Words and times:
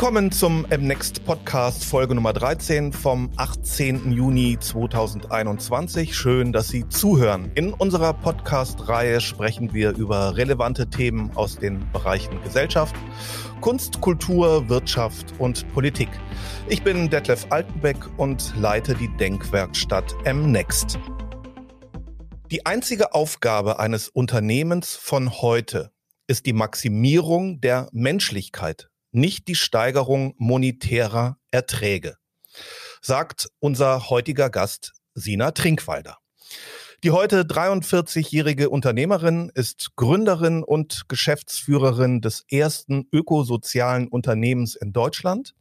Willkommen 0.00 0.32
zum 0.32 0.62
MNext 0.62 1.26
Podcast 1.26 1.84
Folge 1.84 2.14
Nummer 2.14 2.32
13 2.32 2.90
vom 2.94 3.30
18. 3.36 4.12
Juni 4.12 4.56
2021. 4.58 6.16
Schön, 6.16 6.54
dass 6.54 6.68
Sie 6.68 6.88
zuhören. 6.88 7.52
In 7.54 7.74
unserer 7.74 8.14
Podcast-Reihe 8.14 9.20
sprechen 9.20 9.74
wir 9.74 9.94
über 9.94 10.38
relevante 10.38 10.88
Themen 10.88 11.30
aus 11.36 11.58
den 11.58 11.86
Bereichen 11.92 12.42
Gesellschaft, 12.42 12.96
Kunst, 13.60 14.00
Kultur, 14.00 14.70
Wirtschaft 14.70 15.34
und 15.38 15.70
Politik. 15.74 16.08
Ich 16.66 16.82
bin 16.82 17.10
Detlef 17.10 17.48
Altenbeck 17.50 17.98
und 18.16 18.54
leite 18.56 18.94
die 18.94 19.14
Denkwerkstatt 19.18 20.14
MNext. 20.24 20.98
Die 22.50 22.64
einzige 22.64 23.12
Aufgabe 23.12 23.78
eines 23.78 24.08
Unternehmens 24.08 24.96
von 24.96 25.42
heute 25.42 25.90
ist 26.26 26.46
die 26.46 26.54
Maximierung 26.54 27.60
der 27.60 27.90
Menschlichkeit, 27.92 28.90
nicht 29.12 29.48
die 29.48 29.54
Steigerung 29.54 30.34
monetärer 30.38 31.38
Erträge, 31.50 32.16
sagt 33.00 33.48
unser 33.58 34.10
heutiger 34.10 34.50
Gast 34.50 34.92
Sina 35.14 35.50
Trinkwalder. 35.50 36.18
Die 37.02 37.12
heute 37.12 37.44
43-jährige 37.44 38.68
Unternehmerin 38.68 39.50
ist 39.54 39.96
Gründerin 39.96 40.62
und 40.62 41.08
Geschäftsführerin 41.08 42.20
des 42.20 42.44
ersten 42.50 43.08
ökosozialen 43.10 44.06
Unternehmens 44.06 44.74
in 44.74 44.92
Deutschland, 44.92 45.54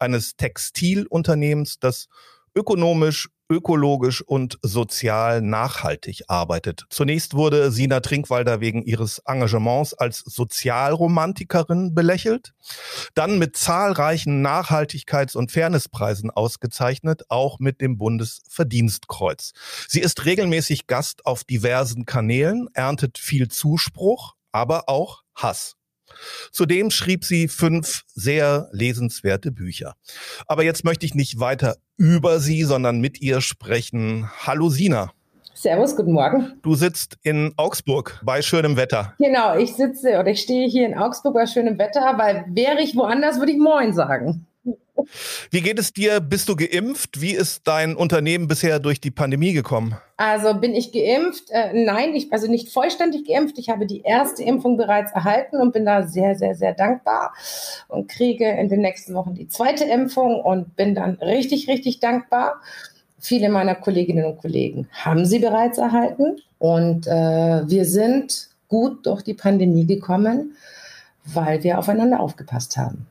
eines 0.00 0.34
Textilunternehmens, 0.36 1.78
das 1.78 2.08
ökonomisch 2.54 3.28
ökologisch 3.50 4.22
und 4.22 4.58
sozial 4.62 5.42
nachhaltig 5.42 6.22
arbeitet. 6.28 6.84
Zunächst 6.88 7.34
wurde 7.34 7.72
Sina 7.72 8.00
Trinkwalder 8.00 8.60
wegen 8.60 8.82
ihres 8.82 9.20
Engagements 9.26 9.92
als 9.92 10.20
Sozialromantikerin 10.20 11.94
belächelt, 11.94 12.54
dann 13.14 13.38
mit 13.38 13.56
zahlreichen 13.56 14.46
Nachhaltigkeits- 14.46 15.36
und 15.36 15.50
Fairnesspreisen 15.50 16.30
ausgezeichnet, 16.30 17.24
auch 17.28 17.58
mit 17.58 17.80
dem 17.80 17.98
Bundesverdienstkreuz. 17.98 19.52
Sie 19.88 20.00
ist 20.00 20.24
regelmäßig 20.24 20.86
Gast 20.86 21.26
auf 21.26 21.42
diversen 21.44 22.06
Kanälen, 22.06 22.68
erntet 22.72 23.18
viel 23.18 23.48
Zuspruch, 23.48 24.34
aber 24.52 24.88
auch 24.88 25.22
Hass. 25.34 25.76
Zudem 26.52 26.90
schrieb 26.90 27.24
sie 27.24 27.48
fünf 27.48 28.02
sehr 28.14 28.68
lesenswerte 28.72 29.52
Bücher. 29.52 29.94
Aber 30.46 30.64
jetzt 30.64 30.84
möchte 30.84 31.06
ich 31.06 31.14
nicht 31.14 31.38
weiter 31.38 31.76
über 32.00 32.40
sie, 32.40 32.62
sondern 32.62 32.98
mit 33.00 33.20
ihr 33.20 33.42
sprechen. 33.42 34.26
Hallo 34.46 34.70
Sina. 34.70 35.12
Servus, 35.52 35.94
guten 35.94 36.12
Morgen. 36.12 36.54
Du 36.62 36.74
sitzt 36.74 37.18
in 37.22 37.52
Augsburg 37.58 38.18
bei 38.24 38.40
schönem 38.40 38.78
Wetter. 38.78 39.12
Genau, 39.18 39.58
ich 39.58 39.74
sitze 39.76 40.18
oder 40.18 40.28
ich 40.28 40.40
stehe 40.40 40.66
hier 40.66 40.86
in 40.86 40.96
Augsburg 40.96 41.34
bei 41.34 41.44
schönem 41.44 41.78
Wetter, 41.78 42.14
weil 42.16 42.46
wäre 42.48 42.80
ich 42.80 42.96
woanders, 42.96 43.38
würde 43.38 43.52
ich 43.52 43.58
Moin 43.58 43.92
sagen. 43.92 44.46
Wie 45.50 45.60
geht 45.60 45.78
es 45.78 45.92
dir? 45.92 46.20
Bist 46.20 46.48
du 46.48 46.56
geimpft? 46.56 47.20
Wie 47.20 47.32
ist 47.32 47.62
dein 47.66 47.96
Unternehmen 47.96 48.48
bisher 48.48 48.78
durch 48.78 49.00
die 49.00 49.10
Pandemie 49.10 49.52
gekommen? 49.52 49.96
Also 50.16 50.54
bin 50.54 50.74
ich 50.74 50.92
geimpft? 50.92 51.50
Äh, 51.50 51.72
nein, 51.72 52.14
ich, 52.14 52.32
also 52.32 52.46
nicht 52.46 52.70
vollständig 52.70 53.26
geimpft. 53.26 53.58
Ich 53.58 53.70
habe 53.70 53.86
die 53.86 54.02
erste 54.02 54.42
Impfung 54.42 54.76
bereits 54.76 55.12
erhalten 55.12 55.56
und 55.56 55.72
bin 55.72 55.84
da 55.84 56.06
sehr, 56.06 56.34
sehr, 56.34 56.54
sehr 56.54 56.74
dankbar 56.74 57.32
und 57.88 58.08
kriege 58.08 58.48
in 58.48 58.68
den 58.68 58.80
nächsten 58.80 59.14
Wochen 59.14 59.34
die 59.34 59.48
zweite 59.48 59.84
Impfung 59.84 60.40
und 60.40 60.76
bin 60.76 60.94
dann 60.94 61.14
richtig, 61.14 61.68
richtig 61.68 62.00
dankbar. 62.00 62.60
Viele 63.18 63.48
meiner 63.48 63.74
Kolleginnen 63.74 64.24
und 64.24 64.38
Kollegen 64.38 64.88
haben 64.92 65.26
sie 65.26 65.38
bereits 65.38 65.78
erhalten 65.78 66.40
und 66.58 67.06
äh, 67.06 67.68
wir 67.68 67.84
sind 67.84 68.48
gut 68.68 69.04
durch 69.06 69.22
die 69.22 69.34
Pandemie 69.34 69.86
gekommen, 69.86 70.56
weil 71.24 71.62
wir 71.62 71.78
aufeinander 71.78 72.20
aufgepasst 72.20 72.76
haben. 72.76 73.06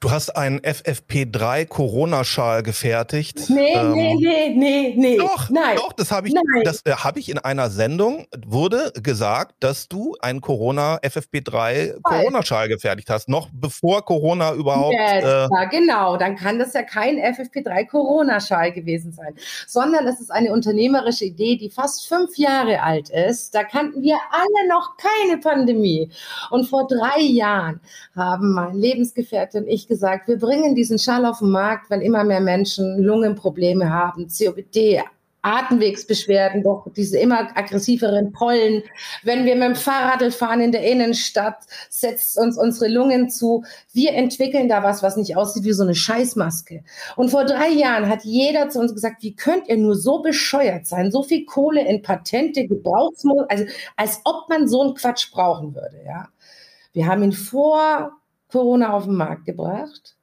Du 0.00 0.10
hast 0.10 0.30
einen 0.36 0.60
FFP3 0.60 1.66
Corona-Schal 1.66 2.62
gefertigt. 2.62 3.48
Nee, 3.48 3.72
ähm, 3.74 3.92
nee, 3.92 4.14
nee, 4.14 4.54
nee, 4.54 4.94
nee. 4.94 5.16
Doch, 5.16 5.48
nein. 5.48 5.76
Doch, 5.76 5.94
das 5.94 6.10
habe 6.10 6.28
ich, 6.28 6.34
das 6.64 6.84
äh, 6.84 6.92
habe 6.92 7.18
ich 7.18 7.30
in 7.30 7.38
einer 7.38 7.70
Sendung, 7.70 8.26
wurde 8.46 8.92
gesagt, 9.02 9.54
dass 9.60 9.88
du 9.88 10.14
einen 10.20 10.42
Corona 10.42 10.98
FFP3 10.98 12.02
Corona-Schal 12.02 12.68
gefertigt 12.68 13.08
hast, 13.08 13.30
noch 13.30 13.48
bevor 13.52 14.04
Corona 14.04 14.52
überhaupt. 14.52 14.94
Yes, 14.94 15.24
äh, 15.24 15.48
ja, 15.50 15.64
genau. 15.70 16.16
Dann 16.18 16.36
kann 16.36 16.58
das 16.58 16.74
ja 16.74 16.82
kein 16.82 17.16
FFP3 17.16 17.86
Corona-Schal 17.86 18.72
gewesen 18.72 19.12
sein, 19.12 19.34
sondern 19.66 20.06
es 20.06 20.20
ist 20.20 20.30
eine 20.30 20.52
unternehmerische 20.52 21.24
Idee, 21.24 21.56
die 21.56 21.70
fast 21.70 22.06
fünf 22.06 22.36
Jahre 22.36 22.82
alt 22.82 23.08
ist. 23.08 23.54
Da 23.54 23.64
kannten 23.64 24.02
wir 24.02 24.18
alle 24.30 24.68
noch 24.68 24.96
keine 24.98 25.38
Pandemie. 25.38 26.10
Und 26.50 26.68
vor 26.68 26.86
drei 26.86 27.20
Jahren 27.20 27.80
haben 28.14 28.52
mein 28.52 28.76
Lebensgefährte 28.76 29.58
und 29.58 29.68
ich 29.68 29.85
gesagt, 29.86 30.28
wir 30.28 30.38
bringen 30.38 30.74
diesen 30.74 30.98
Schal 30.98 31.24
auf 31.26 31.38
den 31.38 31.50
Markt, 31.50 31.90
weil 31.90 32.02
immer 32.02 32.24
mehr 32.24 32.40
Menschen 32.40 33.02
Lungenprobleme 33.02 33.90
haben, 33.90 34.28
COPD, 34.28 35.02
Atemwegsbeschwerden, 35.46 36.64
doch 36.64 36.88
diese 36.96 37.18
immer 37.18 37.56
aggressiveren 37.56 38.32
Pollen. 38.32 38.82
Wenn 39.22 39.44
wir 39.44 39.54
mit 39.54 39.64
dem 39.64 39.74
Fahrrad 39.76 40.34
fahren 40.34 40.60
in 40.60 40.72
der 40.72 40.82
Innenstadt, 40.82 41.58
setzt 41.88 42.36
uns 42.36 42.58
unsere 42.58 42.90
Lungen 42.90 43.30
zu. 43.30 43.64
Wir 43.92 44.14
entwickeln 44.14 44.68
da 44.68 44.82
was, 44.82 45.04
was 45.04 45.16
nicht 45.16 45.36
aussieht 45.36 45.62
wie 45.62 45.72
so 45.72 45.84
eine 45.84 45.94
Scheißmaske. 45.94 46.82
Und 47.14 47.30
vor 47.30 47.44
drei 47.44 47.68
Jahren 47.68 48.08
hat 48.08 48.24
jeder 48.24 48.68
zu 48.70 48.80
uns 48.80 48.92
gesagt, 48.92 49.22
wie 49.22 49.36
könnt 49.36 49.68
ihr 49.68 49.76
nur 49.76 49.94
so 49.94 50.20
bescheuert 50.20 50.86
sein, 50.86 51.12
so 51.12 51.22
viel 51.22 51.44
Kohle 51.44 51.86
in 51.86 52.02
Patente, 52.02 52.66
Gebrauchsmodus, 52.66 53.46
also 53.48 53.64
als 53.94 54.20
ob 54.24 54.48
man 54.48 54.66
so 54.66 54.82
einen 54.82 54.94
Quatsch 54.94 55.30
brauchen 55.30 55.74
würde, 55.74 56.02
ja. 56.04 56.28
Wir 56.92 57.06
haben 57.06 57.22
ihn 57.22 57.32
vor 57.32 58.12
Corona 58.48 58.92
auf 58.92 59.04
den 59.04 59.16
Markt 59.16 59.44
gebracht 59.44 60.16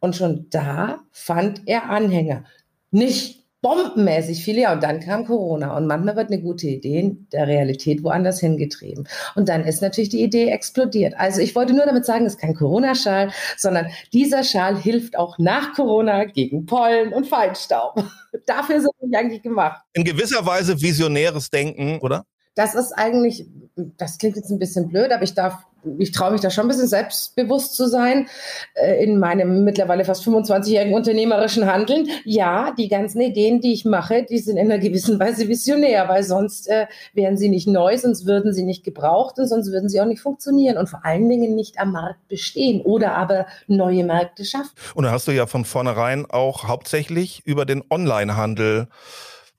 und 0.00 0.16
schon 0.16 0.46
da 0.50 1.00
fand 1.12 1.62
er 1.66 1.88
Anhänger. 1.90 2.44
Nicht 2.90 3.42
bombenmäßig 3.62 4.44
viele, 4.44 4.62
ja, 4.62 4.72
und 4.72 4.82
dann 4.82 5.00
kam 5.00 5.24
Corona. 5.24 5.76
Und 5.76 5.86
manchmal 5.86 6.16
wird 6.16 6.30
eine 6.30 6.42
gute 6.42 6.66
Idee 6.66 6.98
in 6.98 7.28
der 7.32 7.46
Realität 7.46 8.02
woanders 8.02 8.40
hingetrieben. 8.40 9.08
Und 9.36 9.48
dann 9.48 9.64
ist 9.64 9.80
natürlich 9.80 10.10
die 10.10 10.22
Idee 10.22 10.48
explodiert. 10.48 11.14
Also 11.16 11.40
ich 11.40 11.54
wollte 11.54 11.72
nur 11.72 11.86
damit 11.86 12.04
sagen, 12.04 12.26
es 12.26 12.34
ist 12.34 12.40
kein 12.40 12.54
Corona-Schal, 12.54 13.30
sondern 13.56 13.86
dieser 14.12 14.42
Schal 14.42 14.76
hilft 14.76 15.16
auch 15.16 15.38
nach 15.38 15.72
Corona 15.74 16.24
gegen 16.24 16.66
Pollen 16.66 17.12
und 17.12 17.28
Feinstaub. 17.28 18.04
Dafür 18.46 18.80
sind 18.80 18.90
wir 19.00 19.18
eigentlich 19.18 19.42
gemacht. 19.42 19.80
In 19.92 20.04
gewisser 20.04 20.44
Weise 20.44 20.80
visionäres 20.80 21.48
Denken, 21.48 22.00
oder? 22.00 22.24
Das 22.54 22.74
ist 22.74 22.92
eigentlich, 22.92 23.46
das 23.76 24.18
klingt 24.18 24.36
jetzt 24.36 24.50
ein 24.50 24.58
bisschen 24.58 24.88
blöd, 24.88 25.10
aber 25.12 25.22
ich 25.22 25.34
darf 25.34 25.64
ich 25.98 26.12
traue 26.12 26.32
mich 26.32 26.40
da 26.40 26.50
schon 26.50 26.66
ein 26.66 26.68
bisschen 26.68 26.86
selbstbewusst 26.86 27.74
zu 27.74 27.88
sein 27.88 28.28
äh, 28.74 29.02
in 29.02 29.18
meinem 29.18 29.64
mittlerweile 29.64 30.04
fast 30.04 30.24
25-jährigen 30.26 30.94
unternehmerischen 30.94 31.66
Handeln. 31.66 32.08
Ja, 32.24 32.72
die 32.76 32.88
ganzen 32.88 33.20
Ideen, 33.20 33.60
die 33.60 33.72
ich 33.72 33.84
mache, 33.84 34.24
die 34.24 34.38
sind 34.38 34.56
in 34.56 34.70
einer 34.70 34.78
gewissen 34.80 35.18
Weise 35.18 35.48
visionär, 35.48 36.08
weil 36.08 36.22
sonst 36.22 36.68
äh, 36.68 36.86
wären 37.14 37.36
sie 37.36 37.48
nicht 37.48 37.66
neu, 37.66 37.96
sonst 37.98 38.26
würden 38.26 38.52
sie 38.52 38.64
nicht 38.64 38.84
gebraucht 38.84 39.38
und 39.38 39.48
sonst 39.48 39.72
würden 39.72 39.88
sie 39.88 40.00
auch 40.00 40.06
nicht 40.06 40.20
funktionieren 40.20 40.76
und 40.78 40.88
vor 40.88 41.04
allen 41.04 41.28
Dingen 41.28 41.54
nicht 41.54 41.78
am 41.78 41.92
Markt 41.92 42.28
bestehen 42.28 42.82
oder 42.82 43.14
aber 43.16 43.46
neue 43.66 44.04
Märkte 44.04 44.44
schaffen. 44.44 44.70
Und 44.94 45.04
da 45.04 45.10
hast 45.10 45.26
du 45.26 45.32
ja 45.32 45.46
von 45.46 45.64
vornherein 45.64 46.26
auch 46.26 46.68
hauptsächlich 46.68 47.42
über 47.44 47.64
den 47.64 47.82
Onlinehandel 47.90 48.88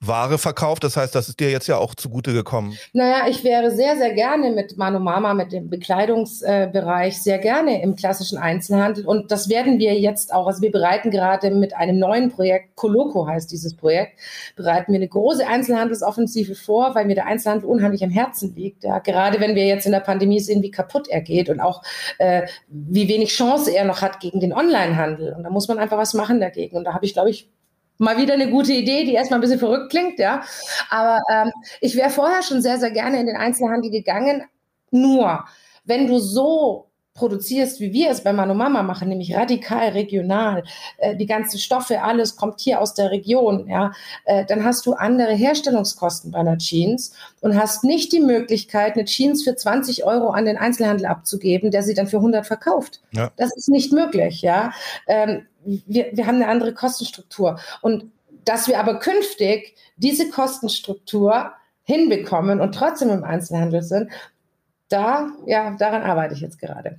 Ware 0.06 0.38
verkauft. 0.38 0.84
Das 0.84 0.96
heißt, 0.96 1.14
das 1.14 1.28
ist 1.28 1.40
dir 1.40 1.50
jetzt 1.50 1.66
ja 1.66 1.78
auch 1.78 1.94
zugute 1.94 2.32
gekommen. 2.32 2.76
Naja, 2.92 3.26
ich 3.28 3.44
wäre 3.44 3.70
sehr, 3.70 3.96
sehr 3.96 4.12
gerne 4.14 4.50
mit 4.50 4.76
Mano 4.76 4.98
Mama, 4.98 5.34
mit 5.34 5.52
dem 5.52 5.70
Bekleidungsbereich, 5.70 7.22
sehr 7.22 7.38
gerne 7.38 7.82
im 7.82 7.96
klassischen 7.96 8.38
Einzelhandel. 8.38 9.06
Und 9.06 9.30
das 9.30 9.48
werden 9.48 9.78
wir 9.78 9.94
jetzt 9.94 10.32
auch. 10.32 10.46
Also 10.46 10.62
wir 10.62 10.70
bereiten 10.70 11.10
gerade 11.10 11.50
mit 11.50 11.74
einem 11.74 11.98
neuen 11.98 12.30
Projekt, 12.30 12.76
Coloco 12.76 13.26
heißt 13.26 13.50
dieses 13.50 13.76
Projekt, 13.76 14.18
bereiten 14.56 14.92
wir 14.92 14.98
eine 14.98 15.08
große 15.08 15.46
Einzelhandelsoffensive 15.46 16.54
vor, 16.54 16.94
weil 16.94 17.06
mir 17.06 17.14
der 17.14 17.26
Einzelhandel 17.26 17.68
unheimlich 17.68 18.04
am 18.04 18.10
Herzen 18.10 18.54
liegt. 18.54 18.84
Ja, 18.84 18.98
gerade 18.98 19.40
wenn 19.40 19.54
wir 19.54 19.66
jetzt 19.66 19.86
in 19.86 19.92
der 19.92 20.00
Pandemie 20.00 20.40
sehen, 20.40 20.62
wie 20.62 20.70
kaputt 20.70 21.08
er 21.08 21.20
geht 21.20 21.48
und 21.48 21.60
auch 21.60 21.82
äh, 22.18 22.46
wie 22.68 23.08
wenig 23.08 23.30
Chance 23.30 23.74
er 23.74 23.84
noch 23.84 24.02
hat 24.02 24.20
gegen 24.20 24.40
den 24.40 24.52
Onlinehandel. 24.52 25.34
Und 25.34 25.44
da 25.44 25.50
muss 25.50 25.68
man 25.68 25.78
einfach 25.78 25.98
was 25.98 26.14
machen 26.14 26.40
dagegen. 26.40 26.76
Und 26.76 26.84
da 26.84 26.94
habe 26.94 27.04
ich, 27.04 27.14
glaube 27.14 27.30
ich, 27.30 27.48
mal 27.98 28.18
wieder 28.18 28.34
eine 28.34 28.50
gute 28.50 28.72
Idee, 28.72 29.04
die 29.04 29.14
erstmal 29.14 29.38
ein 29.38 29.42
bisschen 29.42 29.58
verrückt 29.58 29.90
klingt, 29.90 30.18
ja. 30.18 30.42
Aber 30.90 31.20
ähm, 31.30 31.52
ich 31.80 31.96
wäre 31.96 32.10
vorher 32.10 32.42
schon 32.42 32.62
sehr, 32.62 32.78
sehr 32.78 32.90
gerne 32.90 33.20
in 33.20 33.26
den 33.26 33.36
Einzelhandel 33.36 33.90
gegangen. 33.90 34.44
Nur, 34.90 35.44
wenn 35.84 36.06
du 36.06 36.18
so 36.18 36.88
produzierst, 37.14 37.78
wie 37.78 37.92
wir 37.92 38.10
es 38.10 38.24
bei 38.24 38.32
Mano 38.32 38.54
Mama 38.54 38.82
machen, 38.82 39.08
nämlich 39.08 39.36
radikal 39.36 39.90
regional, 39.90 40.64
äh, 40.98 41.14
die 41.14 41.26
ganzen 41.26 41.58
Stoffe, 41.58 42.02
alles 42.02 42.34
kommt 42.34 42.60
hier 42.60 42.80
aus 42.80 42.94
der 42.94 43.12
Region, 43.12 43.68
ja, 43.68 43.92
äh, 44.24 44.44
dann 44.44 44.64
hast 44.64 44.84
du 44.84 44.94
andere 44.94 45.32
Herstellungskosten 45.32 46.32
bei 46.32 46.40
einer 46.40 46.58
Jeans 46.58 47.12
und 47.40 47.56
hast 47.56 47.84
nicht 47.84 48.12
die 48.12 48.20
Möglichkeit, 48.20 48.94
eine 48.94 49.04
Jeans 49.04 49.44
für 49.44 49.54
20 49.54 50.04
Euro 50.04 50.30
an 50.30 50.44
den 50.44 50.56
Einzelhandel 50.56 51.06
abzugeben, 51.06 51.70
der 51.70 51.84
sie 51.84 51.94
dann 51.94 52.08
für 52.08 52.16
100 52.16 52.44
verkauft. 52.44 53.00
Ja. 53.12 53.30
Das 53.36 53.54
ist 53.56 53.68
nicht 53.68 53.92
möglich, 53.92 54.42
ja. 54.42 54.72
Ähm, 55.06 55.46
wir, 55.64 56.10
wir 56.12 56.26
haben 56.26 56.36
eine 56.36 56.48
andere 56.48 56.74
Kostenstruktur 56.74 57.58
und 57.80 58.12
dass 58.44 58.68
wir 58.68 58.78
aber 58.78 58.98
künftig 58.98 59.74
diese 59.96 60.28
Kostenstruktur 60.30 61.52
hinbekommen 61.82 62.60
und 62.60 62.74
trotzdem 62.74 63.10
im 63.10 63.24
Einzelhandel 63.24 63.82
sind, 63.82 64.10
da, 64.88 65.28
ja, 65.46 65.76
daran 65.76 66.02
arbeite 66.02 66.34
ich 66.34 66.40
jetzt 66.40 66.58
gerade. 66.58 66.96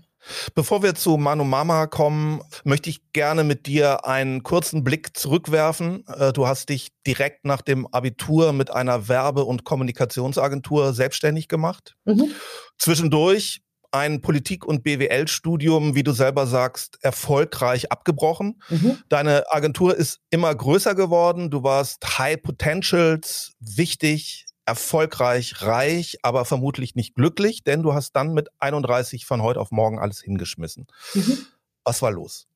Bevor 0.56 0.82
wir 0.82 0.96
zu 0.96 1.18
Manu 1.18 1.44
Mama 1.44 1.86
kommen, 1.86 2.42
möchte 2.64 2.90
ich 2.90 3.12
gerne 3.14 3.44
mit 3.44 3.68
dir 3.68 4.06
einen 4.06 4.42
kurzen 4.42 4.84
Blick 4.84 5.16
zurückwerfen. 5.16 6.04
Äh, 6.08 6.34
du 6.34 6.48
hast 6.48 6.70
dich 6.70 6.90
direkt 7.06 7.46
nach 7.46 7.62
dem 7.62 7.86
Abitur 7.88 8.52
mit 8.52 8.72
einer 8.72 9.08
Werbe- 9.08 9.46
und 9.46 9.66
Kommunikationsagentur 9.66 10.94
selbstständig 10.94 11.48
gemacht. 11.48 11.96
Mhm. 12.06 12.32
Zwischendurch 12.78 13.62
ein 13.96 14.22
Politik- 14.22 14.66
und 14.66 14.84
BWL-Studium, 14.84 15.96
wie 15.96 16.04
du 16.04 16.12
selber 16.12 16.48
sagst, 16.48 17.00
erfolgreich 17.02 17.92
abgebrochen. 17.92 18.62
Mhm. 18.70 18.98
Deine 19.08 19.46
Agentur 19.50 19.96
ist 19.96 20.20
immer 20.30 20.54
größer 20.54 20.96
geworden. 20.96 21.50
Du 21.50 21.64
warst 21.64 22.20
High 22.20 22.42
Potentials, 22.42 23.54
wichtig, 23.60 24.46
erfolgreich, 24.66 25.62
reich, 25.62 26.18
aber 26.24 26.44
vermutlich 26.44 26.96
nicht 26.96 27.16
glücklich, 27.16 27.64
denn 27.64 27.84
du 27.84 27.94
hast 27.94 28.14
dann 28.14 28.34
mit 28.34 28.50
31 28.60 29.26
von 29.26 29.42
heute 29.42 29.62
auf 29.62 29.72
morgen 29.72 30.00
alles 30.00 30.22
hingeschmissen. 30.22 30.88
Mhm. 31.14 31.46
Was 31.86 32.02
war 32.02 32.12
los? 32.12 32.48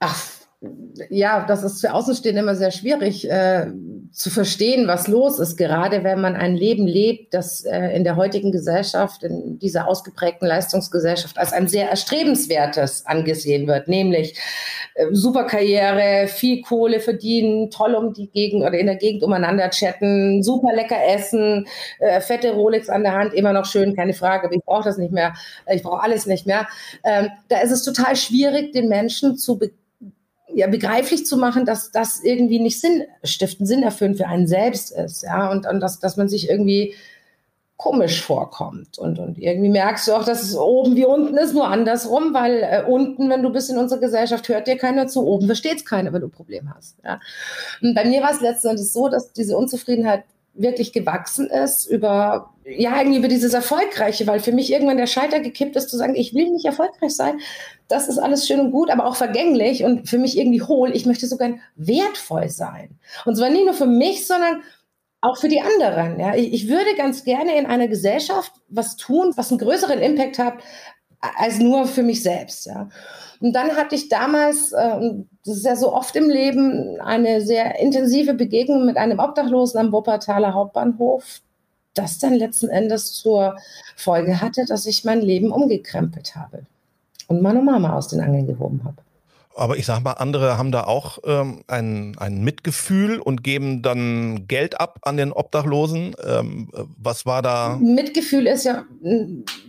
Ach, 0.00 0.20
ja, 1.10 1.44
das 1.46 1.62
ist 1.62 1.80
für 1.80 1.92
Außenstehende 1.92 2.42
immer 2.42 2.54
sehr 2.54 2.70
schwierig 2.70 3.28
äh, 3.28 3.66
zu 4.12 4.28
verstehen, 4.28 4.86
was 4.86 5.08
los 5.08 5.38
ist, 5.38 5.56
gerade 5.56 6.04
wenn 6.04 6.20
man 6.20 6.36
ein 6.36 6.54
Leben 6.54 6.86
lebt, 6.86 7.32
das 7.32 7.64
äh, 7.64 7.96
in 7.96 8.04
der 8.04 8.16
heutigen 8.16 8.52
Gesellschaft, 8.52 9.22
in 9.22 9.58
dieser 9.58 9.88
ausgeprägten 9.88 10.46
Leistungsgesellschaft 10.46 11.38
als 11.38 11.52
ein 11.52 11.66
sehr 11.66 11.88
erstrebenswertes 11.88 13.06
angesehen 13.06 13.66
wird, 13.66 13.88
nämlich 13.88 14.38
äh, 14.94 15.06
super 15.12 15.44
Karriere, 15.44 16.28
viel 16.28 16.60
Kohle 16.60 17.00
verdienen, 17.00 17.70
toll 17.70 17.94
um 17.94 18.12
die 18.12 18.28
Gegend 18.28 18.62
oder 18.62 18.78
in 18.78 18.86
der 18.86 18.96
Gegend 18.96 19.22
umeinander 19.22 19.70
chatten, 19.70 20.42
super 20.42 20.74
lecker 20.74 20.98
essen, 21.08 21.66
äh, 21.98 22.20
fette 22.20 22.52
Rolex 22.52 22.90
an 22.90 23.02
der 23.02 23.14
Hand, 23.14 23.32
immer 23.32 23.54
noch 23.54 23.64
schön, 23.64 23.96
keine 23.96 24.12
Frage, 24.12 24.46
aber 24.46 24.54
ich 24.54 24.62
brauche 24.62 24.84
das 24.84 24.98
nicht 24.98 25.12
mehr, 25.12 25.32
ich 25.72 25.82
brauche 25.82 26.02
alles 26.02 26.26
nicht 26.26 26.46
mehr. 26.46 26.68
Ähm, 27.02 27.30
da 27.48 27.60
ist 27.62 27.72
es 27.72 27.82
total 27.82 28.14
schwierig, 28.14 28.72
den 28.72 28.88
Menschen 28.88 29.38
zu 29.38 29.58
begeistern 29.58 29.81
ja, 30.54 30.66
begreiflich 30.66 31.26
zu 31.26 31.36
machen, 31.36 31.64
dass 31.64 31.90
das 31.90 32.22
irgendwie 32.22 32.60
nicht 32.60 32.80
Sinn 32.80 33.04
stiften, 33.24 33.66
Sinn 33.66 33.82
erfüllen 33.82 34.14
für 34.14 34.26
einen 34.26 34.46
selbst 34.46 34.92
ist, 34.92 35.22
ja, 35.22 35.50
und, 35.50 35.66
und 35.66 35.80
dass, 35.80 35.98
dass 35.98 36.16
man 36.16 36.28
sich 36.28 36.48
irgendwie 36.48 36.94
komisch 37.82 38.22
vorkommt. 38.22 38.96
Und, 38.98 39.18
und 39.18 39.38
irgendwie 39.38 39.68
merkst 39.68 40.06
du 40.06 40.12
auch, 40.12 40.24
dass 40.24 40.42
es 40.42 40.56
oben 40.56 40.94
wie 40.94 41.04
unten 41.04 41.36
ist, 41.36 41.52
nur 41.52 41.66
andersrum, 41.66 42.32
weil 42.32 42.62
äh, 42.62 42.84
unten, 42.86 43.28
wenn 43.28 43.42
du 43.42 43.50
bist 43.50 43.70
in 43.70 43.78
unserer 43.78 43.98
Gesellschaft, 43.98 44.48
hört 44.48 44.68
dir 44.68 44.78
keiner 44.78 45.08
zu, 45.08 45.26
oben 45.26 45.46
versteht 45.46 45.78
es 45.78 45.84
keiner, 45.84 46.12
wenn 46.12 46.20
du 46.20 46.28
ein 46.28 46.32
Problem 46.32 46.72
hast. 46.72 46.96
Ja. 47.04 47.18
Und 47.80 47.94
bei 47.94 48.04
mir 48.04 48.22
war 48.22 48.30
es 48.30 48.40
letztendlich 48.40 48.90
so, 48.92 49.08
dass 49.08 49.32
diese 49.32 49.56
Unzufriedenheit 49.56 50.22
wirklich 50.54 50.92
gewachsen 50.92 51.48
ist 51.48 51.86
über, 51.86 52.50
ja, 52.64 52.98
irgendwie 52.98 53.18
über 53.18 53.28
dieses 53.28 53.54
Erfolgreiche, 53.54 54.26
weil 54.26 54.40
für 54.40 54.52
mich 54.52 54.72
irgendwann 54.72 54.96
der 54.96 55.06
Scheiter 55.06 55.40
gekippt 55.40 55.76
ist, 55.76 55.90
zu 55.90 55.96
sagen, 55.96 56.14
ich 56.14 56.34
will 56.34 56.50
nicht 56.50 56.64
erfolgreich 56.64 57.14
sein. 57.14 57.40
Das 57.88 58.08
ist 58.08 58.18
alles 58.18 58.46
schön 58.46 58.60
und 58.60 58.70
gut, 58.70 58.90
aber 58.90 59.06
auch 59.06 59.16
vergänglich 59.16 59.84
und 59.84 60.08
für 60.08 60.18
mich 60.18 60.38
irgendwie 60.38 60.62
hohl. 60.62 60.94
Ich 60.94 61.04
möchte 61.04 61.26
sogar 61.26 61.50
wertvoll 61.74 62.48
sein. 62.48 62.98
Und 63.24 63.36
zwar 63.36 63.50
nicht 63.50 63.64
nur 63.64 63.74
für 63.74 63.86
mich, 63.86 64.26
sondern 64.26 64.62
auch 65.20 65.38
für 65.38 65.48
die 65.48 65.60
anderen. 65.60 66.20
Ja. 66.20 66.34
Ich, 66.34 66.52
ich 66.52 66.68
würde 66.68 66.94
ganz 66.96 67.24
gerne 67.24 67.56
in 67.56 67.66
einer 67.66 67.88
Gesellschaft 67.88 68.52
was 68.68 68.96
tun, 68.96 69.32
was 69.36 69.50
einen 69.50 69.58
größeren 69.58 70.00
Impact 70.00 70.38
hat, 70.38 70.54
als 71.20 71.58
nur 71.58 71.86
für 71.86 72.02
mich 72.02 72.22
selbst. 72.22 72.66
Ja. 72.66 72.88
Und 73.40 73.54
dann 73.54 73.76
hatte 73.76 73.94
ich 73.94 74.08
damals, 74.08 74.72
äh, 74.72 75.00
das 75.44 75.56
ist 75.56 75.66
ja 75.66 75.76
so 75.76 75.92
oft 75.92 76.14
im 76.16 76.30
Leben, 76.30 77.00
eine 77.00 77.40
sehr 77.40 77.78
intensive 77.80 78.34
Begegnung 78.34 78.86
mit 78.86 78.96
einem 78.96 79.18
Obdachlosen 79.18 79.80
am 79.80 79.92
Wuppertaler 79.92 80.54
Hauptbahnhof, 80.54 81.40
das 81.94 82.18
dann 82.18 82.34
letzten 82.34 82.68
Endes 82.68 83.12
zur 83.12 83.56
Folge 83.96 84.40
hatte, 84.40 84.64
dass 84.66 84.86
ich 84.86 85.04
mein 85.04 85.20
Leben 85.20 85.52
umgekrempelt 85.52 86.34
habe 86.34 86.66
und 87.28 87.42
meine 87.42 87.62
Mama 87.62 87.94
aus 87.96 88.08
den 88.08 88.20
Angeln 88.20 88.46
gehoben 88.46 88.82
habe. 88.84 88.96
Aber 89.54 89.76
ich 89.76 89.86
sag 89.86 90.02
mal, 90.02 90.12
andere 90.12 90.58
haben 90.58 90.72
da 90.72 90.84
auch 90.84 91.18
ähm, 91.24 91.62
ein, 91.66 92.16
ein 92.18 92.42
Mitgefühl 92.42 93.18
und 93.18 93.44
geben 93.44 93.82
dann 93.82 94.46
Geld 94.46 94.80
ab 94.80 94.98
an 95.02 95.16
den 95.16 95.32
Obdachlosen. 95.32 96.14
Ähm, 96.26 96.70
was 96.96 97.26
war 97.26 97.42
da? 97.42 97.78
Mitgefühl 97.80 98.46
ist 98.46 98.64
ja 98.64 98.84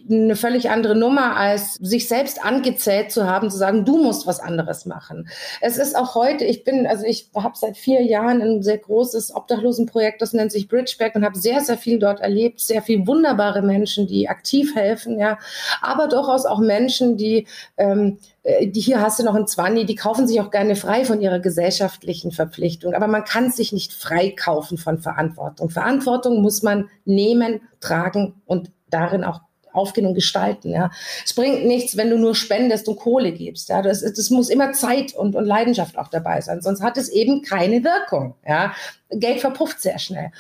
eine 0.10 0.36
völlig 0.36 0.70
andere 0.70 0.96
Nummer, 0.96 1.38
als 1.38 1.76
sich 1.76 2.08
selbst 2.08 2.44
angezählt 2.44 3.12
zu 3.12 3.28
haben, 3.28 3.50
zu 3.50 3.58
sagen, 3.58 3.86
du 3.86 4.02
musst 4.02 4.28
was 4.28 4.40
anderes 4.40 4.86
machen. 4.86 5.28
Es 5.62 5.78
ist 5.78 5.96
auch 5.96 6.16
heute, 6.16 6.46
ich 6.46 6.64
bin, 6.64 6.88
also 6.88 7.06
ich 7.06 7.30
habe 7.36 7.58
seit 7.58 7.78
vier 7.78 8.02
Jahren 8.02 8.42
ein 8.42 8.64
sehr 8.64 8.78
großes 8.78 9.36
Obdachlosenprojekt, 9.36 10.22
das 10.22 10.34
nennt 10.34 10.52
sich 10.52 10.68
Bridgeback 10.68 11.16
und 11.16 11.26
habe 11.26 11.38
sehr, 11.38 11.62
sehr 11.62 11.78
viel 11.78 12.00
dort 12.00 12.20
erlebt, 12.20 12.60
sehr 12.60 12.82
viel 12.82 13.08
wunderbare 13.08 13.62
Menschen, 13.62 14.08
die 14.08 14.30
aktiv 14.30 14.76
helfen, 14.76 15.20
ja, 15.20 15.38
aber 15.82 16.08
durchaus 16.08 16.46
auch 16.46 16.60
Menschen, 16.60 17.18
die 17.18 17.48
ähm, 17.78 18.04
äh, 18.04 18.33
die 18.44 18.82
hier 18.82 19.00
hast 19.02 19.20
du 19.20 19.24
noch 19.24 19.36
ein 19.36 19.48
Zwanni, 19.48 19.86
die 19.86 19.96
kaufen 19.96 20.28
sich 20.28 20.42
auch 20.42 20.52
gerne 20.52 20.76
frei 20.76 21.06
von 21.06 21.22
ihrer 21.22 21.40
gesellschaftlichen 21.40 22.32
Verpflichtung. 22.32 22.94
Aber 22.94 23.08
man 23.08 23.24
kann 23.24 23.52
sich 23.52 23.72
nicht 23.72 23.94
frei 23.94 24.32
kaufen 24.32 24.78
von 24.78 25.00
Verantwortung. 25.00 25.70
Verantwortung 25.70 26.42
muss 26.42 26.62
man 26.62 26.90
nehmen, 27.06 27.62
tragen 27.80 28.42
und 28.46 28.72
darin 28.90 29.24
auch 29.24 29.42
aufgehen 29.74 30.06
und 30.06 30.14
gestalten. 30.14 30.72
Ja. 30.72 30.92
Es 31.26 31.34
bringt 31.34 31.66
nichts, 31.66 31.98
wenn 31.98 32.10
du 32.10 32.18
nur 32.18 32.36
spendest 32.36 32.88
und 32.88 32.98
Kohle 32.98 33.32
gibst. 33.32 33.70
Ja. 33.70 33.82
Das, 33.82 34.02
das 34.02 34.30
muss 34.30 34.50
immer 34.50 34.74
Zeit 34.74 35.14
und, 35.14 35.36
und 35.36 35.46
Leidenschaft 35.46 35.98
auch 35.98 36.08
dabei 36.08 36.42
sein, 36.42 36.62
sonst 36.62 36.82
hat 36.82 36.98
es 36.98 37.10
eben 37.10 37.42
keine 37.42 37.84
Wirkung. 37.84 38.36
Ja. 38.48 38.74
Geld 39.10 39.42
verpufft 39.42 39.82
sehr 39.82 40.00
schnell. 40.00 40.32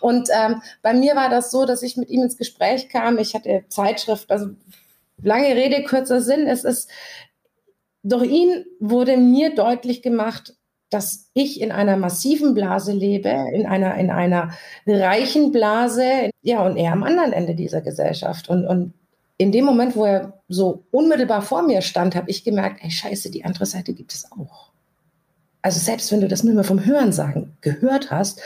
Und 0.00 0.28
ähm, 0.32 0.62
bei 0.82 0.94
mir 0.94 1.16
war 1.16 1.28
das 1.28 1.50
so, 1.50 1.64
dass 1.64 1.82
ich 1.82 1.96
mit 1.96 2.10
ihm 2.10 2.22
ins 2.22 2.36
Gespräch 2.36 2.88
kam. 2.88 3.18
Ich 3.18 3.34
hatte 3.34 3.64
Zeitschrift, 3.68 4.30
also 4.30 4.48
lange 5.22 5.54
Rede, 5.54 5.84
kurzer 5.84 6.20
Sinn. 6.20 6.46
Es 6.46 6.64
ist 6.64 6.90
durch 8.02 8.30
ihn 8.30 8.64
wurde 8.80 9.16
mir 9.16 9.54
deutlich 9.54 10.02
gemacht, 10.02 10.54
dass 10.90 11.30
ich 11.32 11.60
in 11.60 11.72
einer 11.72 11.96
massiven 11.96 12.54
Blase 12.54 12.92
lebe, 12.92 13.30
in 13.52 13.66
einer, 13.66 13.94
in 13.96 14.10
einer 14.10 14.50
reichen 14.86 15.50
Blase, 15.50 16.30
ja, 16.42 16.64
und 16.66 16.76
er 16.76 16.92
am 16.92 17.02
anderen 17.02 17.32
Ende 17.32 17.54
dieser 17.54 17.80
Gesellschaft. 17.80 18.48
Und, 18.50 18.66
und 18.66 18.92
in 19.38 19.52
dem 19.52 19.64
Moment, 19.64 19.96
wo 19.96 20.04
er 20.04 20.42
so 20.48 20.84
unmittelbar 20.90 21.40
vor 21.40 21.62
mir 21.62 21.80
stand, 21.80 22.14
habe 22.14 22.30
ich 22.30 22.44
gemerkt, 22.44 22.80
ey, 22.82 22.90
scheiße, 22.90 23.30
die 23.30 23.44
andere 23.44 23.64
Seite 23.64 23.94
gibt 23.94 24.12
es 24.12 24.30
auch. 24.32 24.70
Also 25.62 25.78
selbst 25.78 26.10
wenn 26.12 26.20
du 26.20 26.28
das 26.28 26.42
nur 26.42 26.54
mal 26.54 26.64
vom 26.64 26.84
Hörensagen 26.84 27.56
gehört 27.60 28.10
hast, 28.10 28.42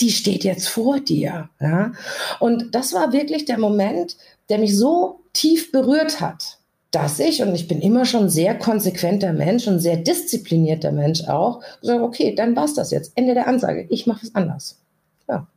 die 0.00 0.10
steht 0.10 0.44
jetzt 0.44 0.66
vor 0.66 0.98
dir. 0.98 1.50
Ja? 1.60 1.92
Und 2.40 2.74
das 2.74 2.94
war 2.94 3.12
wirklich 3.12 3.44
der 3.44 3.58
Moment, 3.58 4.16
der 4.48 4.58
mich 4.58 4.76
so 4.76 5.20
tief 5.34 5.70
berührt 5.70 6.20
hat 6.20 6.58
dass 6.94 7.18
ich, 7.18 7.42
und 7.42 7.54
ich 7.54 7.66
bin 7.66 7.80
immer 7.80 8.04
schon 8.04 8.28
sehr 8.28 8.56
konsequenter 8.56 9.32
Mensch 9.32 9.66
und 9.66 9.80
sehr 9.80 9.96
disziplinierter 9.96 10.92
Mensch 10.92 11.24
auch, 11.24 11.60
sage, 11.82 12.04
okay, 12.04 12.34
dann 12.34 12.54
war's 12.54 12.74
das 12.74 12.90
jetzt. 12.90 13.12
Ende 13.16 13.34
der 13.34 13.48
Ansage. 13.48 13.86
Ich 13.90 14.06
mache 14.06 14.24
es 14.24 14.34
anders. 14.34 14.80
Ja. 15.28 15.48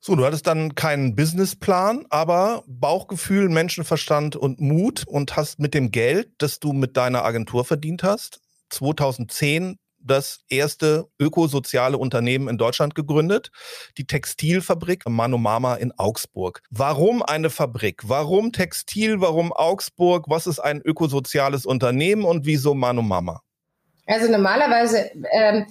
So, 0.00 0.14
du 0.14 0.24
hattest 0.24 0.46
dann 0.46 0.74
keinen 0.74 1.16
Businessplan, 1.16 2.06
aber 2.10 2.64
Bauchgefühl, 2.66 3.48
Menschenverstand 3.48 4.36
und 4.36 4.60
Mut 4.60 5.04
und 5.06 5.36
hast 5.36 5.58
mit 5.58 5.74
dem 5.74 5.90
Geld, 5.90 6.28
das 6.38 6.60
du 6.60 6.72
mit 6.72 6.96
deiner 6.96 7.24
Agentur 7.24 7.64
verdient 7.64 8.02
hast, 8.02 8.40
2010 8.68 9.78
das 10.06 10.40
erste 10.48 11.06
ökosoziale 11.18 11.98
Unternehmen 11.98 12.48
in 12.48 12.58
Deutschland 12.58 12.94
gegründet, 12.94 13.50
die 13.98 14.06
Textilfabrik 14.06 15.08
Manomama 15.08 15.74
in 15.74 15.92
Augsburg. 15.98 16.62
Warum 16.70 17.22
eine 17.22 17.50
Fabrik? 17.50 18.02
Warum 18.04 18.52
Textil? 18.52 19.20
Warum 19.20 19.52
Augsburg? 19.52 20.24
Was 20.28 20.46
ist 20.46 20.60
ein 20.60 20.80
ökosoziales 20.82 21.66
Unternehmen 21.66 22.24
und 22.24 22.46
wieso 22.46 22.74
Manomama? 22.74 23.42
Also 24.06 24.30
normalerweise 24.30 25.10
ähm, 25.32 25.66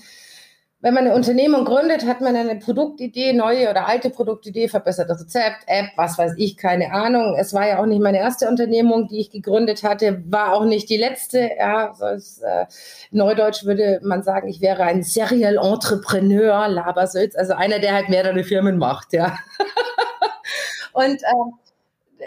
wenn 0.86 0.94
man 0.94 1.08
eine 1.08 1.16
Unternehmung 1.16 1.66
gründet, 1.66 2.06
hat 2.06 2.22
man 2.22 2.36
eine 2.36 2.58
Produktidee, 2.58 3.34
neue 3.34 3.72
oder 3.72 3.88
alte 3.88 4.12
Produktidee, 4.12 4.68
verbessertes 4.68 5.20
Rezept, 5.20 5.64
App, 5.66 5.88
was 5.96 6.20
weiß 6.20 6.34
ich, 6.38 6.58
keine 6.58 6.94
Ahnung. 6.94 7.36
Es 7.40 7.56
war 7.56 7.68
ja 7.68 7.80
auch 7.80 7.88
nicht 7.88 8.04
meine 8.04 8.20
erste 8.20 8.48
Unternehmung, 8.48 9.08
die 9.08 9.20
ich 9.20 9.32
gegründet 9.32 9.82
hatte, 9.82 10.22
war 10.28 10.54
auch 10.54 10.64
nicht 10.64 10.88
die 10.92 10.98
letzte. 10.98 11.50
Ja, 11.58 11.92
so 11.96 12.06
ist, 12.06 12.44
äh, 12.44 12.68
Neudeutsch 13.10 13.66
würde 13.66 14.00
man 14.04 14.22
sagen, 14.22 14.48
ich 14.48 14.62
wäre 14.62 14.84
ein 14.84 15.02
Serial 15.02 15.58
Entrepreneur, 15.58 16.68
Labersülz, 16.68 17.36
also 17.36 17.54
einer, 17.54 17.80
der 17.80 17.96
halt 17.96 18.10
mehrere 18.10 18.44
Firmen 18.44 18.78
macht, 18.78 19.12
ja. 19.12 19.40
Und 20.94 21.24
äh, 21.24 21.65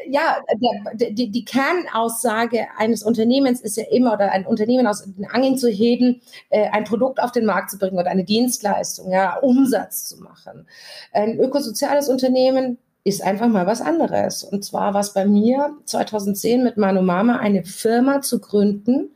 ja, 0.06 0.38
der, 0.94 1.10
die, 1.10 1.30
die 1.30 1.44
Kernaussage 1.44 2.66
eines 2.76 3.02
Unternehmens 3.02 3.60
ist 3.60 3.76
ja 3.76 3.84
immer, 3.90 4.14
oder 4.14 4.32
ein 4.32 4.46
Unternehmen 4.46 4.86
aus 4.86 5.04
den 5.04 5.26
Angeln 5.26 5.56
zu 5.56 5.68
heben, 5.68 6.20
äh, 6.50 6.68
ein 6.70 6.84
Produkt 6.84 7.20
auf 7.20 7.32
den 7.32 7.44
Markt 7.44 7.70
zu 7.70 7.78
bringen 7.78 7.98
oder 7.98 8.10
eine 8.10 8.24
Dienstleistung, 8.24 9.10
ja, 9.10 9.38
Umsatz 9.38 10.04
zu 10.04 10.22
machen. 10.22 10.66
Ein 11.12 11.38
ökosoziales 11.38 12.08
Unternehmen 12.08 12.78
ist 13.04 13.22
einfach 13.22 13.48
mal 13.48 13.66
was 13.66 13.80
anderes. 13.80 14.44
Und 14.44 14.64
zwar 14.64 14.94
war 14.94 15.00
es 15.00 15.14
bei 15.14 15.24
mir 15.24 15.76
2010 15.84 16.62
mit 16.62 16.76
Manu 16.76 17.02
Mama 17.02 17.38
eine 17.38 17.64
Firma 17.64 18.20
zu 18.20 18.38
gründen, 18.40 19.10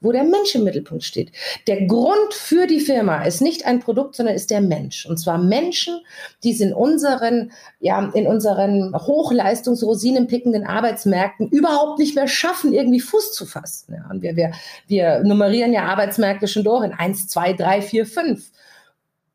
wo 0.00 0.12
der 0.12 0.24
Mensch 0.24 0.54
im 0.54 0.64
Mittelpunkt 0.64 1.02
steht. 1.02 1.32
Der 1.66 1.86
Grund 1.86 2.32
für 2.32 2.66
die 2.66 2.80
Firma 2.80 3.24
ist 3.24 3.40
nicht 3.40 3.66
ein 3.66 3.80
Produkt, 3.80 4.14
sondern 4.14 4.34
ist 4.34 4.50
der 4.50 4.60
Mensch. 4.60 5.06
Und 5.06 5.18
zwar 5.18 5.38
Menschen, 5.38 6.00
die 6.44 6.52
es 6.52 6.60
in 6.60 6.72
unseren, 6.72 7.50
ja, 7.80 8.10
in 8.14 8.26
unseren 8.26 8.94
hochleistungsrosinenpickenden 8.94 10.64
Arbeitsmärkten 10.64 11.48
überhaupt 11.48 11.98
nicht 11.98 12.14
mehr 12.14 12.28
schaffen, 12.28 12.72
irgendwie 12.72 13.00
Fuß 13.00 13.32
zu 13.32 13.46
fassen. 13.46 13.94
Ja, 13.94 14.08
und 14.10 14.22
wir, 14.22 14.36
wir, 14.36 14.52
wir 14.86 15.20
nummerieren 15.24 15.72
ja 15.72 15.84
Arbeitsmärkte 15.84 16.46
schon 16.46 16.64
durch 16.64 16.84
in 16.84 16.92
eins, 16.92 17.26
zwei, 17.26 17.52
drei, 17.52 17.82
vier, 17.82 18.06
fünf. 18.06 18.50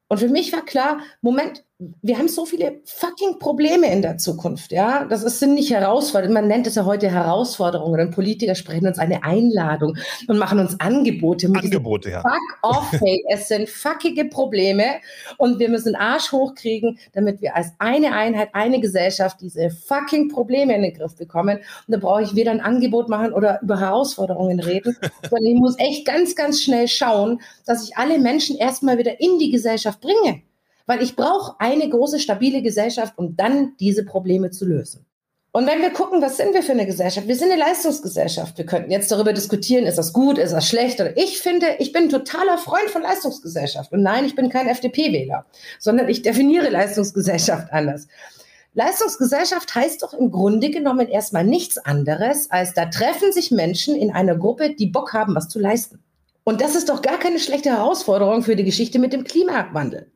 Und 0.07 0.19
für 0.19 0.29
mich 0.29 0.53
war 0.53 0.63
klar, 0.63 0.99
Moment, 1.21 1.63
wir 2.01 2.17
haben 2.17 2.27
so 2.27 2.45
viele 2.45 2.81
fucking 2.85 3.39
Probleme 3.39 3.91
in 3.91 4.01
der 4.01 4.17
Zukunft, 4.17 4.71
ja. 4.71 5.05
Das 5.05 5.23
ist, 5.23 5.39
sind 5.39 5.55
nicht 5.55 5.71
Herausforderungen. 5.71 6.33
Man 6.33 6.47
nennt 6.47 6.67
es 6.67 6.75
ja 6.75 6.85
heute 6.85 7.09
Herausforderungen. 7.09 7.99
Und 7.99 8.11
Politiker 8.11 8.55
sprechen 8.55 8.87
uns 8.87 8.99
eine 8.99 9.23
Einladung 9.23 9.97
und 10.27 10.37
machen 10.37 10.59
uns 10.59 10.79
Angebote. 10.79 11.47
Angebote, 11.47 12.11
ja. 12.11 12.21
Fuck 12.21 12.59
off, 12.61 12.91
hey. 12.91 13.23
es 13.29 13.47
sind 13.47 13.69
fuckige 13.69 14.25
Probleme 14.25 14.85
und 15.37 15.59
wir 15.59 15.69
müssen 15.69 15.95
Arsch 15.95 16.31
hochkriegen, 16.31 16.99
damit 17.13 17.41
wir 17.41 17.55
als 17.55 17.73
eine 17.79 18.13
Einheit, 18.13 18.49
eine 18.53 18.79
Gesellschaft 18.79 19.41
diese 19.41 19.69
fucking 19.69 20.29
Probleme 20.29 20.75
in 20.75 20.83
den 20.83 20.93
Griff 20.93 21.15
bekommen. 21.15 21.57
Und 21.57 21.91
da 21.93 21.97
brauche 21.97 22.23
ich 22.23 22.35
weder 22.35 22.51
ein 22.51 22.61
Angebot 22.61 23.09
machen 23.09 23.33
oder 23.33 23.61
über 23.61 23.79
Herausforderungen 23.79 24.59
reden, 24.59 24.95
sondern 25.29 25.45
ich 25.45 25.59
muss 25.59 25.77
echt 25.79 26.05
ganz, 26.05 26.35
ganz 26.35 26.61
schnell 26.61 26.87
schauen, 26.87 27.41
dass 27.65 27.83
ich 27.83 27.97
alle 27.97 28.19
Menschen 28.19 28.57
erstmal 28.57 28.97
wieder 28.97 29.19
in 29.19 29.39
die 29.39 29.51
Gesellschaft 29.51 29.99
bringe. 29.99 30.41
Weil 30.85 31.01
ich 31.01 31.15
brauche 31.15 31.55
eine 31.59 31.89
große, 31.89 32.19
stabile 32.19 32.61
Gesellschaft, 32.61 33.13
um 33.17 33.35
dann 33.35 33.75
diese 33.79 34.05
Probleme 34.05 34.51
zu 34.51 34.65
lösen. 34.65 35.05
Und 35.55 35.67
wenn 35.67 35.83
wir 35.83 35.91
gucken, 35.91 36.19
was 36.19 36.37
sind 36.37 36.55
wir 36.55 36.63
für 36.63 36.71
eine 36.71 36.87
Gesellschaft? 36.87 37.27
Wir 37.27 37.35
sind 37.35 37.51
eine 37.51 37.59
Leistungsgesellschaft. 37.59 38.57
Wir 38.57 38.65
könnten 38.65 38.89
jetzt 38.89 39.11
darüber 39.11 39.33
diskutieren, 39.33 39.85
ist 39.85 39.99
das 39.99 40.11
gut, 40.11 40.39
ist 40.39 40.51
das 40.51 40.67
schlecht? 40.67 40.99
Oder 40.99 41.15
ich 41.15 41.39
finde, 41.41 41.75
ich 41.77 41.91
bin 41.91 42.05
ein 42.05 42.09
totaler 42.09 42.57
Freund 42.57 42.89
von 42.89 43.03
Leistungsgesellschaft. 43.03 43.91
Und 43.91 44.01
nein, 44.01 44.25
ich 44.25 44.35
bin 44.35 44.49
kein 44.49 44.67
FDP-Wähler, 44.67 45.45
sondern 45.77 46.09
ich 46.09 46.23
definiere 46.23 46.69
Leistungsgesellschaft 46.69 47.71
anders. 47.71 48.07
Leistungsgesellschaft 48.73 49.75
heißt 49.75 50.01
doch 50.01 50.15
im 50.15 50.31
Grunde 50.31 50.71
genommen 50.71 51.07
erstmal 51.07 51.43
nichts 51.43 51.77
anderes, 51.77 52.49
als 52.49 52.73
da 52.73 52.87
treffen 52.87 53.31
sich 53.31 53.51
Menschen 53.51 53.95
in 53.95 54.09
einer 54.09 54.35
Gruppe, 54.35 54.73
die 54.73 54.87
Bock 54.87 55.13
haben, 55.13 55.35
was 55.35 55.49
zu 55.49 55.59
leisten. 55.59 55.99
Und 56.43 56.61
das 56.61 56.73
ist 56.73 56.89
doch 56.89 57.03
gar 57.03 57.19
keine 57.19 57.37
schlechte 57.37 57.69
Herausforderung 57.69 58.41
für 58.41 58.55
die 58.55 58.63
Geschichte 58.63 58.97
mit 58.97 59.13
dem 59.13 59.23
Klimawandel. 59.23 60.11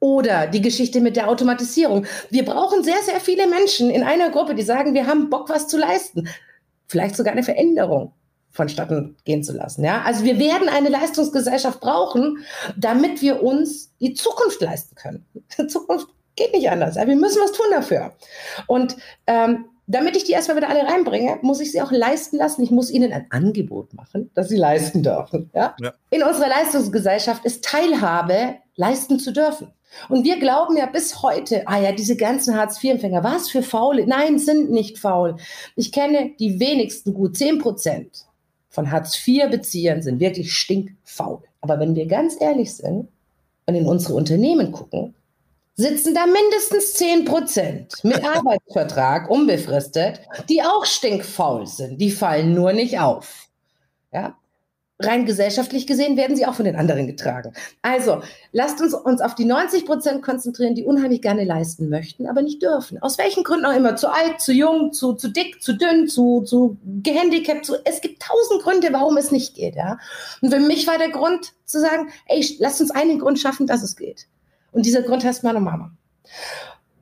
Oder 0.00 0.46
die 0.46 0.62
Geschichte 0.62 1.00
mit 1.00 1.16
der 1.16 1.28
Automatisierung. 1.28 2.06
Wir 2.30 2.44
brauchen 2.44 2.84
sehr, 2.84 3.02
sehr 3.04 3.20
viele 3.20 3.48
Menschen 3.48 3.90
in 3.90 4.04
einer 4.04 4.30
Gruppe, 4.30 4.54
die 4.54 4.62
sagen, 4.62 4.94
wir 4.94 5.06
haben 5.06 5.28
Bock, 5.28 5.48
was 5.48 5.66
zu 5.66 5.76
leisten. 5.76 6.28
Vielleicht 6.86 7.16
sogar 7.16 7.32
eine 7.32 7.42
Veränderung 7.42 8.12
vonstatten 8.50 9.16
gehen 9.24 9.42
zu 9.42 9.52
lassen. 9.52 9.84
Ja? 9.84 10.02
Also 10.02 10.24
wir 10.24 10.38
werden 10.38 10.68
eine 10.68 10.88
Leistungsgesellschaft 10.88 11.80
brauchen, 11.80 12.38
damit 12.76 13.22
wir 13.22 13.42
uns 13.42 13.92
die 14.00 14.14
Zukunft 14.14 14.60
leisten 14.60 14.94
können. 14.94 15.26
Die 15.58 15.66
Zukunft 15.66 16.08
geht 16.36 16.52
nicht 16.52 16.70
anders. 16.70 16.96
Wir 16.96 17.16
müssen 17.16 17.42
was 17.42 17.52
tun 17.52 17.66
dafür. 17.70 18.12
Und 18.66 18.96
ähm, 19.26 19.66
damit 19.88 20.16
ich 20.16 20.24
die 20.24 20.32
erstmal 20.32 20.58
wieder 20.58 20.68
alle 20.68 20.86
reinbringe, 20.86 21.38
muss 21.42 21.60
ich 21.60 21.72
sie 21.72 21.80
auch 21.80 21.90
leisten 21.90 22.36
lassen. 22.36 22.62
Ich 22.62 22.70
muss 22.70 22.90
ihnen 22.90 23.12
ein 23.12 23.26
Angebot 23.30 23.94
machen, 23.94 24.30
dass 24.34 24.48
sie 24.48 24.56
leisten 24.56 25.02
dürfen. 25.02 25.50
Ja? 25.54 25.74
ja. 25.80 25.94
In 26.10 26.22
unserer 26.22 26.48
Leistungsgesellschaft 26.48 27.44
ist 27.44 27.64
Teilhabe 27.64 28.56
leisten 28.76 29.18
zu 29.18 29.32
dürfen. 29.32 29.72
Und 30.10 30.24
wir 30.24 30.38
glauben 30.38 30.76
ja 30.76 30.84
bis 30.84 31.22
heute, 31.22 31.66
ah 31.66 31.80
ja, 31.80 31.92
diese 31.92 32.16
ganzen 32.16 32.54
Hartz-IV-Empfänger, 32.54 33.24
was 33.24 33.48
für 33.48 33.62
faule? 33.62 34.06
Nein, 34.06 34.38
sind 34.38 34.70
nicht 34.70 34.98
faul. 34.98 35.36
Ich 35.74 35.90
kenne 35.90 36.32
die 36.38 36.60
wenigsten, 36.60 37.14
gut 37.14 37.38
10 37.38 37.58
Prozent 37.58 38.26
von 38.68 38.90
Hartz-IV-Beziehern 38.90 40.02
sind 40.02 40.20
wirklich 40.20 40.52
stinkfaul. 40.52 41.40
Aber 41.62 41.80
wenn 41.80 41.96
wir 41.96 42.06
ganz 42.06 42.36
ehrlich 42.38 42.76
sind 42.76 43.08
und 43.66 43.74
in 43.74 43.86
unsere 43.86 44.14
Unternehmen 44.14 44.70
gucken, 44.70 45.14
sitzen 45.78 46.14
da 46.14 46.26
mindestens 46.26 46.94
10 46.94 47.24
Prozent 47.24 47.92
mit 48.02 48.22
Arbeitsvertrag, 48.36 49.30
unbefristet, 49.30 50.20
die 50.50 50.62
auch 50.62 50.84
stinkfaul 50.84 51.66
sind. 51.66 51.98
Die 51.98 52.10
fallen 52.10 52.52
nur 52.52 52.74
nicht 52.74 52.98
auf. 53.00 53.48
Ja? 54.12 54.36
rein 55.00 55.26
gesellschaftlich 55.26 55.86
gesehen 55.86 56.16
werden 56.16 56.36
sie 56.36 56.46
auch 56.46 56.54
von 56.54 56.64
den 56.64 56.76
anderen 56.76 57.06
getragen. 57.06 57.52
Also 57.82 58.20
lasst 58.52 58.80
uns 58.80 58.94
uns 58.94 59.20
auf 59.20 59.34
die 59.34 59.44
90 59.44 59.86
Prozent 59.86 60.22
konzentrieren, 60.22 60.74
die 60.74 60.84
unheimlich 60.84 61.22
gerne 61.22 61.44
leisten 61.44 61.88
möchten, 61.88 62.26
aber 62.26 62.42
nicht 62.42 62.62
dürfen. 62.62 63.00
Aus 63.00 63.16
welchen 63.18 63.44
Gründen 63.44 63.66
auch 63.66 63.76
immer. 63.76 63.96
Zu 63.96 64.12
alt, 64.12 64.40
zu 64.40 64.52
jung, 64.52 64.92
zu, 64.92 65.12
zu 65.12 65.28
dick, 65.28 65.62
zu 65.62 65.74
dünn, 65.74 66.08
zu, 66.08 66.42
zu 66.42 66.76
gehandicapt. 67.02 67.64
Zu, 67.64 67.76
es 67.84 68.00
gibt 68.00 68.22
tausend 68.22 68.62
Gründe, 68.62 68.88
warum 68.92 69.16
es 69.16 69.30
nicht 69.30 69.54
geht. 69.54 69.76
Ja? 69.76 69.98
Und 70.40 70.52
für 70.52 70.60
mich 70.60 70.86
war 70.86 70.98
der 70.98 71.10
Grund 71.10 71.52
zu 71.64 71.80
sagen, 71.80 72.08
ey, 72.26 72.44
lasst 72.58 72.80
uns 72.80 72.90
einen 72.90 73.20
Grund 73.20 73.38
schaffen, 73.38 73.66
dass 73.66 73.82
es 73.82 73.94
geht. 73.94 74.26
Und 74.72 74.86
dieser 74.86 75.02
Grund 75.02 75.24
heißt 75.24 75.44
meine 75.44 75.60
Mama. 75.60 75.90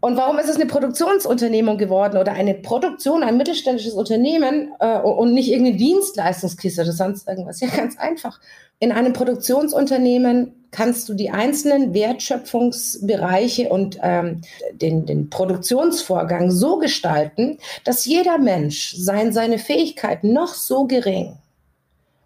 Und 0.01 0.17
warum 0.17 0.39
ist 0.39 0.49
es 0.49 0.57
eine 0.57 0.67
Produktionsunternehmung 0.67 1.79
geworden 1.79 2.19
oder 2.19 2.33
eine 2.33 2.55
Produktion, 2.55 3.23
ein 3.23 3.37
mittelständisches 3.37 3.95
Unternehmen 3.95 4.73
äh, 4.79 5.01
und 5.01 5.35
nicht 5.35 5.51
irgendeine 5.51 5.79
Dienstleistungskiste 5.79 6.83
oder 6.83 6.93
sonst 6.93 7.27
irgendwas? 7.27 7.61
Ja, 7.61 7.69
ganz 7.69 7.99
einfach. 7.99 8.41
In 8.79 8.93
einem 8.93 9.15
Produktionsunternehmen 9.15 10.53
kannst 10.71 11.09
du 11.09 11.15
die 11.15 11.31
einzelnen 11.31 11.95
Wertschöpfungsbereiche 11.95 13.71
und 13.71 13.99
ähm, 14.03 14.43
den, 14.73 15.07
den 15.07 15.31
Produktionsvorgang 15.31 16.51
so 16.51 16.79
gestalten, 16.79 17.59
dass 17.85 18.05
jeder 18.05 18.37
Mensch 18.39 18.95
sein, 18.97 19.33
seine 19.33 19.59
Fähigkeiten 19.59 20.33
noch 20.33 20.55
so 20.55 20.87
gering 20.87 21.39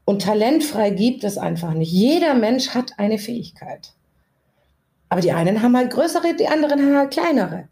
und 0.04 0.22
talentfrei 0.22 0.90
gibt 0.90 1.22
es 1.22 1.38
einfach 1.38 1.72
nicht. 1.72 1.92
Jeder 1.92 2.34
Mensch 2.34 2.70
hat 2.70 2.98
eine 2.98 3.18
Fähigkeit. 3.18 3.92
Aber 5.10 5.20
die 5.20 5.32
einen 5.32 5.60
haben 5.60 5.76
halt 5.76 5.90
größere, 5.90 6.34
die 6.34 6.48
anderen 6.48 6.80
haben 6.80 6.96
halt 6.96 7.10
kleinere. 7.10 7.68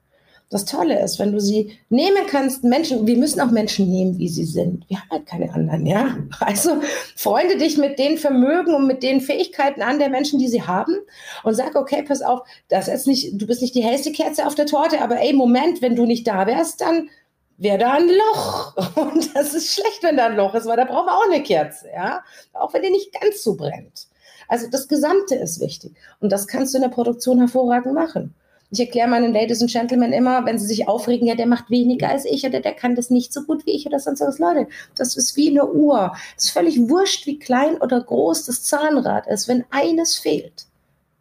Das 0.51 0.65
Tolle 0.65 1.03
ist, 1.03 1.19
wenn 1.19 1.33
du 1.33 1.41
sie 1.41 1.79
nehmen 1.91 2.27
kannst, 2.27 2.65
Menschen, 2.65 3.07
wir 3.07 3.19
müssen 3.19 3.41
auch 3.41 3.51
Menschen 3.51 3.91
nehmen, 3.91 4.19
wie 4.19 4.29
sie 4.29 4.47
sind. 4.47 4.89
Wir 4.89 4.99
haben 4.99 5.11
halt 5.11 5.27
keine 5.27 5.53
anderen, 5.53 5.85
ja. 5.85 6.17
Also 6.41 6.81
freunde 7.17 7.59
dich 7.59 7.77
mit 7.77 7.99
den 7.99 8.17
Vermögen 8.17 8.75
und 8.75 8.87
mit 8.87 9.03
den 9.03 9.21
Fähigkeiten 9.21 9.83
an 9.83 9.99
der 9.99 10.09
Menschen, 10.09 10.39
die 10.39 10.49
sie 10.49 10.63
haben 10.63 10.97
und 11.45 11.55
sag, 11.55 11.77
okay, 11.77 12.03
pass 12.03 12.23
auf, 12.23 12.41
das 12.69 12.89
ist 12.89 13.07
nicht, 13.07 13.41
du 13.41 13.47
bist 13.47 13.61
nicht 13.61 13.75
die 13.75 13.85
hellste 13.85 14.11
Kerze 14.11 14.47
auf 14.47 14.55
der 14.55 14.65
Torte, 14.65 15.03
aber 15.03 15.21
ey, 15.21 15.35
Moment, 15.35 15.83
wenn 15.83 15.97
du 15.97 16.07
nicht 16.07 16.27
da 16.27 16.47
wärst, 16.47 16.81
dann 16.81 17.11
wäre 17.59 17.77
da 17.77 17.93
ein 17.93 18.09
Loch. 18.09 18.75
Und 18.97 19.37
das 19.37 19.53
ist 19.53 19.75
schlecht, 19.75 20.03
wenn 20.03 20.17
da 20.17 20.27
ein 20.27 20.37
Loch 20.37 20.55
ist, 20.55 20.67
weil 20.67 20.79
da 20.79 20.87
brauchen 20.87 21.07
wir 21.07 21.15
auch 21.15 21.31
eine 21.31 21.43
Kerze, 21.43 21.89
ja. 21.95 22.23
Auch 22.55 22.73
wenn 22.73 22.83
die 22.83 22.91
nicht 22.91 23.13
ganz 23.21 23.43
so 23.43 23.55
brennt. 23.55 24.07
Also 24.49 24.67
das 24.71 24.89
Gesamte 24.89 25.35
ist 25.35 25.61
wichtig. 25.61 25.93
Und 26.21 26.33
das 26.33 26.47
kannst 26.47 26.75
du 26.75 26.79
in 26.79 26.83
der 26.83 26.89
Produktion 26.89 27.39
hervorragend 27.39 27.95
machen. 27.95 28.35
Ich 28.71 28.81
erkläre 28.81 29.09
meinen 29.09 29.33
Ladies 29.33 29.63
and 29.63 29.71
Gentlemen 29.71 30.13
immer, 30.13 30.45
wenn 30.45 30.59
sie 30.59 30.67
sich 30.67 30.89
aufregen, 30.89 31.27
ja, 31.27 31.35
der 31.35 31.47
macht 31.47 31.71
weniger 31.71 32.11
als 32.11 32.27
ich 32.27 32.45
oder 32.45 32.61
der 32.61 32.75
kann 32.75 32.95
das 32.95 33.09
nicht 33.09 33.33
so 33.33 33.45
gut 33.45 33.65
wie 33.65 33.71
ich 33.71 33.87
oder 33.87 33.99
sonst 33.99 34.21
was. 34.21 34.39
Leute, 34.39 34.67
das 34.95 35.17
ist 35.17 35.37
wie 35.37 35.51
eine 35.51 35.67
Uhr. 35.67 36.13
Es 36.37 36.47
ist 36.47 36.51
völlig 36.51 36.79
wurscht, 36.89 37.27
wie 37.27 37.39
klein 37.39 37.81
oder 37.81 38.01
groß 38.01 38.45
das 38.45 38.63
Zahnrad 38.65 39.27
ist. 39.27 39.49
Wenn 39.49 39.65
eines 39.71 40.17
fehlt, 40.17 40.67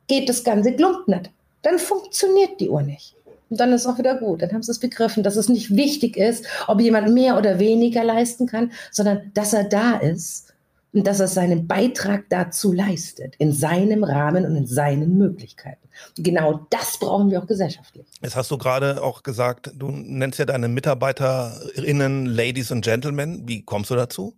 geht 0.07 0.27
das 0.27 0.43
ganze 0.43 0.73
Glump 0.73 1.07
nicht. 1.07 1.29
Dann 1.61 1.79
funktioniert 1.79 2.59
die 2.59 2.69
Uhr 2.69 2.81
nicht. 2.81 3.15
Und 3.49 3.61
dann 3.61 3.71
ist 3.71 3.85
auch 3.85 3.97
wieder 3.97 4.15
gut. 4.15 4.41
Dann 4.41 4.51
haben 4.51 4.63
sie 4.63 4.71
es 4.71 4.79
begriffen, 4.79 5.23
dass 5.23 5.37
es 5.37 5.47
nicht 5.47 5.73
wichtig 5.73 6.17
ist, 6.17 6.45
ob 6.67 6.81
jemand 6.81 7.13
mehr 7.13 7.37
oder 7.37 7.59
weniger 7.59 8.03
leisten 8.03 8.45
kann, 8.45 8.73
sondern 8.91 9.31
dass 9.33 9.53
er 9.53 9.63
da 9.63 9.97
ist 9.97 10.53
und 10.97 11.05
dass 11.05 11.19
er 11.19 11.27
seinen 11.27 11.67
Beitrag 11.67 12.23
dazu 12.29 12.73
leistet, 12.73 13.35
in 13.37 13.53
seinem 13.53 14.03
Rahmen 14.03 14.45
und 14.45 14.55
in 14.55 14.65
seinen 14.65 15.15
Möglichkeiten. 15.15 15.87
Und 16.17 16.23
genau 16.23 16.65
das 16.71 16.97
brauchen 16.99 17.29
wir 17.29 17.39
auch 17.39 17.45
gesellschaftlich. 17.45 18.07
Jetzt 18.21 18.35
hast 18.35 18.49
du 18.49 18.57
gerade 18.57 19.03
auch 19.03 19.21
gesagt, 19.21 19.69
du 19.75 19.91
nennst 19.91 20.39
ja 20.39 20.45
deine 20.45 20.67
Mitarbeiterinnen 20.67 22.25
Ladies 22.25 22.71
and 22.71 22.83
Gentlemen. 22.83 23.43
Wie 23.45 23.63
kommst 23.63 23.91
du 23.91 23.95
dazu? 23.95 24.33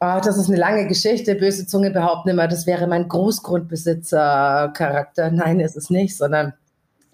Oh, 0.00 0.20
das 0.22 0.36
ist 0.36 0.48
eine 0.48 0.58
lange 0.58 0.86
Geschichte. 0.88 1.36
Böse 1.36 1.66
Zunge 1.66 1.90
behaupten 1.90 2.28
immer, 2.28 2.48
das 2.48 2.66
wäre 2.66 2.86
mein 2.86 3.08
Großgrundbesitzer-Charakter. 3.08 5.30
Nein, 5.30 5.60
ist 5.60 5.76
es 5.76 5.88
nicht, 5.88 6.18
sondern 6.18 6.52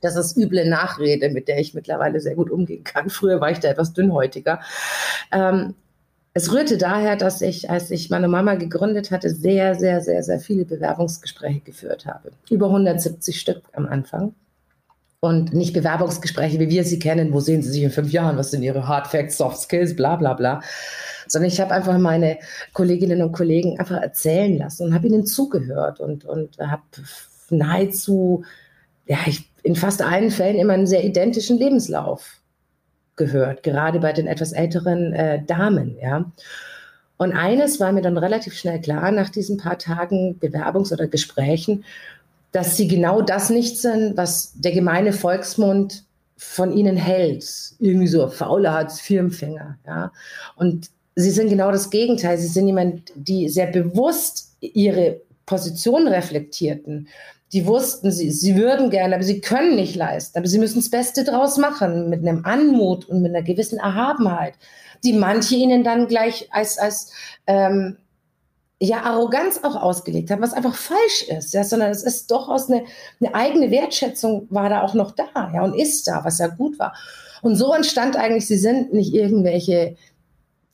das 0.00 0.16
ist 0.16 0.36
üble 0.36 0.68
Nachrede, 0.68 1.30
mit 1.30 1.46
der 1.46 1.60
ich 1.60 1.74
mittlerweile 1.74 2.20
sehr 2.20 2.34
gut 2.34 2.50
umgehen 2.50 2.82
kann. 2.82 3.08
Früher 3.08 3.40
war 3.40 3.52
ich 3.52 3.60
da 3.60 3.68
etwas 3.68 3.92
dünnhäutiger. 3.92 4.58
Ähm, 5.30 5.76
es 6.32 6.52
rührte 6.52 6.78
daher, 6.78 7.16
dass 7.16 7.42
ich, 7.42 7.70
als 7.70 7.90
ich 7.90 8.08
meine 8.08 8.28
Mama 8.28 8.54
gegründet 8.54 9.10
hatte, 9.10 9.30
sehr, 9.30 9.74
sehr, 9.74 10.00
sehr, 10.00 10.22
sehr 10.22 10.38
viele 10.38 10.64
Bewerbungsgespräche 10.64 11.60
geführt 11.60 12.06
habe. 12.06 12.30
Über 12.50 12.66
170 12.66 13.40
Stück 13.40 13.62
am 13.72 13.86
Anfang. 13.86 14.34
Und 15.18 15.52
nicht 15.52 15.74
Bewerbungsgespräche, 15.74 16.58
wie 16.60 16.70
wir 16.70 16.84
sie 16.84 16.98
kennen, 16.98 17.34
wo 17.34 17.40
sehen 17.40 17.62
Sie 17.62 17.70
sich 17.70 17.82
in 17.82 17.90
fünf 17.90 18.10
Jahren, 18.10 18.38
was 18.38 18.52
sind 18.52 18.62
Ihre 18.62 18.88
Hard 18.88 19.06
Facts, 19.08 19.36
Soft 19.36 19.58
Skills, 19.58 19.94
bla 19.94 20.16
bla 20.16 20.32
bla. 20.32 20.62
Sondern 21.26 21.50
ich 21.50 21.60
habe 21.60 21.74
einfach 21.74 21.98
meine 21.98 22.38
Kolleginnen 22.72 23.20
und 23.20 23.32
Kollegen 23.32 23.78
einfach 23.78 24.00
erzählen 24.00 24.56
lassen 24.56 24.84
und 24.84 24.94
habe 24.94 25.08
ihnen 25.08 25.26
zugehört 25.26 26.00
und, 26.00 26.24
und 26.24 26.56
habe 26.58 26.82
nahezu, 27.50 28.44
ja, 29.06 29.18
ich, 29.26 29.50
in 29.62 29.76
fast 29.76 30.00
allen 30.00 30.30
Fällen 30.30 30.58
immer 30.58 30.72
einen 30.72 30.86
sehr 30.86 31.04
identischen 31.04 31.58
Lebenslauf 31.58 32.39
gehört, 33.20 33.62
gerade 33.62 34.00
bei 34.00 34.12
den 34.12 34.26
etwas 34.26 34.52
älteren 34.52 35.12
äh, 35.12 35.44
Damen, 35.44 35.96
ja. 36.00 36.24
Und 37.18 37.32
eines 37.32 37.78
war 37.80 37.92
mir 37.92 38.00
dann 38.00 38.16
relativ 38.16 38.54
schnell 38.54 38.80
klar 38.80 39.12
nach 39.12 39.28
diesen 39.28 39.58
paar 39.58 39.78
Tagen 39.78 40.40
Bewerbungs- 40.40 40.90
oder 40.90 41.06
Gesprächen, 41.06 41.84
dass 42.50 42.78
sie 42.78 42.88
genau 42.88 43.20
das 43.20 43.50
nicht 43.50 43.78
sind, 43.78 44.16
was 44.16 44.54
der 44.54 44.72
gemeine 44.72 45.12
Volksmund 45.12 46.04
von 46.38 46.72
ihnen 46.72 46.96
hält. 46.96 47.44
Irgendwie 47.78 48.06
so 48.06 48.26
faule 48.28 48.72
Hartz-IV-Empfänger. 48.72 49.76
Ja? 49.86 50.12
Und 50.56 50.88
sie 51.14 51.30
sind 51.30 51.50
genau 51.50 51.70
das 51.70 51.90
Gegenteil. 51.90 52.38
Sie 52.38 52.48
sind 52.48 52.66
jemand, 52.66 53.12
die 53.14 53.50
sehr 53.50 53.66
bewusst 53.66 54.56
ihre 54.60 55.20
Position 55.44 56.08
reflektierten. 56.08 57.08
Die 57.52 57.66
wussten, 57.66 58.12
sie, 58.12 58.30
sie 58.30 58.56
würden 58.56 58.90
gerne, 58.90 59.14
aber 59.14 59.24
sie 59.24 59.40
können 59.40 59.74
nicht 59.74 59.96
leisten. 59.96 60.38
Aber 60.38 60.46
sie 60.46 60.58
müssen 60.58 60.78
das 60.78 60.90
Beste 60.90 61.24
draus 61.24 61.56
machen, 61.56 62.08
mit 62.08 62.20
einem 62.20 62.44
Anmut 62.44 63.08
und 63.08 63.22
mit 63.22 63.34
einer 63.34 63.42
gewissen 63.42 63.78
Erhabenheit, 63.78 64.54
die 65.02 65.12
manche 65.12 65.56
ihnen 65.56 65.82
dann 65.82 66.06
gleich 66.06 66.48
als, 66.52 66.78
als 66.78 67.12
ähm, 67.46 67.96
ja, 68.80 69.02
Arroganz 69.02 69.60
auch 69.62 69.76
ausgelegt 69.76 70.30
haben, 70.30 70.40
was 70.40 70.54
einfach 70.54 70.74
falsch 70.74 71.24
ist, 71.28 71.52
ja, 71.52 71.64
sondern 71.64 71.90
es 71.90 72.02
ist 72.02 72.30
durchaus 72.30 72.70
eine, 72.70 72.84
eine 73.20 73.34
eigene 73.34 73.70
Wertschätzung 73.70 74.46
war 74.50 74.70
da 74.70 74.82
auch 74.82 74.94
noch 74.94 75.10
da, 75.10 75.50
ja, 75.52 75.62
und 75.62 75.74
ist 75.74 76.08
da, 76.08 76.24
was 76.24 76.38
ja 76.38 76.46
gut 76.46 76.78
war. 76.78 76.94
Und 77.42 77.56
so 77.56 77.74
entstand 77.74 78.16
eigentlich, 78.16 78.46
sie 78.46 78.56
sind 78.56 78.92
nicht 78.92 79.14
irgendwelche 79.14 79.96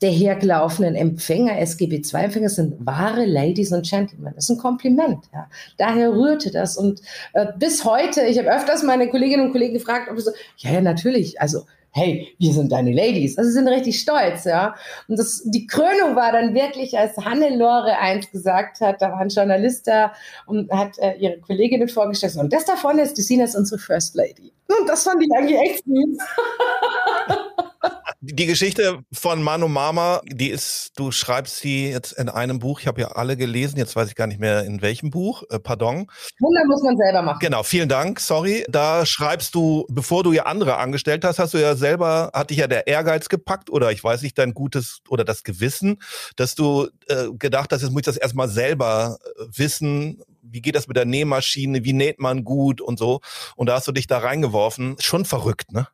der 0.01 0.11
hergelaufenen 0.11 0.95
Empfänger, 0.95 1.59
SGB-II-Empfänger, 1.59 2.49
sind 2.49 2.85
wahre 2.85 3.25
Ladies 3.25 3.71
und 3.71 3.89
Gentlemen. 3.89 4.33
Das 4.35 4.45
ist 4.45 4.51
ein 4.51 4.57
Kompliment. 4.57 5.25
Ja. 5.33 5.49
Daher 5.77 6.11
rührte 6.11 6.51
das. 6.51 6.77
Und 6.77 7.01
äh, 7.33 7.47
bis 7.57 7.83
heute, 7.83 8.21
ich 8.21 8.37
habe 8.37 8.53
öfters 8.53 8.83
meine 8.83 9.09
Kolleginnen 9.09 9.47
und 9.47 9.51
Kollegen 9.51 9.73
gefragt, 9.73 10.09
ob 10.11 10.19
so, 10.19 10.31
ja, 10.57 10.71
ja, 10.71 10.81
natürlich, 10.81 11.41
also 11.41 11.63
hey, 11.97 12.35
wir 12.37 12.53
sind 12.53 12.71
deine 12.71 12.91
Ladies. 12.91 13.37
Also 13.37 13.49
sie 13.49 13.55
sind 13.55 13.67
richtig 13.67 13.99
stolz, 13.99 14.45
ja. 14.45 14.75
Und 15.07 15.17
das, 15.17 15.41
die 15.45 15.65
Krönung 15.65 16.15
war 16.15 16.31
dann 16.31 16.53
wirklich, 16.53 16.97
als 16.97 17.17
Hannelore 17.17 17.97
eins 17.97 18.29
gesagt 18.29 18.81
hat, 18.81 19.01
da 19.01 19.11
war 19.11 19.19
ein 19.19 19.29
Journalist 19.29 19.87
da 19.87 20.13
und 20.45 20.71
hat 20.71 20.97
äh, 20.99 21.15
ihre 21.15 21.39
Kolleginnen 21.39 21.87
vorgestellt, 21.87 22.35
und 22.35 22.53
das 22.53 22.65
davon 22.65 22.99
ist, 22.99 23.17
die 23.17 23.23
sehen 23.23 23.41
als 23.41 23.55
unsere 23.55 23.79
First 23.79 24.15
Lady. 24.15 24.53
Und 24.67 24.87
das 24.87 25.03
fand 25.03 25.23
ich 25.23 25.31
eigentlich 25.35 25.59
echt 25.59 25.85
süß. 25.85 26.17
Die 28.19 28.47
Geschichte 28.47 29.03
von 29.13 29.43
Manu 29.43 29.67
Mama, 29.67 30.21
die 30.25 30.49
ist, 30.49 30.89
du 30.95 31.11
schreibst 31.11 31.57
sie 31.57 31.91
jetzt 31.91 32.13
in 32.13 32.29
einem 32.29 32.57
Buch. 32.57 32.79
Ich 32.79 32.87
habe 32.87 32.99
ja 32.99 33.09
alle 33.09 33.37
gelesen. 33.37 33.77
Jetzt 33.77 33.95
weiß 33.95 34.09
ich 34.09 34.15
gar 34.15 34.25
nicht 34.25 34.39
mehr 34.39 34.63
in 34.63 34.81
welchem 34.81 35.11
Buch. 35.11 35.43
Äh, 35.51 35.59
pardon. 35.59 36.07
Wunder 36.39 36.65
muss 36.65 36.81
man 36.81 36.97
selber 36.97 37.21
machen. 37.21 37.37
Genau. 37.41 37.61
Vielen 37.61 37.89
Dank. 37.89 38.19
Sorry. 38.19 38.65
Da 38.69 39.05
schreibst 39.05 39.53
du, 39.53 39.85
bevor 39.89 40.23
du 40.23 40.31
ja 40.31 40.47
andere 40.47 40.77
angestellt 40.77 41.23
hast, 41.23 41.37
hast 41.37 41.53
du 41.53 41.59
ja 41.59 41.75
selber, 41.75 42.31
hat 42.33 42.49
dich 42.49 42.57
ja 42.57 42.65
der 42.65 42.87
Ehrgeiz 42.87 43.29
gepackt 43.29 43.69
oder 43.69 43.91
ich 43.91 44.03
weiß 44.03 44.23
nicht, 44.23 44.35
dein 44.39 44.55
gutes 44.55 45.01
oder 45.09 45.23
das 45.23 45.43
Gewissen, 45.43 46.01
dass 46.35 46.55
du 46.55 46.87
äh, 47.07 47.27
gedacht 47.37 47.71
hast, 47.71 47.83
jetzt 47.83 47.91
muss 47.91 48.01
ich 48.01 48.05
das 48.05 48.17
erstmal 48.17 48.49
selber 48.49 49.19
äh, 49.37 49.43
wissen. 49.55 50.23
Wie 50.41 50.61
geht 50.61 50.75
das 50.75 50.87
mit 50.87 50.97
der 50.97 51.05
Nähmaschine? 51.05 51.83
Wie 51.83 51.93
näht 51.93 52.19
man 52.19 52.43
gut 52.43 52.81
und 52.81 52.97
so? 52.97 53.19
Und 53.55 53.67
da 53.67 53.75
hast 53.75 53.87
du 53.87 53.91
dich 53.91 54.07
da 54.07 54.17
reingeworfen. 54.17 54.95
Schon 54.99 55.23
verrückt, 55.23 55.71
ne? 55.71 55.87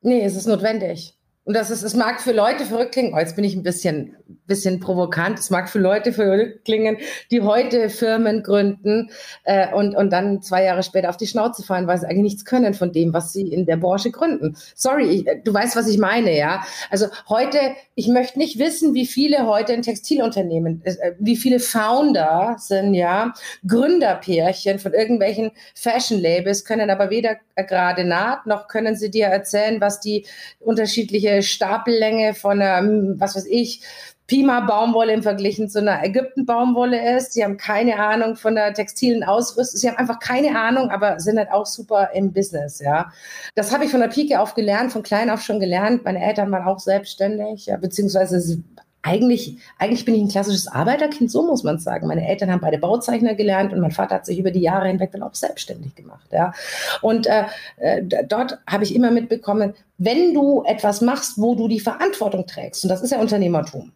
Nee, 0.00 0.24
es 0.24 0.34
ist 0.34 0.46
notwendig. 0.46 1.17
Und 1.48 1.54
das 1.54 1.70
ist, 1.70 1.82
es 1.82 1.94
mag 1.94 2.20
für 2.20 2.32
Leute 2.32 2.66
verrückt 2.66 2.92
klingen, 2.92 3.14
oh, 3.14 3.18
jetzt 3.18 3.34
bin 3.34 3.42
ich 3.42 3.56
ein 3.56 3.62
bisschen, 3.62 4.14
bisschen 4.46 4.80
provokant, 4.80 5.38
es 5.38 5.48
mag 5.48 5.70
für 5.70 5.78
Leute 5.78 6.12
verrückt 6.12 6.66
klingen, 6.66 6.98
die 7.30 7.40
heute 7.40 7.88
Firmen 7.88 8.42
gründen 8.42 9.08
äh, 9.44 9.72
und, 9.72 9.96
und 9.96 10.12
dann 10.12 10.42
zwei 10.42 10.64
Jahre 10.64 10.82
später 10.82 11.08
auf 11.08 11.16
die 11.16 11.26
Schnauze 11.26 11.62
fallen, 11.62 11.86
weil 11.86 11.96
sie 11.96 12.04
eigentlich 12.04 12.34
nichts 12.34 12.44
können 12.44 12.74
von 12.74 12.92
dem, 12.92 13.14
was 13.14 13.32
sie 13.32 13.48
in 13.48 13.64
der 13.64 13.78
Branche 13.78 14.10
gründen. 14.10 14.58
Sorry, 14.74 15.08
ich, 15.08 15.26
du 15.42 15.54
weißt, 15.54 15.74
was 15.74 15.88
ich 15.88 15.96
meine, 15.96 16.36
ja. 16.36 16.66
Also 16.90 17.06
heute, 17.30 17.58
ich 17.94 18.08
möchte 18.08 18.38
nicht 18.38 18.58
wissen, 18.58 18.92
wie 18.92 19.06
viele 19.06 19.46
heute 19.46 19.72
in 19.72 19.80
Textilunternehmen, 19.80 20.82
äh, 20.84 21.12
wie 21.18 21.36
viele 21.36 21.60
Founder 21.60 22.56
sind, 22.58 22.92
ja, 22.92 23.32
Gründerpärchen 23.66 24.78
von 24.78 24.92
irgendwelchen 24.92 25.52
Fashion-Labels, 25.74 26.66
können 26.66 26.90
aber 26.90 27.08
weder 27.08 27.38
gerade 27.56 28.04
naht, 28.04 28.44
noch 28.44 28.68
können 28.68 28.96
sie 28.96 29.10
dir 29.10 29.28
erzählen, 29.28 29.80
was 29.80 29.98
die 30.00 30.26
unterschiedliche 30.60 31.37
Stapellänge 31.42 32.34
von 32.34 32.60
einer, 32.60 33.18
was 33.18 33.36
weiß 33.36 33.46
ich, 33.46 33.82
Pima 34.28 34.60
Baumwolle 34.60 35.14
im 35.14 35.22
Verglichen 35.22 35.70
zu 35.70 35.78
einer 35.78 36.04
Ägypten 36.04 36.44
Baumwolle 36.44 37.16
ist. 37.16 37.32
Sie 37.32 37.42
haben 37.42 37.56
keine 37.56 37.98
Ahnung 37.98 38.36
von 38.36 38.54
der 38.54 38.74
textilen 38.74 39.24
Ausrüstung. 39.24 39.80
Sie 39.80 39.88
haben 39.88 39.96
einfach 39.96 40.18
keine 40.18 40.58
Ahnung, 40.58 40.90
aber 40.90 41.18
sind 41.18 41.38
halt 41.38 41.50
auch 41.50 41.64
super 41.64 42.10
im 42.12 42.32
Business, 42.32 42.78
ja. 42.78 43.10
Das 43.54 43.72
habe 43.72 43.86
ich 43.86 43.90
von 43.90 44.00
der 44.00 44.08
Pike 44.08 44.38
auf 44.38 44.54
gelernt, 44.54 44.92
von 44.92 45.02
klein 45.02 45.30
auf 45.30 45.40
schon 45.40 45.60
gelernt. 45.60 46.04
Meine 46.04 46.22
Eltern 46.22 46.52
waren 46.52 46.66
auch 46.66 46.78
selbstständig, 46.78 47.66
ja, 47.66 47.78
beziehungsweise 47.78 48.62
eigentlich, 49.08 49.56
eigentlich 49.78 50.04
bin 50.04 50.14
ich 50.14 50.20
ein 50.20 50.28
klassisches 50.28 50.68
Arbeiterkind, 50.68 51.30
so 51.30 51.42
muss 51.42 51.64
man 51.64 51.78
sagen. 51.78 52.06
Meine 52.06 52.28
Eltern 52.28 52.50
haben 52.50 52.60
beide 52.60 52.78
Bauzeichner 52.78 53.34
gelernt 53.34 53.72
und 53.72 53.80
mein 53.80 53.90
Vater 53.90 54.16
hat 54.16 54.26
sich 54.26 54.38
über 54.38 54.50
die 54.50 54.60
Jahre 54.60 54.88
hinweg 54.88 55.12
dann 55.12 55.22
auch 55.22 55.34
selbstständig 55.34 55.94
gemacht. 55.94 56.28
Ja. 56.30 56.52
Und 57.00 57.26
äh, 57.26 57.44
äh 57.78 58.02
dort 58.04 58.58
habe 58.66 58.84
ich 58.84 58.94
immer 58.94 59.10
mitbekommen, 59.10 59.74
wenn 59.96 60.34
du 60.34 60.62
etwas 60.66 61.00
machst, 61.00 61.38
wo 61.38 61.54
du 61.54 61.68
die 61.68 61.80
Verantwortung 61.80 62.46
trägst, 62.46 62.84
und 62.84 62.90
das 62.90 63.00
ist 63.00 63.10
ja 63.10 63.18
Unternehmertum, 63.18 63.92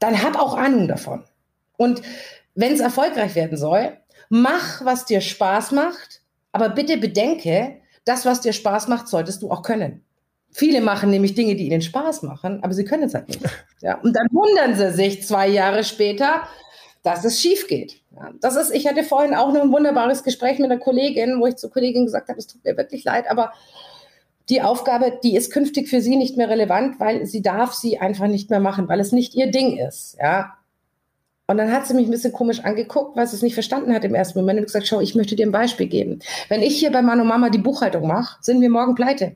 dann 0.00 0.20
hab 0.22 0.36
auch 0.36 0.56
Ahnung 0.56 0.88
davon. 0.88 1.22
Und 1.76 2.02
wenn 2.54 2.72
es 2.72 2.80
erfolgreich 2.80 3.36
werden 3.36 3.56
soll, 3.56 3.96
mach, 4.28 4.84
was 4.84 5.04
dir 5.04 5.20
Spaß 5.20 5.70
macht, 5.70 6.22
aber 6.50 6.68
bitte 6.68 6.98
bedenke, 6.98 7.76
das, 8.04 8.26
was 8.26 8.40
dir 8.40 8.52
Spaß 8.52 8.88
macht, 8.88 9.06
solltest 9.06 9.42
du 9.42 9.50
auch 9.50 9.62
können. 9.62 10.04
Viele 10.52 10.80
machen 10.80 11.10
nämlich 11.10 11.34
Dinge, 11.34 11.54
die 11.54 11.66
ihnen 11.66 11.82
Spaß 11.82 12.22
machen, 12.22 12.62
aber 12.62 12.72
sie 12.72 12.84
können 12.84 13.04
es 13.04 13.14
halt 13.14 13.28
nicht. 13.28 13.40
Ja, 13.80 13.98
und 13.98 14.14
dann 14.14 14.26
wundern 14.30 14.74
sie 14.74 14.92
sich 14.92 15.26
zwei 15.26 15.48
Jahre 15.48 15.84
später, 15.84 16.42
dass 17.02 17.24
es 17.24 17.40
schief 17.40 17.66
geht. 17.66 18.02
Ja, 18.14 18.30
das 18.40 18.56
ist, 18.56 18.74
ich 18.74 18.86
hatte 18.86 19.04
vorhin 19.04 19.34
auch 19.34 19.52
noch 19.52 19.62
ein 19.62 19.72
wunderbares 19.72 20.22
Gespräch 20.22 20.58
mit 20.58 20.70
einer 20.70 20.80
Kollegin, 20.80 21.40
wo 21.40 21.46
ich 21.46 21.56
zur 21.56 21.70
Kollegin 21.70 22.04
gesagt 22.04 22.28
habe, 22.28 22.38
es 22.38 22.46
tut 22.46 22.64
mir 22.64 22.76
wirklich 22.76 23.04
leid, 23.04 23.30
aber 23.30 23.52
die 24.48 24.60
Aufgabe, 24.60 25.18
die 25.22 25.36
ist 25.36 25.52
künftig 25.52 25.88
für 25.88 26.00
sie 26.00 26.16
nicht 26.16 26.36
mehr 26.36 26.48
relevant, 26.48 26.98
weil 26.98 27.24
sie 27.24 27.40
darf 27.40 27.72
sie 27.72 27.98
einfach 27.98 28.26
nicht 28.26 28.50
mehr 28.50 28.60
machen, 28.60 28.88
weil 28.88 29.00
es 29.00 29.12
nicht 29.12 29.34
ihr 29.34 29.50
Ding 29.50 29.78
ist. 29.78 30.18
Ja, 30.20 30.56
und 31.50 31.56
dann 31.56 31.72
hat 31.72 31.84
sie 31.84 31.94
mich 31.94 32.06
ein 32.06 32.12
bisschen 32.12 32.32
komisch 32.32 32.60
angeguckt, 32.60 33.16
weil 33.16 33.26
sie 33.26 33.34
es 33.34 33.42
nicht 33.42 33.54
verstanden 33.54 33.92
hat 33.92 34.04
im 34.04 34.14
ersten 34.14 34.38
Moment 34.38 34.60
und 34.60 34.66
gesagt, 34.66 34.86
schau, 34.86 35.00
ich 35.00 35.16
möchte 35.16 35.34
dir 35.34 35.46
ein 35.46 35.50
Beispiel 35.50 35.88
geben. 35.88 36.20
Wenn 36.48 36.62
ich 36.62 36.78
hier 36.78 36.92
bei 36.92 37.02
Mano 37.02 37.24
Mama 37.24 37.50
die 37.50 37.58
Buchhaltung 37.58 38.06
mache, 38.06 38.38
sind 38.40 38.60
wir 38.60 38.70
morgen 38.70 38.94
pleite. 38.94 39.34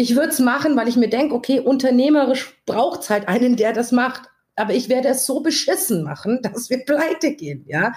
Ich 0.00 0.14
würde 0.14 0.28
es 0.28 0.38
machen, 0.38 0.76
weil 0.76 0.86
ich 0.86 0.96
mir 0.96 1.10
denke, 1.10 1.34
okay, 1.34 1.58
unternehmerisch 1.58 2.56
braucht 2.66 3.00
es 3.00 3.10
halt 3.10 3.26
einen, 3.26 3.56
der 3.56 3.72
das 3.72 3.90
macht. 3.90 4.30
Aber 4.54 4.72
ich 4.72 4.88
werde 4.88 5.08
es 5.08 5.26
so 5.26 5.40
beschissen 5.40 6.04
machen, 6.04 6.38
dass 6.42 6.70
wir 6.70 6.84
pleite 6.84 7.34
gehen. 7.34 7.64
Ja, 7.66 7.92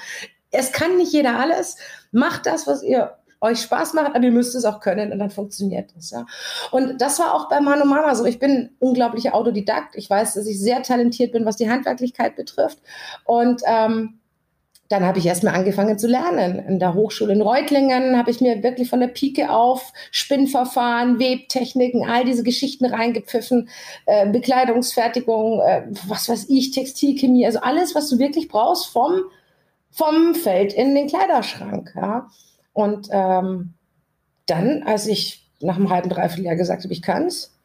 es 0.50 0.72
kann 0.72 0.98
nicht 0.98 1.14
jeder 1.14 1.38
alles. 1.38 1.78
Macht 2.12 2.48
das, 2.48 2.66
was 2.66 2.82
ihr 2.82 3.16
euch 3.40 3.62
Spaß 3.62 3.94
macht, 3.94 4.16
aber 4.16 4.24
ihr 4.24 4.32
müsst 4.32 4.56
es 4.56 4.66
auch 4.66 4.80
können 4.80 5.12
und 5.12 5.20
dann 5.20 5.30
funktioniert 5.30 5.94
das. 5.96 6.10
Ja. 6.10 6.26
Und 6.72 7.00
das 7.00 7.20
war 7.20 7.36
auch 7.36 7.50
bei 7.50 7.62
Mano 7.62 7.86
Mama 7.86 8.16
so. 8.16 8.26
Ich 8.26 8.40
bin 8.40 8.72
unglaublicher 8.80 9.36
Autodidakt. 9.36 9.96
Ich 9.96 10.10
weiß, 10.10 10.34
dass 10.34 10.48
ich 10.48 10.60
sehr 10.60 10.82
talentiert 10.82 11.32
bin, 11.34 11.46
was 11.46 11.58
die 11.58 11.70
Handwerklichkeit 11.70 12.36
betrifft. 12.36 12.80
Und 13.26 13.62
ähm, 13.68 14.21
dann 14.92 15.06
habe 15.06 15.20
ich 15.20 15.26
erstmal 15.26 15.56
angefangen 15.56 15.98
zu 15.98 16.08
lernen. 16.08 16.60
In 16.68 16.80
der 16.80 16.94
Hochschule 16.94 17.32
in 17.32 17.42
Reutlingen 17.42 18.18
habe 18.18 18.30
ich 18.30 18.42
mir 18.42 18.62
wirklich 18.62 18.90
von 18.90 19.00
der 19.00 19.08
Pike 19.08 19.50
auf 19.50 19.94
Spinnverfahren, 20.12 21.18
Webtechniken, 21.18 22.10
all 22.10 22.26
diese 22.26 22.44
Geschichten 22.44 22.86
reingepfiffen, 22.86 23.70
äh, 24.06 24.30
Bekleidungsfertigung, 24.30 25.62
äh, 25.62 25.84
was 26.08 26.28
weiß 26.28 26.50
ich, 26.50 26.72
Textilchemie, 26.72 27.46
also 27.46 27.60
alles, 27.62 27.96
was 27.96 28.10
du 28.10 28.20
wirklich 28.20 28.50
brauchst 28.50 28.88
vom, 28.88 29.22
vom 29.92 30.36
Feld 30.36 30.74
in 30.74 30.94
den 30.94 31.08
Kleiderschrank. 31.08 31.94
Ja. 31.96 32.28
Und 32.74 33.08
ähm, 33.12 33.74
dann, 34.46 34.84
als 34.84 35.08
ich 35.08 35.48
nach 35.62 35.78
einem 35.78 35.90
halben, 35.90 36.10
dreiviertel 36.10 36.46
Jahr 36.46 36.56
gesagt 36.56 36.84
habe, 36.84 36.94
ich 36.94 37.02
kann 37.02 37.28
es, 37.28 37.58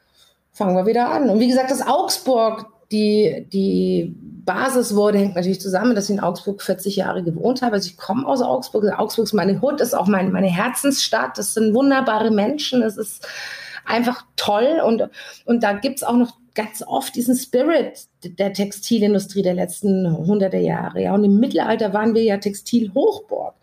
fangen 0.52 0.76
wir 0.76 0.86
wieder 0.86 1.10
an. 1.10 1.28
Und 1.28 1.40
wie 1.40 1.48
gesagt, 1.48 1.72
das 1.72 1.84
Augsburg, 1.84 2.66
die, 2.92 3.46
die 3.52 4.14
Basis 4.44 4.94
wurde, 4.94 5.18
hängt 5.18 5.34
natürlich 5.34 5.60
zusammen, 5.60 5.94
dass 5.94 6.08
ich 6.08 6.16
in 6.16 6.20
Augsburg 6.20 6.62
40 6.62 6.96
Jahre 6.96 7.22
gewohnt 7.22 7.62
habe. 7.62 7.74
Also 7.74 7.88
ich 7.88 7.96
komme 7.96 8.26
aus 8.26 8.40
Augsburg. 8.40 8.84
Augsburg 8.96 9.24
ist 9.24 9.32
meine 9.32 9.60
Hut, 9.60 9.80
ist 9.80 9.94
auch 9.94 10.06
mein, 10.06 10.30
meine 10.30 10.46
Herzensstadt. 10.46 11.36
Das 11.36 11.54
sind 11.54 11.74
wunderbare 11.74 12.30
Menschen. 12.30 12.82
Es 12.82 12.96
ist 12.96 13.26
einfach 13.84 14.24
toll. 14.36 14.80
Und, 14.84 15.08
und 15.44 15.62
da 15.62 15.72
gibt 15.72 15.96
es 15.96 16.02
auch 16.04 16.16
noch 16.16 16.36
ganz 16.54 16.82
oft 16.86 17.14
diesen 17.14 17.36
Spirit 17.36 18.06
der 18.24 18.52
Textilindustrie 18.52 19.42
der 19.42 19.54
letzten 19.54 20.10
hunderte 20.16 20.56
Jahre. 20.58 21.02
Ja, 21.02 21.14
und 21.14 21.24
im 21.24 21.38
Mittelalter 21.38 21.92
waren 21.92 22.14
wir 22.14 22.22
ja 22.22 22.38
Textilhochburg. 22.38 23.54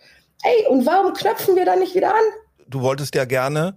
Ey, 0.44 0.68
und 0.68 0.86
warum 0.86 1.14
knöpfen 1.14 1.56
wir 1.56 1.66
da 1.66 1.76
nicht 1.76 1.96
wieder 1.96 2.14
an? 2.14 2.24
Du 2.68 2.82
wolltest 2.82 3.16
ja 3.16 3.26
gerne 3.26 3.76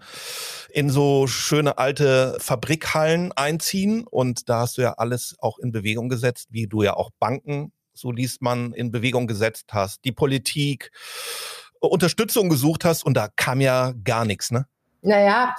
in 0.76 0.90
so 0.90 1.26
schöne 1.26 1.78
alte 1.78 2.36
Fabrikhallen 2.38 3.32
einziehen 3.32 4.06
und 4.06 4.50
da 4.50 4.60
hast 4.60 4.76
du 4.76 4.82
ja 4.82 4.92
alles 4.98 5.34
auch 5.38 5.58
in 5.58 5.72
Bewegung 5.72 6.10
gesetzt, 6.10 6.48
wie 6.50 6.66
du 6.66 6.82
ja 6.82 6.92
auch 6.92 7.08
Banken, 7.18 7.72
so 7.94 8.12
liest 8.12 8.42
man, 8.42 8.74
in 8.74 8.90
Bewegung 8.90 9.26
gesetzt 9.26 9.72
hast, 9.72 10.04
die 10.04 10.12
Politik, 10.12 10.92
Unterstützung 11.80 12.50
gesucht 12.50 12.84
hast 12.84 13.06
und 13.06 13.16
da 13.16 13.28
kam 13.36 13.62
ja 13.62 13.94
gar 14.04 14.26
nichts, 14.26 14.50
ne? 14.50 14.66
Naja, 15.00 15.56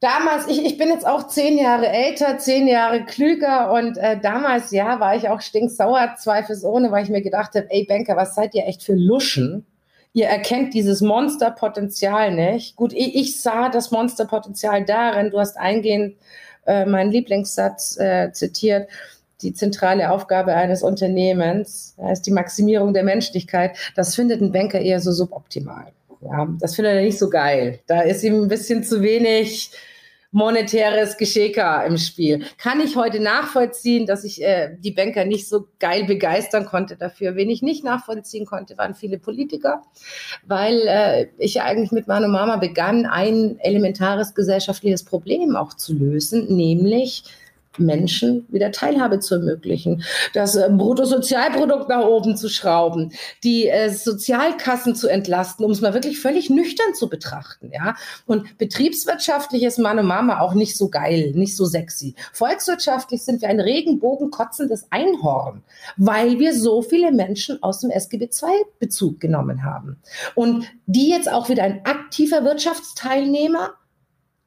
damals, 0.00 0.46
ich, 0.46 0.62
ich 0.62 0.76
bin 0.76 0.88
jetzt 0.88 1.06
auch 1.06 1.28
zehn 1.28 1.56
Jahre 1.56 1.88
älter, 1.88 2.36
zehn 2.36 2.68
Jahre 2.68 3.06
klüger 3.06 3.72
und 3.72 3.96
äh, 3.96 4.20
damals, 4.20 4.72
ja, 4.72 5.00
war 5.00 5.16
ich 5.16 5.30
auch 5.30 5.40
stinksauer, 5.40 6.16
zweifelsohne, 6.18 6.92
weil 6.92 7.02
ich 7.02 7.10
mir 7.10 7.22
gedacht 7.22 7.54
habe, 7.54 7.68
ey 7.70 7.86
Banker, 7.88 8.14
was 8.14 8.34
seid 8.34 8.54
ihr 8.54 8.66
echt 8.66 8.82
für 8.82 8.94
Luschen? 8.94 9.64
Ihr 10.12 10.26
erkennt 10.26 10.74
dieses 10.74 11.00
Monsterpotenzial 11.00 12.34
nicht. 12.34 12.76
Gut, 12.76 12.92
ich, 12.92 13.14
ich 13.14 13.40
sah 13.40 13.68
das 13.68 13.90
Monsterpotenzial 13.90 14.84
darin, 14.84 15.30
du 15.30 15.38
hast 15.38 15.56
eingehend 15.56 16.16
äh, 16.66 16.86
meinen 16.86 17.10
Lieblingssatz 17.10 17.98
äh, 17.98 18.32
zitiert, 18.32 18.88
die 19.42 19.54
zentrale 19.54 20.10
Aufgabe 20.10 20.54
eines 20.54 20.82
Unternehmens 20.82 21.94
ist 22.10 22.26
die 22.26 22.32
Maximierung 22.32 22.92
der 22.92 23.04
Menschlichkeit. 23.04 23.76
Das 23.94 24.16
findet 24.16 24.40
ein 24.40 24.50
Banker 24.50 24.80
eher 24.80 25.00
so 25.00 25.12
suboptimal. 25.12 25.92
Ja, 26.20 26.48
das 26.58 26.74
findet 26.74 26.94
er 26.94 27.02
nicht 27.02 27.18
so 27.18 27.30
geil. 27.30 27.78
Da 27.86 28.00
ist 28.00 28.24
ihm 28.24 28.42
ein 28.42 28.48
bisschen 28.48 28.82
zu 28.82 29.00
wenig 29.02 29.70
monetäres 30.30 31.16
Geschicker 31.16 31.84
im 31.86 31.96
Spiel. 31.96 32.44
Kann 32.58 32.80
ich 32.80 32.96
heute 32.96 33.18
nachvollziehen, 33.20 34.04
dass 34.06 34.24
ich 34.24 34.42
äh, 34.42 34.76
die 34.78 34.90
Banker 34.90 35.24
nicht 35.24 35.48
so 35.48 35.68
geil 35.78 36.04
begeistern 36.04 36.66
konnte 36.66 36.96
dafür. 36.96 37.34
Wen 37.34 37.48
ich 37.48 37.62
nicht 37.62 37.82
nachvollziehen 37.82 38.44
konnte, 38.44 38.76
waren 38.76 38.94
viele 38.94 39.18
Politiker, 39.18 39.82
weil 40.46 40.82
äh, 40.86 41.28
ich 41.38 41.62
eigentlich 41.62 41.92
mit 41.92 42.08
Manu 42.08 42.28
Mama 42.28 42.56
begann, 42.56 43.06
ein 43.06 43.58
elementares 43.60 44.34
gesellschaftliches 44.34 45.02
Problem 45.04 45.56
auch 45.56 45.74
zu 45.74 45.94
lösen, 45.94 46.54
nämlich 46.54 47.24
Menschen 47.78 48.46
wieder 48.48 48.72
Teilhabe 48.72 49.20
zu 49.20 49.36
ermöglichen, 49.36 50.02
das 50.34 50.56
äh, 50.56 50.68
Bruttosozialprodukt 50.70 51.88
nach 51.88 52.04
oben 52.04 52.36
zu 52.36 52.48
schrauben, 52.48 53.12
die 53.44 53.68
äh, 53.68 53.90
Sozialkassen 53.90 54.94
zu 54.94 55.08
entlasten, 55.08 55.64
um 55.64 55.70
es 55.70 55.80
mal 55.80 55.94
wirklich 55.94 56.20
völlig 56.20 56.50
nüchtern 56.50 56.94
zu 56.94 57.08
betrachten, 57.08 57.70
ja. 57.72 57.94
Und 58.26 58.58
betriebswirtschaftlich 58.58 59.62
ist 59.62 59.78
Mano 59.78 60.02
Mama 60.02 60.40
auch 60.40 60.54
nicht 60.54 60.76
so 60.76 60.88
geil, 60.88 61.32
nicht 61.34 61.56
so 61.56 61.64
sexy. 61.64 62.14
Volkswirtschaftlich 62.32 63.22
sind 63.22 63.42
wir 63.42 63.48
ein 63.48 63.60
regenbogenkotzendes 63.60 64.86
Einhorn, 64.90 65.62
weil 65.96 66.38
wir 66.38 66.54
so 66.54 66.82
viele 66.82 67.12
Menschen 67.12 67.62
aus 67.62 67.80
dem 67.80 67.90
SGB 67.90 68.24
II 68.24 68.64
Bezug 68.78 69.20
genommen 69.20 69.64
haben. 69.64 69.96
Und 70.34 70.66
die 70.86 71.10
jetzt 71.10 71.30
auch 71.30 71.48
wieder 71.48 71.62
ein 71.62 71.84
aktiver 71.84 72.44
Wirtschaftsteilnehmer 72.44 73.74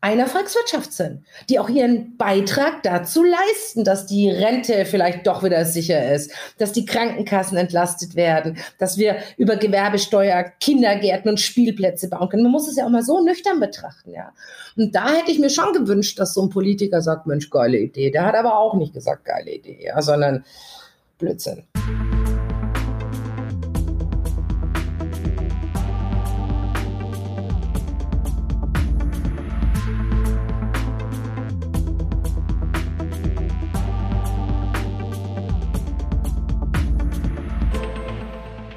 einer 0.02 0.26
Volkswirtschaft 0.26 0.92
sind, 0.92 1.24
die 1.48 1.60
auch 1.60 1.70
ihren 1.70 2.18
Beitrag 2.18 2.82
dazu 2.82 3.24
leisten, 3.24 3.84
dass 3.84 4.08
die 4.08 4.30
Rente 4.30 4.86
vielleicht 4.86 5.28
doch 5.28 5.44
wieder 5.44 5.64
sicher 5.64 6.14
ist, 6.14 6.32
dass 6.58 6.72
die 6.72 6.86
Krankenkassen 6.86 7.56
entlastet 7.58 8.16
werden, 8.16 8.58
dass 8.80 8.98
wir 8.98 9.18
über 9.38 9.58
Gewerbesteuer 9.58 10.44
Kindergärten 10.60 11.30
und 11.30 11.40
Spielplätze 11.40 12.10
bauen 12.10 12.30
können. 12.30 12.44
Man 12.44 12.52
muss 12.52 12.68
es 12.68 12.78
ja 12.78 12.86
auch 12.86 12.90
mal 12.90 13.04
so 13.04 13.24
nüchtern 13.24 13.60
betrachten, 13.60 14.12
ja. 14.12 14.34
Und 14.76 14.96
da 14.96 15.10
hätte 15.14 15.32
ich 15.32 15.40
mir 15.40 15.52
schon 15.52 15.74
gewünscht, 15.74 16.20
dass 16.20 16.34
so 16.34 16.42
ein 16.42 16.50
Politiker 16.50 17.02
sagt, 17.02 17.28
Mensch, 17.28 17.50
geile 17.52 17.78
Idee. 17.78 18.10
Der 18.10 18.26
hat 18.26 18.36
aber 18.36 18.58
auch 18.58 18.74
nicht 18.74 18.94
gesagt, 18.94 19.26
geile 19.26 19.52
Idee, 19.52 19.86
ja, 19.86 20.02
sondern 20.02 20.44
Blödsinn. 21.20 21.64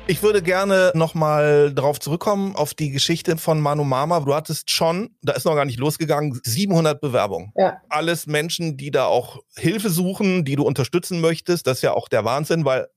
Ich 0.06 0.22
würde 0.22 0.42
gerne 0.42 0.92
nochmal 0.94 1.72
darauf 1.72 1.98
zurückkommen, 1.98 2.56
auf 2.56 2.74
die 2.74 2.90
Geschichte 2.90 3.38
von 3.38 3.58
Manu 3.58 3.84
Mama. 3.84 4.20
Du 4.20 4.34
hattest 4.34 4.70
schon, 4.70 5.16
da 5.22 5.32
ist 5.32 5.46
noch 5.46 5.54
gar 5.54 5.64
nicht 5.64 5.78
losgegangen, 5.78 6.38
700 6.44 7.00
Bewerbungen. 7.00 7.52
Ja. 7.56 7.78
Alles 7.88 8.26
Menschen, 8.26 8.76
die 8.76 8.90
da 8.90 9.06
auch 9.06 9.38
Hilfe 9.56 9.88
suchen, 9.88 10.44
die 10.44 10.56
du 10.56 10.64
unterstützen 10.64 11.22
möchtest. 11.22 11.66
Das 11.66 11.78
ist 11.78 11.82
ja 11.82 11.94
auch 11.94 12.10
der 12.10 12.22
Wahnsinn, 12.26 12.66
weil 12.66 12.88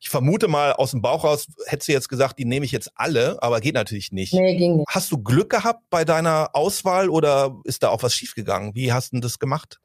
ich 0.00 0.08
vermute 0.08 0.48
mal, 0.48 0.72
aus 0.72 0.92
dem 0.92 1.02
Bauch 1.02 1.24
raus 1.24 1.48
hättest 1.66 1.88
du 1.88 1.92
jetzt 1.92 2.08
gesagt, 2.08 2.38
die 2.38 2.46
nehme 2.46 2.64
ich 2.64 2.72
jetzt 2.72 2.90
alle, 2.94 3.42
aber 3.42 3.60
geht 3.60 3.74
natürlich 3.74 4.10
nicht. 4.10 4.32
Nee, 4.32 4.56
ging 4.56 4.76
nicht. 4.76 4.88
Hast 4.88 5.12
du 5.12 5.18
Glück 5.18 5.50
gehabt 5.50 5.82
bei 5.90 6.06
deiner 6.06 6.50
Auswahl 6.54 7.10
oder 7.10 7.54
ist 7.64 7.82
da 7.82 7.90
auch 7.90 8.02
was 8.02 8.14
schiefgegangen? 8.14 8.74
Wie 8.74 8.90
hast 8.90 9.12
du 9.12 9.20
das 9.20 9.38
gemacht? 9.38 9.80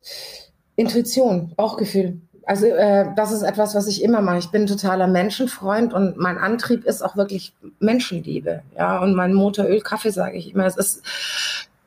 Intuition, 0.78 1.54
Bauchgefühl. 1.58 2.22
Also 2.50 2.66
äh, 2.66 3.06
das 3.16 3.32
ist 3.32 3.44
etwas, 3.44 3.76
was 3.76 3.88
ich 3.88 4.02
immer 4.02 4.22
mache. 4.22 4.40
Ich 4.40 4.50
bin 4.50 4.66
totaler 4.66 5.06
Menschenfreund 5.06 5.94
und 5.94 6.18
mein 6.18 6.40
Antrieb 6.40 6.84
ist 6.84 7.04
auch 7.04 7.16
wirklich 7.16 7.54
Menschenliebe. 7.80 8.64
Ja, 8.76 9.04
und 9.04 9.14
mein 9.14 9.36
Motoröl 9.36 9.82
Kaffee 9.82 10.10
sage 10.10 10.40
ich 10.40 10.52
immer. 10.52 10.66
Es 10.66 10.76
ist 10.76 11.04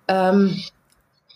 ähm, 0.06 0.56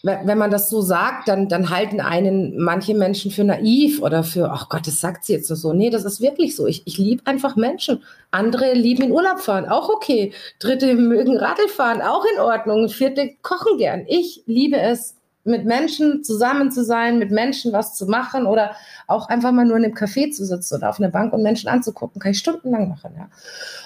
wenn 0.04 0.38
man 0.38 0.52
das 0.52 0.70
so 0.70 0.80
sagt, 0.80 1.26
dann, 1.26 1.48
dann 1.48 1.70
halten 1.70 2.00
einen 2.00 2.56
manche 2.62 2.94
Menschen 2.94 3.32
für 3.32 3.42
naiv 3.42 4.00
oder 4.00 4.22
für, 4.22 4.52
ach 4.52 4.68
Gott, 4.68 4.86
das 4.86 5.00
sagt 5.00 5.24
sie 5.24 5.32
jetzt 5.32 5.48
so. 5.48 5.72
Nee, 5.72 5.90
das 5.90 6.04
ist 6.04 6.20
wirklich 6.20 6.54
so. 6.54 6.68
Ich, 6.68 6.86
ich 6.86 6.96
liebe 6.96 7.26
einfach 7.26 7.56
Menschen. 7.56 8.04
Andere 8.30 8.74
lieben 8.74 9.02
in 9.02 9.10
Urlaub 9.10 9.40
fahren, 9.40 9.66
auch 9.66 9.88
okay. 9.88 10.32
Dritte 10.60 10.94
mögen 10.94 11.36
Radl 11.36 11.66
fahren, 11.66 12.00
auch 12.00 12.24
in 12.32 12.40
Ordnung. 12.40 12.88
Vierte 12.88 13.32
kochen 13.42 13.78
gern. 13.78 14.04
Ich 14.06 14.44
liebe 14.46 14.78
es, 14.78 15.16
mit 15.46 15.64
Menschen 15.64 16.24
zusammen 16.24 16.70
zu 16.70 16.84
sein, 16.84 17.18
mit 17.18 17.30
Menschen 17.30 17.72
was 17.72 17.94
zu 17.94 18.06
machen 18.06 18.46
oder 18.46 18.72
auch 19.06 19.28
einfach 19.28 19.52
mal 19.52 19.64
nur 19.64 19.76
in 19.76 19.84
einem 19.84 19.94
Café 19.94 20.30
zu 20.30 20.44
sitzen 20.44 20.76
oder 20.76 20.90
auf 20.90 20.98
einer 20.98 21.10
Bank 21.10 21.32
und 21.32 21.42
Menschen 21.42 21.68
anzugucken, 21.68 22.20
kann 22.20 22.32
ich 22.32 22.38
stundenlang 22.38 22.88
machen. 22.88 23.12
Ja. 23.16 23.28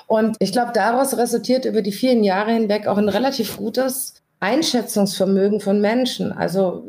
Und 0.07 0.37
ich 0.41 0.53
glaube, 0.53 0.73
daraus 0.75 1.17
resultiert 1.17 1.65
über 1.65 1.83
die 1.83 1.93
vielen 1.93 2.25
Jahre 2.25 2.53
hinweg 2.53 2.87
auch 2.87 2.99
ein 2.99 3.09
relativ 3.09 3.57
gutes 3.57 4.15
Einschätzungsvermögen 4.41 5.61
von 5.61 5.81
Menschen. 5.81 6.33
Also 6.33 6.85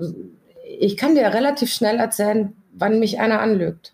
ich 0.79 0.97
kann 0.97 1.15
dir 1.15 1.33
relativ 1.33 1.71
schnell 1.71 1.97
erzählen, 1.97 2.55
wann 2.73 2.99
mich 2.99 3.19
einer 3.19 3.41
anlügt. 3.41 3.93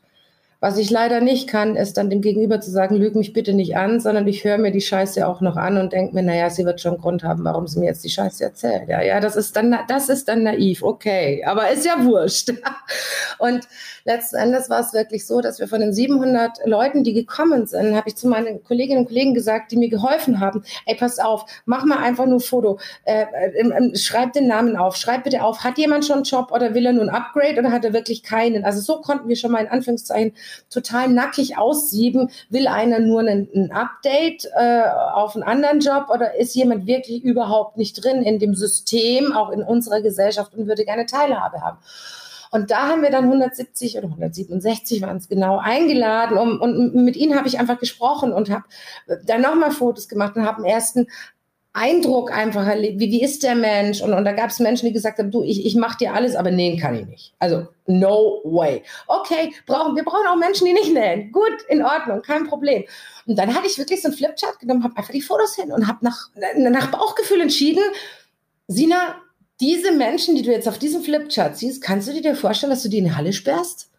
Was 0.59 0.79
ich 0.79 0.89
leider 0.89 1.21
nicht 1.21 1.47
kann, 1.47 1.75
ist 1.75 1.97
dann 1.97 2.09
dem 2.09 2.21
Gegenüber 2.21 2.59
zu 2.59 2.71
sagen, 2.71 2.95
lüg 2.95 3.13
mich 3.13 3.31
bitte 3.31 3.53
nicht 3.53 3.77
an, 3.77 3.99
sondern 3.99 4.27
ich 4.27 4.43
höre 4.43 4.57
mir 4.57 4.71
die 4.71 4.81
Scheiße 4.81 5.27
auch 5.27 5.39
noch 5.39 5.55
an 5.55 5.77
und 5.77 5.93
denke 5.93 6.15
mir, 6.15 6.23
naja, 6.23 6.49
sie 6.49 6.65
wird 6.65 6.81
schon 6.81 6.97
Grund 6.97 7.23
haben, 7.23 7.43
warum 7.43 7.67
sie 7.67 7.79
mir 7.79 7.85
jetzt 7.85 8.03
die 8.03 8.09
Scheiße 8.09 8.43
erzählt. 8.43 8.89
Ja, 8.89 9.03
ja, 9.03 9.19
das 9.19 9.35
ist 9.35 9.55
dann, 9.55 9.77
das 9.87 10.09
ist 10.09 10.27
dann 10.27 10.41
naiv, 10.41 10.81
okay, 10.81 11.43
aber 11.45 11.69
ist 11.69 11.85
ja 11.85 12.03
wurscht. 12.03 12.53
Und 13.37 13.67
letzten 14.03 14.37
Endes 14.37 14.67
war 14.69 14.79
es 14.79 14.93
wirklich 14.93 15.27
so, 15.27 15.41
dass 15.41 15.59
wir 15.59 15.67
von 15.67 15.79
den 15.79 15.93
700 15.93 16.65
Leuten, 16.65 17.03
die 17.03 17.13
gekommen 17.13 17.67
sind, 17.67 17.95
habe 17.95 18.09
ich 18.09 18.15
zu 18.15 18.27
meinen 18.27 18.63
Kolleginnen 18.63 19.01
und 19.01 19.07
Kollegen 19.07 19.35
gesagt, 19.35 19.71
die 19.71 19.77
mir 19.77 19.89
geholfen 19.89 20.39
haben, 20.39 20.63
ey, 20.87 20.95
pass 20.95 21.19
auf, 21.19 21.45
mach 21.65 21.85
mal 21.85 21.99
einfach 21.99 22.25
nur 22.25 22.37
ein 22.37 22.39
Foto, 22.39 22.79
äh, 23.03 23.25
äh, 23.53 23.95
schreib 23.95 24.33
den 24.33 24.47
Namen 24.47 24.75
auf, 24.75 24.95
schreib 24.95 25.25
bitte 25.25 25.43
auf, 25.43 25.63
hat 25.63 25.77
jemand 25.77 26.05
schon 26.05 26.17
einen 26.17 26.23
Job 26.23 26.51
oder 26.51 26.73
will 26.73 26.85
er 26.85 26.93
nur 26.93 27.03
ein 27.03 27.09
Upgrade 27.09 27.59
oder 27.59 27.71
hat 27.71 27.85
er 27.85 27.93
wirklich 27.93 28.23
keinen? 28.23 28.65
Also 28.65 28.81
so 28.81 29.01
konnten 29.01 29.27
wir 29.27 29.35
schon 29.35 29.51
mal 29.51 29.59
in 29.59 29.67
Anführungszeichen 29.67 30.33
total 30.69 31.09
nackig 31.09 31.57
aussieben. 31.57 32.29
Will 32.49 32.67
einer 32.67 32.99
nur 32.99 33.21
ein, 33.21 33.47
ein 33.53 33.71
Update 33.71 34.45
äh, 34.55 34.83
auf 35.13 35.35
einen 35.35 35.43
anderen 35.43 35.79
Job 35.79 36.09
oder 36.13 36.35
ist 36.35 36.55
jemand 36.55 36.87
wirklich 36.87 37.23
überhaupt 37.23 37.77
nicht 37.77 38.03
drin 38.03 38.21
in 38.23 38.39
dem 38.39 38.55
System, 38.55 39.33
auch 39.33 39.49
in 39.51 39.63
unserer 39.63 40.01
Gesellschaft 40.01 40.53
und 40.53 40.67
würde 40.67 40.85
gerne 40.85 41.05
Teilhabe 41.05 41.61
haben? 41.61 41.77
Und 42.51 42.71
da 42.71 42.87
haben 42.87 43.01
wir 43.01 43.11
dann 43.11 43.25
170 43.25 43.97
oder 43.97 44.07
167 44.07 45.01
waren 45.01 45.17
es 45.17 45.27
genau 45.27 45.57
eingeladen 45.57 46.37
um, 46.37 46.61
und 46.61 46.95
mit 46.95 47.15
ihnen 47.15 47.35
habe 47.37 47.47
ich 47.47 47.59
einfach 47.59 47.79
gesprochen 47.79 48.31
und 48.31 48.49
habe 48.49 48.63
dann 49.25 49.41
nochmal 49.41 49.71
Fotos 49.71 50.07
gemacht 50.07 50.35
und 50.35 50.45
habe 50.45 50.57
einen 50.57 50.65
ersten 50.65 51.07
Eindruck 51.77 52.31
einfach 52.31 52.65
erlebt, 52.65 52.99
wie, 52.99 53.11
wie 53.11 53.21
ist 53.21 53.43
der 53.43 53.55
Mensch? 53.55 54.01
Und, 54.01 54.13
und 54.13 54.25
da 54.25 54.31
gab 54.31 54.49
es 54.49 54.59
Menschen, 54.59 54.87
die 54.87 54.93
gesagt 54.93 55.19
haben, 55.19 55.29
du, 55.29 55.43
ich, 55.43 55.65
ich 55.65 55.75
mache 55.75 55.99
dir 55.99 56.13
alles, 56.13 56.35
aber 56.35 56.49
nähen 56.49 56.79
kann 56.79 56.95
ich 56.95 57.05
nicht. 57.05 57.33
Also 57.37 57.67
no 57.85 58.41
way. 58.43 58.81
Okay, 59.07 59.53
brauchen, 59.67 59.95
wir 59.95 60.03
brauchen 60.03 60.25
auch 60.27 60.37
Menschen, 60.37 60.65
die 60.65 60.73
nicht 60.73 60.91
nähen. 60.91 61.31
Gut, 61.31 61.55
in 61.69 61.83
Ordnung, 61.83 62.21
kein 62.23 62.47
Problem. 62.47 62.83
Und 63.27 63.37
dann 63.37 63.53
hatte 63.53 63.67
ich 63.67 63.77
wirklich 63.77 64.01
so 64.01 64.07
einen 64.07 64.17
Flipchart 64.17 64.59
genommen, 64.59 64.83
habe 64.83 64.97
einfach 64.97 65.11
die 65.11 65.21
Fotos 65.21 65.55
hin 65.55 65.71
und 65.71 65.87
habe 65.87 65.99
nach, 66.01 66.29
nach 66.57 66.91
Bauchgefühl 66.91 67.41
entschieden, 67.41 67.83
Sina, 68.67 69.15
diese 69.59 69.91
Menschen, 69.91 70.35
die 70.35 70.41
du 70.41 70.51
jetzt 70.51 70.67
auf 70.67 70.79
diesem 70.79 71.03
Flipchart 71.03 71.57
siehst, 71.57 71.81
kannst 71.81 72.07
du 72.07 72.21
dir 72.21 72.35
vorstellen, 72.35 72.71
dass 72.71 72.83
du 72.83 72.89
die 72.89 72.99
in 72.99 73.05
die 73.05 73.15
Halle 73.15 73.33
sperrst? 73.33 73.89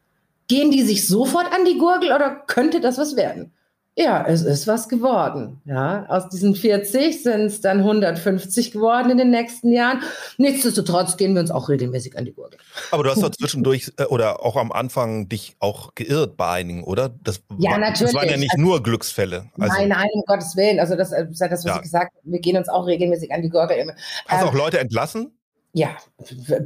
Gehen 0.49 0.71
die 0.71 0.83
sich 0.83 1.07
sofort 1.07 1.53
an 1.53 1.65
die 1.65 1.79
Gurgel 1.79 2.13
oder 2.13 2.31
könnte 2.47 2.81
das 2.81 2.99
was 2.99 3.17
werden? 3.17 3.53
Ja, 3.99 4.25
es 4.29 4.43
ist 4.43 4.69
was 4.69 4.89
geworden. 4.89 5.61
Ja, 5.65 6.07
aus 6.07 6.29
diesen 6.29 6.55
40 6.55 7.21
sind 7.21 7.47
es 7.47 7.61
dann 7.61 7.79
150 7.79 8.71
geworden 8.71 9.11
in 9.11 9.19
den 9.19 9.31
nächsten 9.31 9.73
Jahren. 9.73 10.05
Nichtsdestotrotz 10.37 11.17
gehen 11.17 11.35
wir 11.35 11.41
uns 11.41 11.51
auch 11.51 11.69
regelmäßig 11.69 12.17
an 12.17 12.25
die 12.25 12.33
Gurgel. 12.33 12.61
Aber 12.93 13.03
du 13.03 13.11
hast 13.11 13.21
doch 13.21 13.31
zwischendurch 13.31 13.91
äh, 13.97 14.05
oder 14.05 14.45
auch 14.45 14.55
am 14.55 14.71
Anfang 14.71 15.29
dich 15.29 15.57
auch 15.59 15.97
geirrt 15.97 16.37
bei 16.37 16.49
einigen, 16.49 16.85
oder? 16.85 17.09
Das 17.25 17.43
ja, 17.59 17.73
war, 17.73 17.79
natürlich. 17.79 18.13
Das 18.13 18.23
waren 18.23 18.31
ja 18.31 18.37
nicht 18.37 18.53
also, 18.53 18.63
nur 18.63 18.85
Glücksfälle. 18.85 19.47
Also, 19.59 19.75
nein, 19.75 19.89
nein, 19.89 20.07
um 20.13 20.23
Gottes 20.29 20.57
Willen. 20.57 20.79
Also 20.79 20.95
das, 20.95 21.11
das, 21.11 21.37
das 21.37 21.51
was 21.51 21.65
ja. 21.65 21.75
ich 21.75 21.83
gesagt 21.83 22.15
habe, 22.15 22.33
wir 22.33 22.39
gehen 22.39 22.57
uns 22.57 22.69
auch 22.69 22.87
regelmäßig 22.87 23.33
an 23.33 23.43
die 23.43 23.49
Gurgel. 23.49 23.97
Hast 24.29 24.43
du 24.43 24.47
ähm, 24.47 24.53
auch 24.53 24.55
Leute 24.55 24.79
entlassen? 24.79 25.37
Ja, 25.73 25.97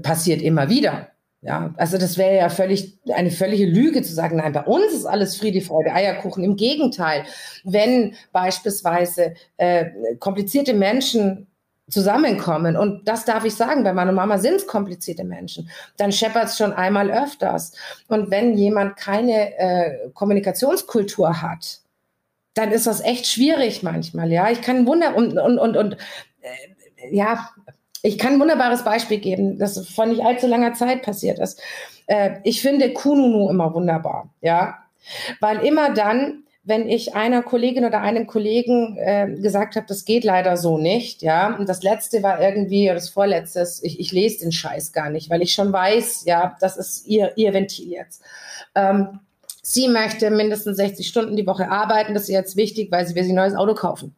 passiert 0.03 0.43
immer 0.43 0.69
wieder. 0.69 1.09
Ja, 1.45 1.75
also 1.77 1.99
das 1.99 2.19
wäre 2.19 2.37
ja 2.37 2.49
völlig 2.49 2.99
eine 3.13 3.33
völlige 3.33 3.67
Lüge 3.67 4.03
zu 4.03 4.15
sagen, 4.15 4.37
nein, 4.37 4.53
bei 4.53 4.63
uns 4.63 4.93
ist 4.93 5.07
alles 5.07 5.37
Friede, 5.37 5.61
Freude, 5.61 5.93
Eierkuchen. 5.93 6.45
Im 6.45 6.55
Gegenteil, 6.55 7.25
wenn 7.65 8.15
beispielsweise 8.31 9.35
äh, 9.57 9.87
komplizierte 10.21 10.73
Menschen 10.73 11.49
zusammenkommen. 11.91 12.77
Und 12.77 13.09
das 13.09 13.25
darf 13.25 13.45
ich 13.45 13.57
sagen, 13.57 13.83
bei 13.83 13.93
meiner 13.93 14.13
Mama 14.13 14.39
sind 14.39 14.55
es 14.55 14.67
komplizierte 14.69 15.25
Menschen. 15.25 15.69
Dann 15.97 16.13
scheppert 16.13 16.45
es 16.45 16.57
schon 16.57 16.73
einmal 16.73 17.11
öfters. 17.11 17.73
Und 18.07 18.31
wenn 18.31 18.57
jemand 18.57 18.97
keine 18.97 19.59
äh, 19.59 20.11
Kommunikationskultur 20.15 21.43
hat, 21.43 21.81
dann 22.55 22.71
ist 22.71 22.87
das 22.87 23.01
echt 23.01 23.27
schwierig 23.27 23.83
manchmal. 23.83 24.31
Ja, 24.31 24.49
ich 24.49 24.63
kann 24.63 24.87
Wunder 24.87 25.17
und, 25.17 25.39
und, 25.39 25.59
und, 25.59 25.77
und 25.77 25.97
äh, 26.41 27.15
ja, 27.17 27.51
ich 28.03 28.19
kann 28.19 28.35
ein 28.35 28.41
wunderbares 28.41 28.85
Beispiel 28.85 29.19
geben, 29.19 29.59
das 29.59 29.87
vor 29.89 30.07
nicht 30.07 30.23
allzu 30.23 30.47
langer 30.47 30.75
Zeit 30.75 31.03
passiert 31.03 31.39
ist. 31.39 31.61
Äh, 32.07 32.41
ich 32.43 32.61
finde 32.61 32.93
Kununu 32.93 33.49
immer 33.49 33.73
wunderbar, 33.75 34.29
ja, 34.41 34.79
weil 35.41 35.65
immer 35.65 35.95
dann, 35.95 36.45
wenn 36.65 36.89
ich 36.89 37.15
einer 37.15 37.43
Kollegin 37.43 37.85
oder 37.85 38.01
einem 38.03 38.27
Kollegen 38.27 38.97
äh, 38.99 39.29
gesagt 39.41 39.77
habe, 39.77 39.87
das 39.89 40.05
geht 40.05 40.25
leider 40.25 40.57
so 40.57 40.79
nicht, 40.79 41.23
ja, 41.23 41.57
und 41.57 41.69
das 41.69 41.83
letzte 41.83 42.23
war 42.23 42.41
irgendwie, 42.41 42.87
das 42.87 43.09
vorletzte, 43.09 43.67
ich, 43.83 43.99
ich 43.99 44.13
lese 44.13 44.41
den 44.41 44.53
Scheiß 44.53 44.93
gar 44.93 45.11
nicht, 45.11 45.31
weil 45.31 45.43
ich 45.43 45.53
schon 45.53 45.73
weiß, 45.73 46.25
ja, 46.25 46.57
das 46.61 46.77
ist 46.77 47.07
ihr, 47.07 47.33
ihr 47.37 47.53
Ventil 47.53 47.91
jetzt. 47.91 48.23
Ähm, 48.75 49.21
sie 49.63 49.89
möchte 49.89 50.31
mindestens 50.31 50.77
60 50.77 51.07
Stunden 51.07 51.37
die 51.37 51.47
Woche 51.47 51.71
arbeiten, 51.71 52.15
das 52.15 52.25
ist 52.25 52.29
jetzt 52.31 52.57
wichtig, 52.57 52.91
weil 52.91 53.07
sie 53.07 53.15
will 53.15 53.23
sich 53.23 53.33
ein 53.33 53.37
neues 53.37 53.55
Auto 53.55 53.75
kaufen. 53.75 54.15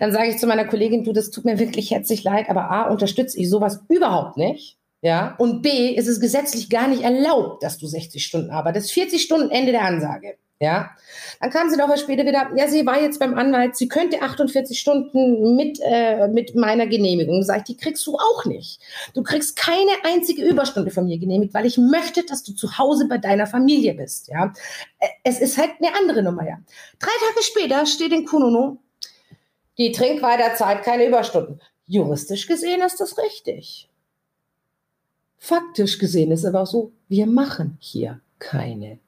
Dann 0.00 0.12
sage 0.12 0.28
ich 0.28 0.38
zu 0.38 0.46
meiner 0.46 0.66
Kollegin, 0.66 1.04
du, 1.04 1.12
das 1.12 1.30
tut 1.30 1.44
mir 1.44 1.58
wirklich 1.58 1.90
herzlich 1.90 2.24
leid, 2.24 2.48
aber 2.48 2.70
A, 2.70 2.90
unterstütze 2.90 3.38
ich 3.38 3.48
sowas 3.48 3.80
überhaupt 3.88 4.36
nicht. 4.36 4.78
Ja, 5.04 5.34
und 5.38 5.62
B, 5.62 5.94
ist 5.94 6.06
es 6.06 6.20
gesetzlich 6.20 6.70
gar 6.70 6.86
nicht 6.86 7.02
erlaubt, 7.02 7.64
dass 7.64 7.76
du 7.76 7.88
60 7.88 8.24
Stunden 8.24 8.50
arbeitest. 8.50 8.92
40 8.92 9.20
Stunden 9.20 9.50
Ende 9.50 9.72
der 9.72 9.82
Ansage. 9.82 10.36
Ja, 10.62 10.92
dann 11.40 11.50
kam 11.50 11.70
sie 11.70 11.76
doch 11.76 11.94
später 11.96 12.24
wieder, 12.24 12.52
ja, 12.54 12.68
sie 12.68 12.86
war 12.86 13.02
jetzt 13.02 13.18
beim 13.18 13.36
Anwalt, 13.36 13.74
sie 13.74 13.88
könnte 13.88 14.22
48 14.22 14.78
Stunden 14.78 15.56
mit, 15.56 15.80
äh, 15.82 16.28
mit 16.28 16.54
meiner 16.54 16.86
Genehmigung. 16.86 17.42
Sag 17.42 17.58
ich, 17.58 17.64
die 17.64 17.76
kriegst 17.76 18.06
du 18.06 18.14
auch 18.14 18.44
nicht. 18.44 18.80
Du 19.12 19.24
kriegst 19.24 19.56
keine 19.56 19.90
einzige 20.04 20.44
Überstunde 20.44 20.92
von 20.92 21.06
mir 21.06 21.18
genehmigt, 21.18 21.52
weil 21.52 21.66
ich 21.66 21.78
möchte, 21.78 22.24
dass 22.24 22.44
du 22.44 22.52
zu 22.52 22.78
Hause 22.78 23.08
bei 23.08 23.18
deiner 23.18 23.48
Familie 23.48 23.94
bist. 23.94 24.28
Ja, 24.28 24.52
äh, 25.00 25.08
es 25.24 25.40
ist 25.40 25.58
halt 25.58 25.72
eine 25.80 25.96
andere 25.96 26.22
Nummer, 26.22 26.46
ja. 26.46 26.58
Drei 27.00 27.10
Tage 27.26 27.42
später 27.42 27.84
steht 27.84 28.12
in 28.12 28.24
Kununu, 28.24 28.78
die 29.82 29.92
Trinkweiterzeit 29.92 30.82
keine 30.82 31.06
Überstunden. 31.06 31.60
Juristisch 31.86 32.46
gesehen 32.46 32.82
ist 32.82 33.00
das 33.00 33.18
richtig. 33.18 33.88
Faktisch 35.38 35.98
gesehen 35.98 36.30
ist 36.30 36.44
aber 36.44 36.66
so, 36.66 36.92
wir 37.08 37.26
machen 37.26 37.76
hier 37.80 38.20
keine 38.38 38.98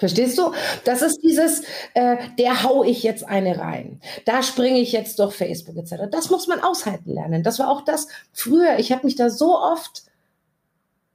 Verstehst 0.00 0.38
du? 0.38 0.52
Das 0.84 1.02
ist 1.02 1.22
dieses, 1.22 1.60
äh, 1.92 2.16
der 2.38 2.62
hau 2.62 2.82
ich 2.84 3.02
jetzt 3.02 3.28
eine 3.28 3.58
rein. 3.58 4.00
Da 4.24 4.42
springe 4.42 4.80
ich 4.80 4.92
jetzt 4.92 5.18
durch 5.18 5.34
Facebook 5.34 5.76
etc. 5.76 6.04
Das 6.10 6.30
muss 6.30 6.46
man 6.46 6.60
aushalten 6.60 7.12
lernen. 7.12 7.42
Das 7.42 7.58
war 7.58 7.68
auch 7.68 7.82
das 7.82 8.08
früher. 8.32 8.78
Ich 8.78 8.92
habe 8.92 9.04
mich 9.04 9.14
da 9.14 9.28
so 9.28 9.58
oft 9.58 10.04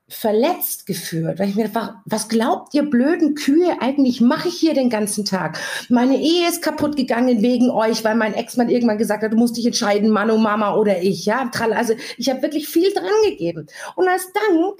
verletzt 0.08 0.86
gefühlt, 0.86 1.40
weil 1.40 1.50
ich 1.50 1.56
mir 1.56 1.68
dachte, 1.68 1.96
was 2.06 2.28
glaubt 2.28 2.76
ihr 2.76 2.88
blöden 2.88 3.34
Kühe 3.34 3.82
eigentlich 3.82 4.22
mache 4.22 4.50
ich 4.50 4.56
hier 4.56 4.76
den 4.76 4.90
ganzen 4.92 5.26
Tag? 5.26 5.58
Meine 5.90 6.18
Ehe 6.18 6.48
ist 6.48 6.62
kaputt 6.62 6.96
gegangen 6.96 7.42
wegen 7.42 7.72
euch, 7.72 8.04
weil 8.04 8.16
mein 8.16 8.36
Ex-Mann 8.36 8.70
irgendwann 8.70 9.00
gesagt 9.00 9.24
hat, 9.24 9.34
du 9.34 9.38
musst 9.38 9.58
dich 9.58 9.66
entscheiden, 9.66 10.12
Mann, 10.12 10.30
oh 10.30 10.38
Mama 10.38 10.76
oder 10.76 11.02
ich, 11.02 11.26
ja? 11.26 11.50
Also 11.72 11.96
ich 12.18 12.30
habe 12.30 12.44
wirklich 12.44 12.68
viel 12.68 12.94
dran 12.94 13.06
gegeben. 13.24 13.66
Und 13.96 14.08
als 14.08 14.32
Dank 14.32 14.80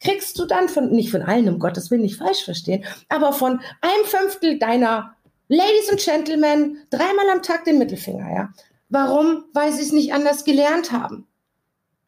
kriegst 0.00 0.38
du 0.38 0.46
dann 0.46 0.68
von, 0.68 0.90
nicht 0.90 1.10
von 1.10 1.22
allen, 1.22 1.48
um 1.48 1.58
Gottes 1.58 1.90
Willen 1.90 2.02
nicht 2.02 2.16
falsch 2.16 2.44
verstehen, 2.44 2.84
aber 3.10 3.34
von 3.34 3.60
einem 3.82 4.04
Fünftel 4.04 4.58
deiner 4.58 5.14
Ladies 5.48 5.90
and 5.90 6.00
Gentlemen 6.00 6.78
dreimal 6.88 7.28
am 7.30 7.42
Tag 7.42 7.64
den 7.64 7.78
Mittelfinger, 7.78 8.32
ja. 8.32 8.52
Warum? 8.88 9.44
Weil 9.52 9.72
sie 9.72 9.82
es 9.82 9.92
nicht 9.92 10.12
anders 10.14 10.44
gelernt 10.44 10.92
haben. 10.92 11.26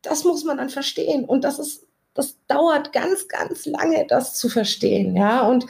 Das 0.03 0.25
muss 0.25 0.45
man 0.45 0.59
dann 0.59 0.69
verstehen. 0.69 1.25
Und 1.25 1.45
das 1.45 1.59
ist, 1.59 1.84
das 2.15 2.37
dauert 2.47 2.93
ganz, 2.93 3.29
ganz 3.29 3.67
lange, 3.67 4.07
das 4.07 4.35
zu 4.35 4.49
verstehen, 4.49 5.17
ja. 5.17 5.47
Und 5.47 5.67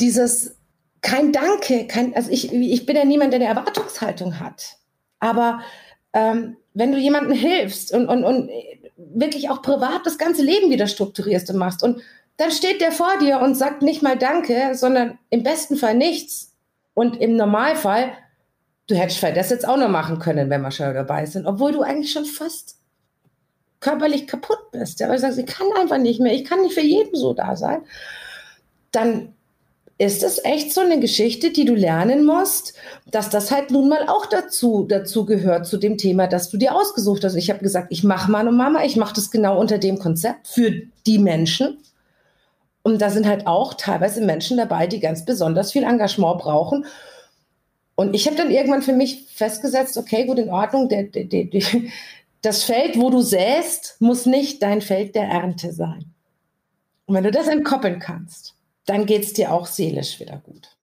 dieses, 0.00 0.56
kein 1.00 1.32
Danke, 1.32 1.86
kein, 1.86 2.14
also 2.14 2.30
ich, 2.30 2.52
ich 2.52 2.86
bin 2.86 2.96
ja 2.96 3.04
niemand, 3.04 3.32
der 3.32 3.40
eine 3.40 3.48
Erwartungshaltung 3.48 4.40
hat. 4.40 4.76
Aber 5.20 5.60
ähm, 6.12 6.56
wenn 6.74 6.92
du 6.92 6.98
jemandem 6.98 7.32
hilfst 7.32 7.92
und, 7.92 8.08
und, 8.08 8.24
und 8.24 8.50
wirklich 8.96 9.50
auch 9.50 9.62
privat 9.62 10.04
das 10.04 10.18
ganze 10.18 10.42
Leben 10.42 10.70
wieder 10.70 10.86
strukturierst 10.86 11.50
und 11.50 11.56
machst. 11.56 11.82
Und 11.82 12.02
dann 12.36 12.50
steht 12.50 12.80
der 12.80 12.92
vor 12.92 13.18
dir 13.20 13.40
und 13.40 13.54
sagt 13.54 13.82
nicht 13.82 14.02
mal 14.02 14.18
Danke, 14.18 14.74
sondern 14.74 15.18
im 15.30 15.42
besten 15.42 15.76
Fall 15.76 15.94
nichts. 15.94 16.54
Und 16.94 17.20
im 17.20 17.36
Normalfall, 17.36 18.12
du 18.88 18.96
hättest 18.96 19.18
vielleicht 19.18 19.36
das 19.36 19.50
jetzt 19.50 19.66
auch 19.66 19.76
noch 19.76 19.88
machen 19.88 20.18
können, 20.18 20.50
wenn 20.50 20.62
wir 20.62 20.70
schon 20.70 20.92
dabei 20.94 21.26
sind, 21.26 21.46
obwohl 21.46 21.72
du 21.72 21.82
eigentlich 21.82 22.12
schon 22.12 22.24
fast 22.24 22.77
körperlich 23.80 24.26
kaputt 24.26 24.70
bist. 24.72 25.00
Ja, 25.00 25.08
weil 25.08 25.16
du 25.16 25.22
sagst, 25.22 25.38
ich 25.38 25.46
kann 25.46 25.66
einfach 25.78 25.98
nicht 25.98 26.20
mehr, 26.20 26.34
ich 26.34 26.44
kann 26.44 26.62
nicht 26.62 26.74
für 26.74 26.82
jeden 26.82 27.14
so 27.14 27.32
da 27.32 27.56
sein. 27.56 27.82
Dann 28.92 29.34
ist 29.98 30.22
es 30.22 30.44
echt 30.44 30.72
so 30.72 30.80
eine 30.80 31.00
Geschichte, 31.00 31.50
die 31.50 31.64
du 31.64 31.74
lernen 31.74 32.24
musst, 32.24 32.74
dass 33.10 33.30
das 33.30 33.50
halt 33.50 33.72
nun 33.72 33.88
mal 33.88 34.08
auch 34.08 34.26
dazu, 34.26 34.86
dazu 34.88 35.26
gehört, 35.26 35.66
zu 35.66 35.76
dem 35.76 35.98
Thema, 35.98 36.28
das 36.28 36.50
du 36.50 36.56
dir 36.56 36.74
ausgesucht 36.74 37.24
hast. 37.24 37.34
Ich 37.34 37.50
habe 37.50 37.60
gesagt, 37.60 37.88
ich 37.90 38.04
mache 38.04 38.30
Mann 38.30 38.46
und 38.46 38.56
Mama, 38.56 38.84
ich 38.84 38.96
mache 38.96 39.14
das 39.14 39.32
genau 39.32 39.58
unter 39.58 39.78
dem 39.78 39.98
Konzept 39.98 40.46
für 40.46 40.70
die 41.06 41.18
Menschen. 41.18 41.78
Und 42.82 43.02
da 43.02 43.10
sind 43.10 43.26
halt 43.26 43.48
auch 43.48 43.74
teilweise 43.74 44.20
Menschen 44.20 44.56
dabei, 44.56 44.86
die 44.86 45.00
ganz 45.00 45.24
besonders 45.24 45.72
viel 45.72 45.82
Engagement 45.82 46.38
brauchen. 46.38 46.86
Und 47.96 48.14
ich 48.14 48.26
habe 48.26 48.36
dann 48.36 48.52
irgendwann 48.52 48.82
für 48.82 48.92
mich 48.92 49.26
festgesetzt, 49.34 49.98
okay, 49.98 50.24
gut, 50.24 50.38
in 50.38 50.48
Ordnung, 50.50 50.88
der, 50.88 51.02
der, 51.02 51.24
der, 51.24 51.44
das 52.42 52.62
Feld, 52.62 52.98
wo 52.98 53.10
du 53.10 53.20
säst, 53.20 53.96
muss 54.00 54.26
nicht 54.26 54.62
dein 54.62 54.80
Feld 54.80 55.14
der 55.14 55.28
Ernte 55.28 55.72
sein. 55.72 56.14
Und 57.06 57.14
wenn 57.14 57.24
du 57.24 57.30
das 57.30 57.48
entkoppeln 57.48 57.98
kannst, 57.98 58.54
dann 58.86 59.06
geht 59.06 59.24
es 59.24 59.32
dir 59.32 59.52
auch 59.52 59.66
seelisch 59.66 60.20
wieder 60.20 60.38
gut. 60.38 60.76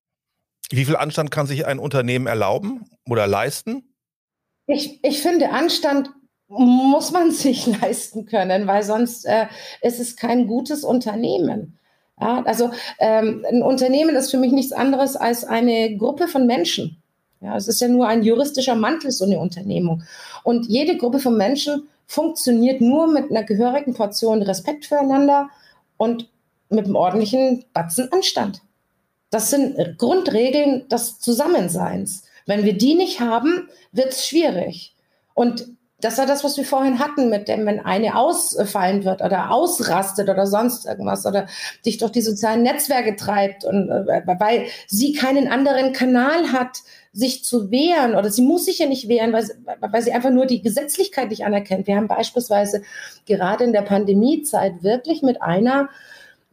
Wie 0.70 0.86
viel 0.86 0.96
Anstand 0.96 1.32
kann 1.32 1.48
sich 1.48 1.66
ein 1.66 1.80
Unternehmen 1.80 2.28
erlauben 2.28 2.86
oder 3.08 3.28
leisten? 3.28 3.84
Ich, 4.68 5.04
ich 5.04 5.22
finde, 5.22 5.52
Anstand 5.52 6.10
muss 6.48 7.12
man 7.12 7.32
sich 7.32 7.66
leisten 7.68 8.26
können, 8.26 8.68
weil 8.68 8.84
sonst 8.84 9.26
äh, 9.26 9.48
ist 9.82 10.00
es 10.00 10.16
kein 10.16 10.48
gutes 10.48 10.84
Unternehmen. 10.84 11.78
Ja, 12.20 12.44
also 12.44 12.72
ähm, 13.00 13.46
ein 13.50 13.62
Unternehmen 13.62 14.16
ist 14.16 14.32
für 14.32 14.38
mich 14.38 14.54
nichts 14.54 14.72
anderes 14.72 15.16
als 15.16 15.44
eine 15.44 15.98
Gruppe 15.98 16.28
von 16.28 16.48
Menschen. 16.48 17.02
Ja, 17.46 17.56
es 17.56 17.68
ist 17.68 17.80
ja 17.80 17.88
nur 17.88 18.08
ein 18.08 18.24
juristischer 18.24 18.74
Mantel, 18.74 19.12
so 19.12 19.24
eine 19.24 19.38
Unternehmung. 19.38 20.02
Und 20.44 20.66
jede 20.66 20.98
Gruppe 20.98 21.20
von 21.20 21.38
Menschen 21.38 21.88
funktioniert 22.08 22.82
nur 22.82 23.06
mit 23.08 23.30
einer 23.30 23.44
gehörigen 23.44 23.94
Portion 23.94 24.42
Respekt 24.42 24.86
füreinander 24.86 25.50
und 25.98 26.28
mit 26.70 26.86
einem 26.86 26.96
ordentlichen 26.96 27.64
Batzen 27.72 28.12
Anstand. 28.12 28.62
Das 29.30 29.52
sind 29.52 30.00
Grundregeln 30.00 30.90
des 30.90 31.20
Zusammenseins. 31.20 32.24
Wenn 32.48 32.66
wir 32.66 32.76
die 32.76 32.96
nicht 32.96 33.20
haben, 33.20 33.70
wird 33.92 34.14
es 34.14 34.28
schwierig. 34.28 34.96
Und 35.36 35.68
das 36.02 36.18
war 36.18 36.26
das, 36.26 36.44
was 36.44 36.58
wir 36.58 36.66
vorhin 36.66 37.00
hatten, 37.00 37.30
mit 37.30 37.48
dem, 37.48 37.66
wenn 37.66 37.80
eine 37.80 38.18
ausfallen 38.18 39.06
wird 39.06 39.22
oder 39.22 39.52
ausrastet 39.52 40.30
oder 40.30 40.46
sonst 40.46 40.86
irgendwas 40.86 41.26
oder 41.26 41.48
dich 41.86 41.98
durch 41.98 42.12
die 42.12 42.22
sozialen 42.22 42.64
Netzwerke 42.64 43.16
treibt 43.16 43.64
und 43.64 43.90
äh, 43.90 44.22
weil 44.40 44.66
sie 44.88 45.14
keinen 45.14 45.48
anderen 45.48 45.94
Kanal 45.94 46.52
hat, 46.52 46.80
sich 47.14 47.46
zu 47.46 47.72
wehren 47.72 48.14
oder 48.16 48.30
sie 48.30 48.42
muss 48.42 48.66
sich 48.66 48.80
ja 48.80 48.88
nicht 48.88 49.08
wehren, 49.08 49.32
weil, 49.32 49.48
weil 49.80 50.02
sie 50.02 50.12
einfach 50.12 50.32
nur 50.32 50.46
die 50.46 50.62
Gesetzlichkeit 50.62 51.30
nicht 51.30 51.46
anerkennt. 51.46 51.88
Wir 51.88 51.96
haben 51.96 52.10
beispielsweise 52.10 52.84
gerade 53.26 53.64
in 53.64 53.72
der 53.72 53.84
Pandemiezeit 53.84 54.84
wirklich 54.84 55.22
mit 55.22 55.42
einer 55.42 55.90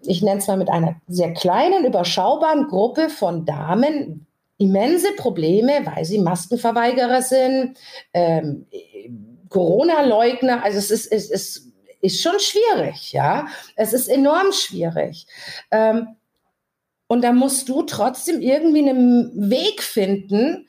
ich 0.05 0.21
nenne 0.21 0.41
es 0.41 0.49
mal 0.49 0.57
mit 0.57 0.69
einer 0.69 0.97
sehr 1.07 1.33
kleinen, 1.33 1.85
überschaubaren 1.85 2.67
Gruppe 2.67 3.09
von 3.09 3.45
Damen 3.45 4.27
immense 4.59 5.09
Probleme, 5.17 5.73
weil 5.85 6.05
sie 6.05 6.19
Maskenverweigerer 6.19 7.23
sind, 7.23 7.77
ähm, 8.15 8.67
Corona-Leugner. 9.53 10.65
Also 10.65 10.79
es 10.79 10.91
ist, 10.91 11.13
es 11.13 11.31
ist, 11.31 11.69
ist 12.01 12.21
schon 12.21 12.39
schwierig, 12.41 13.13
ja. 13.13 13.47
Es 13.77 13.93
ist 13.93 14.09
enorm 14.09 14.53
schwierig. 14.53 15.27
Ähm, 15.71 16.17
und 17.07 17.23
da 17.23 17.33
musst 17.33 17.69
du 17.69 17.83
trotzdem 17.83 18.41
irgendwie 18.41 18.89
einen 18.89 19.51
Weg 19.51 19.83
finden, 19.83 20.67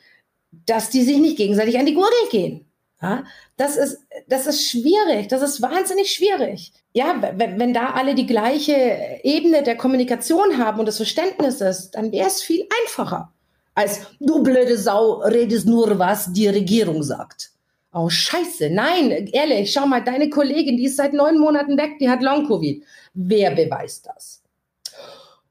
dass 0.65 0.89
die 0.89 1.03
sich 1.03 1.17
nicht 1.17 1.37
gegenseitig 1.37 1.79
an 1.79 1.85
die 1.85 1.93
Gurgel 1.93 2.29
gehen. 2.29 2.65
Ja, 3.01 3.23
das 3.57 3.75
ist, 3.75 3.99
das 4.27 4.47
ist 4.47 4.69
schwierig, 4.69 5.27
das 5.27 5.41
ist 5.41 5.61
wahnsinnig 5.61 6.11
schwierig. 6.11 6.71
Ja, 6.93 7.21
wenn, 7.35 7.59
wenn 7.59 7.73
da 7.73 7.91
alle 7.91 8.15
die 8.15 8.25
gleiche 8.25 9.19
Ebene 9.23 9.63
der 9.63 9.75
Kommunikation 9.75 10.57
haben 10.57 10.79
und 10.79 10.85
des 10.85 10.97
Verständnisses, 10.97 11.91
dann 11.91 12.11
wäre 12.11 12.27
es 12.27 12.41
viel 12.41 12.65
einfacher, 12.81 13.33
als 13.73 14.01
du 14.19 14.43
blöde 14.43 14.77
Sau 14.77 15.21
redest 15.21 15.65
nur, 15.65 15.97
was 15.97 16.31
die 16.31 16.47
Regierung 16.47 17.03
sagt. 17.03 17.52
Oh, 17.93 18.09
scheiße, 18.09 18.71
nein, 18.71 19.27
ehrlich, 19.31 19.71
schau 19.71 19.85
mal, 19.85 20.03
deine 20.03 20.29
Kollegin, 20.29 20.77
die 20.77 20.85
ist 20.85 20.97
seit 20.97 21.13
neun 21.13 21.37
Monaten 21.37 21.77
weg, 21.77 21.99
die 21.99 22.09
hat 22.09 22.23
Long-Covid. 22.23 22.83
Wer 23.13 23.51
beweist 23.51 24.07
das? 24.07 24.41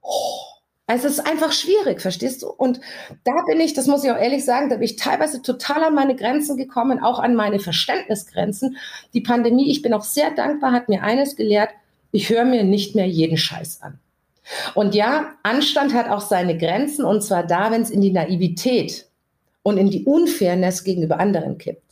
Oh, 0.00 0.40
es 0.88 1.04
ist 1.04 1.20
einfach 1.20 1.52
schwierig, 1.52 2.00
verstehst 2.00 2.42
du? 2.42 2.48
Und 2.48 2.80
da 3.22 3.32
bin 3.46 3.60
ich, 3.60 3.74
das 3.74 3.86
muss 3.86 4.02
ich 4.02 4.10
auch 4.10 4.18
ehrlich 4.18 4.44
sagen, 4.44 4.68
da 4.68 4.76
bin 4.76 4.84
ich 4.84 4.96
teilweise 4.96 5.40
total 5.40 5.84
an 5.84 5.94
meine 5.94 6.16
Grenzen 6.16 6.56
gekommen, 6.56 7.00
auch 7.00 7.20
an 7.20 7.36
meine 7.36 7.60
Verständnisgrenzen. 7.60 8.76
Die 9.14 9.20
Pandemie, 9.20 9.70
ich 9.70 9.82
bin 9.82 9.94
auch 9.94 10.02
sehr 10.02 10.32
dankbar, 10.32 10.72
hat 10.72 10.88
mir 10.88 11.04
eines 11.04 11.36
gelehrt, 11.36 11.70
ich 12.10 12.28
höre 12.28 12.44
mir 12.44 12.64
nicht 12.64 12.96
mehr 12.96 13.06
jeden 13.06 13.36
Scheiß 13.36 13.82
an. 13.82 14.00
Und 14.74 14.96
ja, 14.96 15.34
Anstand 15.44 15.94
hat 15.94 16.08
auch 16.08 16.20
seine 16.20 16.58
Grenzen 16.58 17.04
und 17.04 17.22
zwar 17.22 17.46
da, 17.46 17.70
wenn 17.70 17.82
es 17.82 17.90
in 17.90 18.00
die 18.00 18.10
Naivität 18.10 19.06
und 19.62 19.78
in 19.78 19.90
die 19.90 20.04
Unfairness 20.04 20.82
gegenüber 20.82 21.20
anderen 21.20 21.58
kippt. 21.58 21.91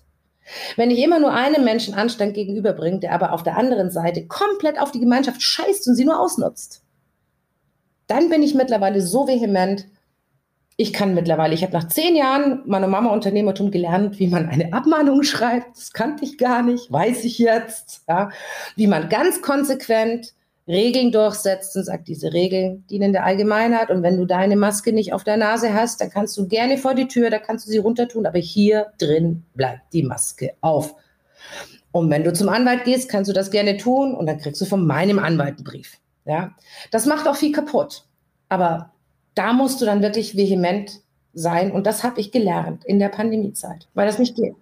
Wenn 0.76 0.90
ich 0.90 0.98
immer 0.98 1.20
nur 1.20 1.32
einem 1.32 1.64
Menschen 1.64 1.94
Anstand 1.94 2.34
gegenüberbringe, 2.34 3.00
der 3.00 3.12
aber 3.12 3.32
auf 3.32 3.42
der 3.42 3.56
anderen 3.56 3.90
Seite 3.90 4.26
komplett 4.26 4.80
auf 4.80 4.90
die 4.90 5.00
Gemeinschaft 5.00 5.42
scheißt 5.42 5.88
und 5.88 5.94
sie 5.94 6.04
nur 6.04 6.18
ausnutzt, 6.18 6.82
dann 8.06 8.28
bin 8.28 8.42
ich 8.42 8.54
mittlerweile 8.54 9.00
so 9.00 9.28
vehement. 9.28 9.86
Ich 10.76 10.92
kann 10.92 11.14
mittlerweile, 11.14 11.54
ich 11.54 11.62
habe 11.62 11.74
nach 11.74 11.88
zehn 11.88 12.16
Jahren 12.16 12.62
meiner 12.66 12.88
Mama 12.88 13.10
Unternehmertum 13.10 13.70
gelernt, 13.70 14.18
wie 14.18 14.28
man 14.28 14.48
eine 14.48 14.72
Abmahnung 14.72 15.22
schreibt. 15.22 15.76
Das 15.76 15.92
kannte 15.92 16.24
ich 16.24 16.38
gar 16.38 16.62
nicht, 16.62 16.90
weiß 16.90 17.24
ich 17.24 17.38
jetzt. 17.38 18.02
Ja. 18.08 18.30
Wie 18.76 18.86
man 18.86 19.08
ganz 19.08 19.42
konsequent 19.42 20.34
Regeln 20.70 21.12
durchsetzt 21.12 21.76
und 21.76 21.84
sagt, 21.84 22.08
diese 22.08 22.32
Regeln 22.32 22.86
dienen 22.88 23.12
der 23.12 23.24
Allgemeinheit. 23.24 23.90
Und 23.90 24.02
wenn 24.02 24.16
du 24.16 24.24
deine 24.24 24.56
Maske 24.56 24.92
nicht 24.92 25.12
auf 25.12 25.24
der 25.24 25.36
Nase 25.36 25.74
hast, 25.74 26.00
dann 26.00 26.10
kannst 26.10 26.36
du 26.36 26.46
gerne 26.46 26.78
vor 26.78 26.94
die 26.94 27.08
Tür, 27.08 27.28
da 27.28 27.38
kannst 27.38 27.66
du 27.66 27.70
sie 27.70 27.78
runter 27.78 28.08
tun, 28.08 28.26
aber 28.26 28.38
hier 28.38 28.86
drin 28.98 29.44
bleibt 29.54 29.92
die 29.92 30.02
Maske 30.02 30.52
auf. 30.60 30.94
Und 31.92 32.08
wenn 32.10 32.24
du 32.24 32.32
zum 32.32 32.48
Anwalt 32.48 32.84
gehst, 32.84 33.08
kannst 33.08 33.28
du 33.28 33.34
das 33.34 33.50
gerne 33.50 33.76
tun 33.76 34.14
und 34.14 34.26
dann 34.26 34.38
kriegst 34.38 34.60
du 34.60 34.64
von 34.64 34.86
meinem 34.86 35.18
Anwalt 35.18 35.56
einen 35.56 35.64
Brief. 35.64 35.98
Ja, 36.24 36.54
das 36.90 37.06
macht 37.06 37.26
auch 37.26 37.36
viel 37.36 37.52
kaputt. 37.52 38.04
Aber 38.48 38.92
da 39.34 39.52
musst 39.52 39.80
du 39.80 39.84
dann 39.84 40.02
wirklich 40.02 40.36
vehement 40.36 41.00
sein. 41.32 41.72
Und 41.72 41.86
das 41.86 42.04
habe 42.04 42.20
ich 42.20 42.32
gelernt 42.32 42.84
in 42.84 42.98
der 42.98 43.08
Pandemiezeit, 43.08 43.88
weil 43.94 44.06
das 44.06 44.18
nicht 44.18 44.36
geht. 44.36 44.54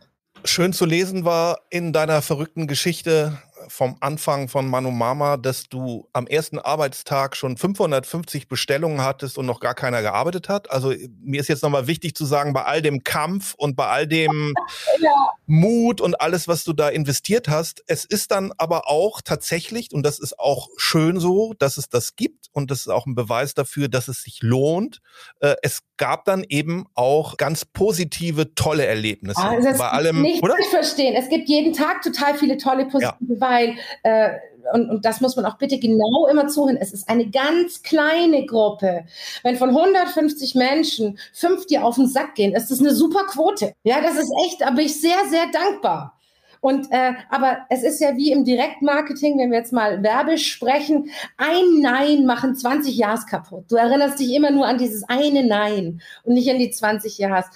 Schön 0.44 0.73
zu 0.73 0.87
lesen 0.87 1.25
war 1.25 1.59
in 1.68 1.92
deiner 1.92 2.23
verrückten 2.23 2.68
Geschichte, 2.68 3.38
vom 3.68 3.96
Anfang 4.00 4.48
von 4.48 4.68
Manu 4.68 4.90
Mama, 4.90 5.37
dass 5.37 5.68
du 5.68 6.09
am 6.12 6.26
ersten 6.26 6.59
Arbeitstag 6.59 7.37
schon 7.37 7.57
550 7.57 8.48
Bestellungen 8.48 9.02
hattest 9.02 9.38
und 9.38 9.46
noch 9.46 9.61
gar 9.61 9.74
keiner 9.74 10.02
gearbeitet 10.02 10.48
hat. 10.48 10.70
Also 10.70 10.94
mir 11.20 11.40
ist 11.40 11.48
jetzt 11.48 11.62
nochmal 11.62 11.87
wichtig 11.87 12.14
zu 12.14 12.24
sagen, 12.24 12.52
bei 12.52 12.64
all 12.64 12.83
dem 12.83 13.04
Kampf 13.04 13.54
und 13.57 13.76
bei 13.76 13.87
all 13.87 14.07
dem 14.07 14.54
ja. 15.00 15.11
Mut 15.46 16.00
und 16.00 16.20
alles, 16.20 16.48
was 16.48 16.64
du 16.64 16.72
da 16.72 16.88
investiert 16.88 17.48
hast, 17.48 17.83
es 17.87 18.04
ist 18.04 18.31
dann 18.31 18.52
aber 18.57 18.88
auch 18.88 19.20
tatsächlich, 19.22 19.92
und 19.92 20.04
das 20.04 20.18
ist 20.18 20.38
auch 20.38 20.68
schön 20.76 21.20
so, 21.20 21.54
dass 21.59 21.76
es 21.76 21.88
das 21.88 22.16
gibt 22.16 22.46
und 22.52 22.70
das 22.70 22.81
ist 22.81 22.88
auch 22.88 23.07
ein 23.07 23.14
Beweis 23.14 23.54
dafür, 23.54 23.88
dass 23.88 24.09
es 24.09 24.22
sich 24.22 24.40
lohnt. 24.42 25.00
Äh, 25.40 25.57
es 25.62 25.83
gab 25.96 26.24
dann 26.24 26.44
eben 26.48 26.87
auch 26.94 27.37
ganz 27.37 27.64
positive, 27.64 28.54
tolle 28.54 28.87
Erlebnisse. 28.87 29.40
Also 29.40 29.78
bei 29.78 29.88
allem, 29.88 30.22
nicht 30.22 30.42
oder? 30.42 30.57
verstehen. 30.70 31.14
Es 31.14 31.28
gibt 31.28 31.48
jeden 31.48 31.72
Tag 31.72 32.02
total 32.02 32.35
viele 32.35 32.57
tolle 32.57 32.85
positive 32.85 33.07
ja 33.09 33.58
weil, 33.59 33.77
äh, 34.03 34.31
und, 34.73 34.90
und 34.90 35.05
das 35.05 35.21
muss 35.21 35.37
man 35.37 35.47
auch 35.47 35.57
bitte 35.59 35.79
genau 35.79 36.27
immer 36.27 36.49
zuhören, 36.49 36.77
es 36.77 36.92
ist 36.92 37.09
eine 37.09 37.31
ganz 37.31 37.83
kleine 37.83 38.44
Gruppe. 38.47 39.05
Wenn 39.42 39.57
von 39.57 39.71
150 39.71 40.55
Menschen 40.55 41.18
fünf 41.33 41.66
dir 41.66 41.85
auf 41.85 41.97
den 41.97 42.07
Sack 42.07 42.35
gehen, 42.35 42.55
ist 42.55 42.71
das 42.71 42.81
eine 42.81 42.94
super 42.94 43.25
Quote. 43.27 43.73
Ja, 43.85 44.01
das 44.01 44.16
ist 44.16 44.33
echt, 44.44 44.59
bin 44.59 44.85
ich 44.85 45.01
sehr, 45.01 45.18
sehr 45.31 45.47
dankbar. 45.53 46.17
Und 46.61 46.90
äh, 46.90 47.12
aber 47.31 47.59
es 47.71 47.83
ist 47.83 48.01
ja 48.01 48.16
wie 48.16 48.33
im 48.33 48.44
Direktmarketing, 48.44 49.38
wenn 49.38 49.51
wir 49.51 49.59
jetzt 49.59 49.73
mal 49.73 50.03
werbisch 50.03 50.51
sprechen, 50.51 51.11
ein 51.37 51.81
Nein 51.81 52.27
machen 52.27 52.57
20 52.57 52.97
Jahres 52.97 53.27
kaputt. 53.27 53.64
Du 53.68 53.77
erinnerst 53.77 54.18
dich 54.18 54.35
immer 54.35 54.51
nur 54.51 54.66
an 54.66 54.79
dieses 54.79 55.05
eine 55.09 55.44
Nein 55.44 56.01
und 56.25 56.35
nicht 56.35 56.51
an 56.51 56.59
die 56.59 56.71
20 56.71 57.18
Jahres. 57.18 57.47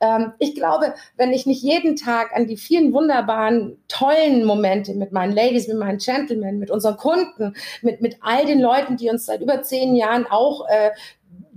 Ähm, 0.00 0.32
ich 0.38 0.54
glaube, 0.54 0.94
wenn 1.16 1.32
ich 1.32 1.46
nicht 1.46 1.62
jeden 1.62 1.96
Tag 1.96 2.34
an 2.34 2.46
die 2.46 2.56
vielen 2.56 2.92
wunderbaren, 2.92 3.78
tollen 3.88 4.44
Momente 4.44 4.94
mit 4.94 5.12
meinen 5.12 5.34
Ladies, 5.34 5.68
mit 5.68 5.78
meinen 5.78 5.98
Gentlemen, 5.98 6.58
mit 6.58 6.70
unseren 6.70 6.96
Kunden, 6.96 7.54
mit, 7.82 8.00
mit 8.00 8.18
all 8.20 8.44
den 8.46 8.60
Leuten, 8.60 8.96
die 8.96 9.10
uns 9.10 9.26
seit 9.26 9.40
über 9.40 9.62
zehn 9.62 9.94
Jahren 9.94 10.26
auch 10.26 10.66
äh, 10.68 10.90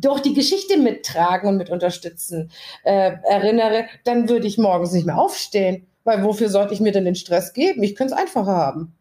durch 0.03 0.21
die 0.21 0.33
Geschichte 0.33 0.77
mittragen 0.77 1.49
und 1.49 1.57
mit 1.57 1.69
unterstützen, 1.69 2.51
äh, 2.83 3.13
erinnere, 3.23 3.85
dann 4.03 4.29
würde 4.29 4.47
ich 4.47 4.57
morgens 4.57 4.91
nicht 4.91 5.05
mehr 5.05 5.17
aufstehen. 5.17 5.87
Weil 6.03 6.23
wofür 6.23 6.49
sollte 6.49 6.73
ich 6.73 6.79
mir 6.79 6.91
denn 6.91 7.05
den 7.05 7.15
Stress 7.15 7.53
geben? 7.53 7.83
Ich 7.83 7.95
könnte 7.95 8.13
es 8.13 8.19
einfacher 8.19 8.55
haben. 8.55 8.95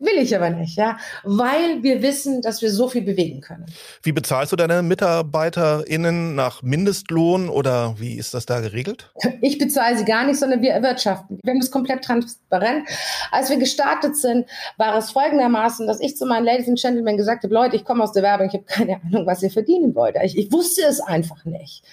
Will 0.00 0.16
ich 0.16 0.34
aber 0.34 0.48
nicht, 0.48 0.78
ja, 0.78 0.96
weil 1.24 1.82
wir 1.82 2.00
wissen, 2.00 2.40
dass 2.40 2.62
wir 2.62 2.70
so 2.70 2.88
viel 2.88 3.02
bewegen 3.02 3.42
können. 3.42 3.66
Wie 4.02 4.12
bezahlst 4.12 4.50
du 4.50 4.56
deine 4.56 4.80
MitarbeiterInnen 4.80 6.34
nach 6.34 6.62
Mindestlohn 6.62 7.50
oder 7.50 7.96
wie 7.98 8.14
ist 8.14 8.32
das 8.32 8.46
da 8.46 8.60
geregelt? 8.60 9.12
Ich 9.42 9.58
bezahle 9.58 9.98
sie 9.98 10.06
gar 10.06 10.24
nicht, 10.24 10.38
sondern 10.38 10.62
wir 10.62 10.70
erwirtschaften. 10.70 11.38
Wir 11.42 11.52
haben 11.52 11.60
das 11.60 11.70
komplett 11.70 12.02
transparent. 12.02 12.88
Als 13.30 13.50
wir 13.50 13.58
gestartet 13.58 14.16
sind, 14.16 14.48
war 14.78 14.96
es 14.96 15.10
folgendermaßen, 15.10 15.86
dass 15.86 16.00
ich 16.00 16.16
zu 16.16 16.24
meinen 16.24 16.46
Ladies 16.46 16.68
and 16.68 16.80
Gentlemen 16.80 17.18
gesagt 17.18 17.44
habe, 17.44 17.52
Leute, 17.52 17.76
ich 17.76 17.84
komme 17.84 18.02
aus 18.02 18.12
der 18.12 18.22
Werbung, 18.22 18.46
ich 18.46 18.54
habe 18.54 18.64
keine 18.64 19.02
Ahnung, 19.02 19.26
was 19.26 19.42
ihr 19.42 19.50
verdienen 19.50 19.94
wollt. 19.94 20.16
Ich, 20.22 20.38
ich 20.38 20.50
wusste 20.50 20.82
es 20.88 21.00
einfach 21.00 21.44
nicht. 21.44 21.84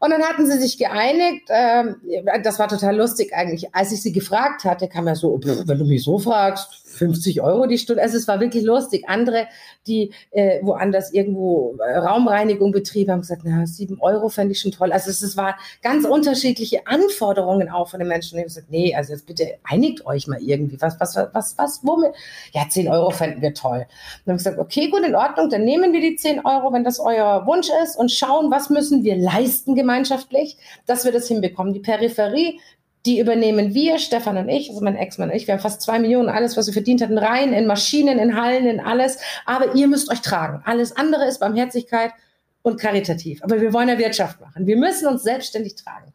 Und 0.00 0.10
dann 0.10 0.22
hatten 0.22 0.46
sie 0.46 0.58
sich 0.58 0.78
geeinigt. 0.78 1.48
Ähm, 1.48 1.96
das 2.42 2.58
war 2.58 2.68
total 2.68 2.96
lustig 2.96 3.34
eigentlich. 3.34 3.74
Als 3.74 3.92
ich 3.92 4.00
sie 4.00 4.12
gefragt 4.12 4.64
hatte, 4.64 4.88
kam 4.88 5.06
er 5.08 5.16
so, 5.16 5.40
wenn 5.42 5.78
du 5.78 5.84
mich 5.84 6.04
so 6.04 6.18
fragst, 6.18 6.68
50 6.98 7.40
Euro 7.40 7.66
die 7.66 7.78
Stunde. 7.78 8.02
Also 8.02 8.16
es 8.16 8.28
war 8.28 8.40
wirklich 8.40 8.64
lustig. 8.64 9.04
Andere, 9.08 9.46
die 9.86 10.12
äh, 10.32 10.58
woanders 10.62 11.12
irgendwo 11.12 11.76
äh, 11.78 11.96
Raumreinigung 11.96 12.72
betrieben 12.72 13.12
haben, 13.12 13.20
gesagt, 13.20 13.42
na, 13.44 13.66
7 13.66 13.98
Euro 14.00 14.28
fände 14.28 14.52
ich 14.52 14.60
schon 14.60 14.72
toll. 14.72 14.92
Also 14.92 15.10
es, 15.10 15.22
es 15.22 15.36
war 15.36 15.56
ganz 15.82 16.04
unterschiedliche 16.04 16.86
Anforderungen 16.86 17.70
auch 17.70 17.88
von 17.88 18.00
den 18.00 18.08
Menschen. 18.08 18.34
Und 18.34 18.40
ich 18.40 18.44
habe 18.44 18.54
gesagt, 18.54 18.70
nee, 18.70 18.94
also 18.94 19.12
jetzt 19.12 19.26
bitte 19.26 19.54
einigt 19.64 20.04
euch 20.06 20.26
mal 20.26 20.40
irgendwie. 20.40 20.80
Was, 20.80 20.98
was, 21.00 21.16
was, 21.32 21.56
was, 21.56 21.80
womit? 21.82 22.12
Ja, 22.52 22.68
10 22.68 22.88
Euro 22.88 23.10
fänden 23.10 23.40
wir 23.40 23.54
toll. 23.54 23.78
Und 23.78 23.86
dann 24.26 24.32
habe 24.32 24.36
ich 24.40 24.44
gesagt, 24.44 24.58
okay, 24.58 24.88
gut, 24.90 25.04
in 25.04 25.14
Ordnung, 25.14 25.48
dann 25.50 25.64
nehmen 25.64 25.92
wir 25.92 26.00
die 26.00 26.16
10 26.16 26.44
Euro, 26.44 26.72
wenn 26.72 26.84
das 26.84 26.98
euer 26.98 27.46
Wunsch 27.46 27.68
ist 27.82 27.96
und 27.96 28.10
schauen, 28.10 28.50
was 28.50 28.70
müssen 28.70 29.04
wir 29.04 29.16
leisten 29.16 29.74
gemeinschaftlich, 29.74 30.56
dass 30.86 31.04
wir 31.04 31.12
das 31.12 31.28
hinbekommen. 31.28 31.72
Die 31.72 31.80
Peripherie, 31.80 32.60
die 33.08 33.20
übernehmen 33.20 33.72
wir, 33.72 33.98
Stefan 33.98 34.36
und 34.36 34.50
ich, 34.50 34.68
also 34.68 34.82
mein 34.82 34.94
Ex-Mann 34.94 35.30
und 35.30 35.34
ich, 35.34 35.46
wir 35.46 35.54
haben 35.54 35.62
fast 35.62 35.80
zwei 35.80 35.98
Millionen, 35.98 36.28
alles, 36.28 36.58
was 36.58 36.66
wir 36.66 36.74
verdient 36.74 37.00
hatten, 37.00 37.16
rein 37.16 37.54
in 37.54 37.66
Maschinen, 37.66 38.18
in 38.18 38.38
Hallen, 38.38 38.66
in 38.66 38.80
alles. 38.80 39.16
Aber 39.46 39.74
ihr 39.74 39.88
müsst 39.88 40.10
euch 40.10 40.20
tragen. 40.20 40.60
Alles 40.66 40.94
andere 40.94 41.26
ist 41.26 41.40
Barmherzigkeit 41.40 42.12
und 42.60 42.78
karitativ. 42.78 43.42
Aber 43.42 43.62
wir 43.62 43.72
wollen 43.72 43.88
ja 43.88 43.98
Wirtschaft 43.98 44.42
machen. 44.42 44.66
Wir 44.66 44.76
müssen 44.76 45.08
uns 45.08 45.22
selbstständig 45.22 45.76
tragen. 45.76 46.12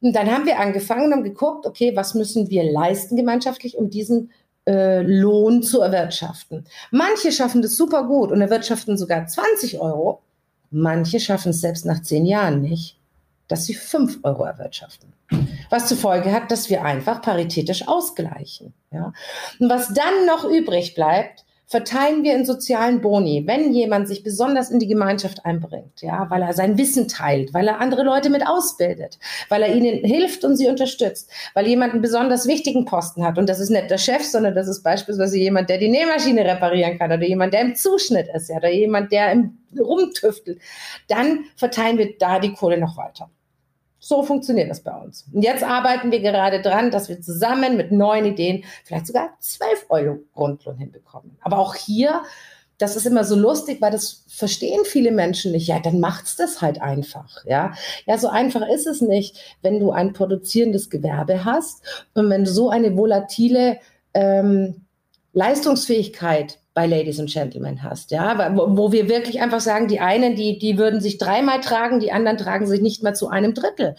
Und 0.00 0.16
dann 0.16 0.30
haben 0.30 0.46
wir 0.46 0.58
angefangen 0.58 1.12
und 1.12 1.22
geguckt, 1.22 1.66
okay, 1.66 1.94
was 1.94 2.14
müssen 2.14 2.48
wir 2.48 2.64
leisten 2.64 3.14
gemeinschaftlich, 3.16 3.76
um 3.76 3.90
diesen 3.90 4.30
äh, 4.66 5.02
Lohn 5.02 5.62
zu 5.62 5.82
erwirtschaften. 5.82 6.64
Manche 6.90 7.30
schaffen 7.30 7.60
das 7.60 7.76
super 7.76 8.04
gut 8.04 8.32
und 8.32 8.40
erwirtschaften 8.40 8.96
sogar 8.96 9.26
20 9.26 9.80
Euro. 9.80 10.22
Manche 10.70 11.20
schaffen 11.20 11.50
es 11.50 11.60
selbst 11.60 11.84
nach 11.84 12.00
zehn 12.00 12.24
Jahren 12.24 12.62
nicht, 12.62 12.95
dass 13.48 13.66
sie 13.66 13.74
5 13.74 14.20
Euro 14.22 14.44
erwirtschaften. 14.44 15.12
Was 15.70 15.86
zur 15.86 15.96
Folge 15.96 16.32
hat, 16.32 16.50
dass 16.50 16.70
wir 16.70 16.84
einfach 16.84 17.22
paritätisch 17.22 17.86
ausgleichen. 17.88 18.74
Ja? 18.90 19.12
Und 19.58 19.70
was 19.70 19.92
dann 19.92 20.26
noch 20.26 20.44
übrig 20.44 20.94
bleibt, 20.94 21.46
verteilen 21.68 22.22
wir 22.22 22.34
in 22.34 22.44
sozialen 22.44 23.00
Boni, 23.00 23.42
wenn 23.46 23.72
jemand 23.72 24.06
sich 24.06 24.22
besonders 24.22 24.70
in 24.70 24.78
die 24.78 24.86
Gemeinschaft 24.86 25.44
einbringt, 25.44 26.00
ja, 26.00 26.26
weil 26.30 26.42
er 26.42 26.52
sein 26.52 26.78
Wissen 26.78 27.08
teilt, 27.08 27.52
weil 27.54 27.66
er 27.66 27.80
andere 27.80 28.04
Leute 28.04 28.30
mit 28.30 28.46
ausbildet, 28.46 29.18
weil 29.48 29.62
er 29.62 29.74
ihnen 29.74 30.04
hilft 30.04 30.44
und 30.44 30.56
sie 30.56 30.68
unterstützt, 30.68 31.28
weil 31.54 31.66
jemand 31.66 31.92
einen 31.92 32.02
besonders 32.02 32.46
wichtigen 32.46 32.84
Posten 32.84 33.24
hat 33.24 33.36
und 33.36 33.48
das 33.48 33.58
ist 33.58 33.70
nicht 33.70 33.90
der 33.90 33.98
Chef, 33.98 34.22
sondern 34.22 34.54
das 34.54 34.68
ist 34.68 34.84
beispielsweise 34.84 35.38
jemand, 35.38 35.68
der 35.68 35.78
die 35.78 35.88
Nähmaschine 35.88 36.44
reparieren 36.44 36.98
kann 36.98 37.10
oder 37.10 37.26
jemand, 37.26 37.52
der 37.52 37.62
im 37.62 37.74
Zuschnitt 37.74 38.28
ist, 38.32 38.48
ja, 38.48 38.58
oder 38.58 38.70
jemand, 38.70 39.10
der 39.10 39.32
im 39.32 39.58
rumtüftelt, 39.76 40.60
dann 41.08 41.46
verteilen 41.56 41.98
wir 41.98 42.16
da 42.16 42.38
die 42.38 42.52
Kohle 42.52 42.78
noch 42.78 42.96
weiter. 42.96 43.28
So 44.06 44.22
funktioniert 44.22 44.70
das 44.70 44.82
bei 44.82 44.96
uns. 44.96 45.26
Und 45.32 45.42
jetzt 45.42 45.64
arbeiten 45.64 46.12
wir 46.12 46.20
gerade 46.20 46.62
dran, 46.62 46.92
dass 46.92 47.08
wir 47.08 47.20
zusammen 47.20 47.76
mit 47.76 47.90
neuen 47.90 48.24
Ideen 48.24 48.62
vielleicht 48.84 49.08
sogar 49.08 49.30
12 49.40 49.86
Euro 49.88 50.20
Grundlohn 50.32 50.78
hinbekommen. 50.78 51.36
Aber 51.40 51.58
auch 51.58 51.74
hier, 51.74 52.22
das 52.78 52.94
ist 52.94 53.04
immer 53.04 53.24
so 53.24 53.34
lustig, 53.34 53.80
weil 53.80 53.90
das 53.90 54.22
verstehen 54.28 54.84
viele 54.84 55.10
Menschen 55.10 55.50
nicht. 55.50 55.66
Ja, 55.66 55.80
dann 55.80 55.98
macht's 55.98 56.36
das 56.36 56.62
halt 56.62 56.80
einfach. 56.80 57.44
Ja, 57.46 57.72
ja, 58.06 58.16
so 58.16 58.28
einfach 58.28 58.68
ist 58.68 58.86
es 58.86 59.00
nicht, 59.00 59.40
wenn 59.62 59.80
du 59.80 59.90
ein 59.90 60.12
produzierendes 60.12 60.88
Gewerbe 60.88 61.44
hast 61.44 61.82
und 62.14 62.30
wenn 62.30 62.44
du 62.44 62.50
so 62.52 62.70
eine 62.70 62.96
volatile 62.96 63.80
ähm, 64.14 64.86
Leistungsfähigkeit 65.32 66.60
bei 66.76 66.86
Ladies 66.86 67.18
and 67.18 67.32
Gentlemen 67.32 67.82
hast, 67.82 68.10
ja, 68.10 68.54
wo, 68.54 68.76
wo, 68.76 68.92
wir 68.92 69.08
wirklich 69.08 69.40
einfach 69.40 69.60
sagen, 69.60 69.88
die 69.88 69.98
einen, 69.98 70.36
die, 70.36 70.58
die 70.58 70.76
würden 70.76 71.00
sich 71.00 71.16
dreimal 71.16 71.62
tragen, 71.62 72.00
die 72.00 72.12
anderen 72.12 72.36
tragen 72.36 72.66
sich 72.66 72.82
nicht 72.82 73.02
mal 73.02 73.16
zu 73.16 73.28
einem 73.28 73.54
Drittel. 73.54 73.96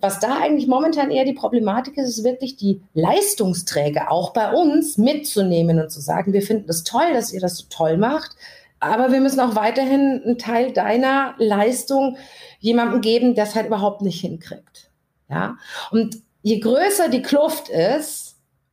Was 0.00 0.18
da 0.18 0.40
eigentlich 0.40 0.66
momentan 0.66 1.12
eher 1.12 1.24
die 1.24 1.32
Problematik 1.32 1.96
ist, 1.96 2.08
ist 2.08 2.24
wirklich 2.24 2.56
die 2.56 2.82
Leistungsträger 2.92 4.10
auch 4.10 4.32
bei 4.32 4.50
uns 4.50 4.98
mitzunehmen 4.98 5.80
und 5.80 5.92
zu 5.92 6.00
sagen, 6.00 6.32
wir 6.32 6.42
finden 6.42 6.68
es 6.68 6.82
toll, 6.82 7.12
dass 7.14 7.32
ihr 7.32 7.40
das 7.40 7.56
so 7.56 7.66
toll 7.70 7.96
macht, 7.96 8.32
aber 8.80 9.12
wir 9.12 9.20
müssen 9.20 9.38
auch 9.38 9.54
weiterhin 9.54 10.22
einen 10.24 10.38
Teil 10.38 10.72
deiner 10.72 11.36
Leistung 11.38 12.16
jemandem 12.58 13.00
geben, 13.00 13.36
der 13.36 13.44
es 13.44 13.54
halt 13.54 13.68
überhaupt 13.68 14.02
nicht 14.02 14.20
hinkriegt. 14.20 14.90
Ja, 15.30 15.56
und 15.92 16.16
je 16.42 16.58
größer 16.58 17.08
die 17.08 17.22
Kluft 17.22 17.68
ist, 17.68 18.31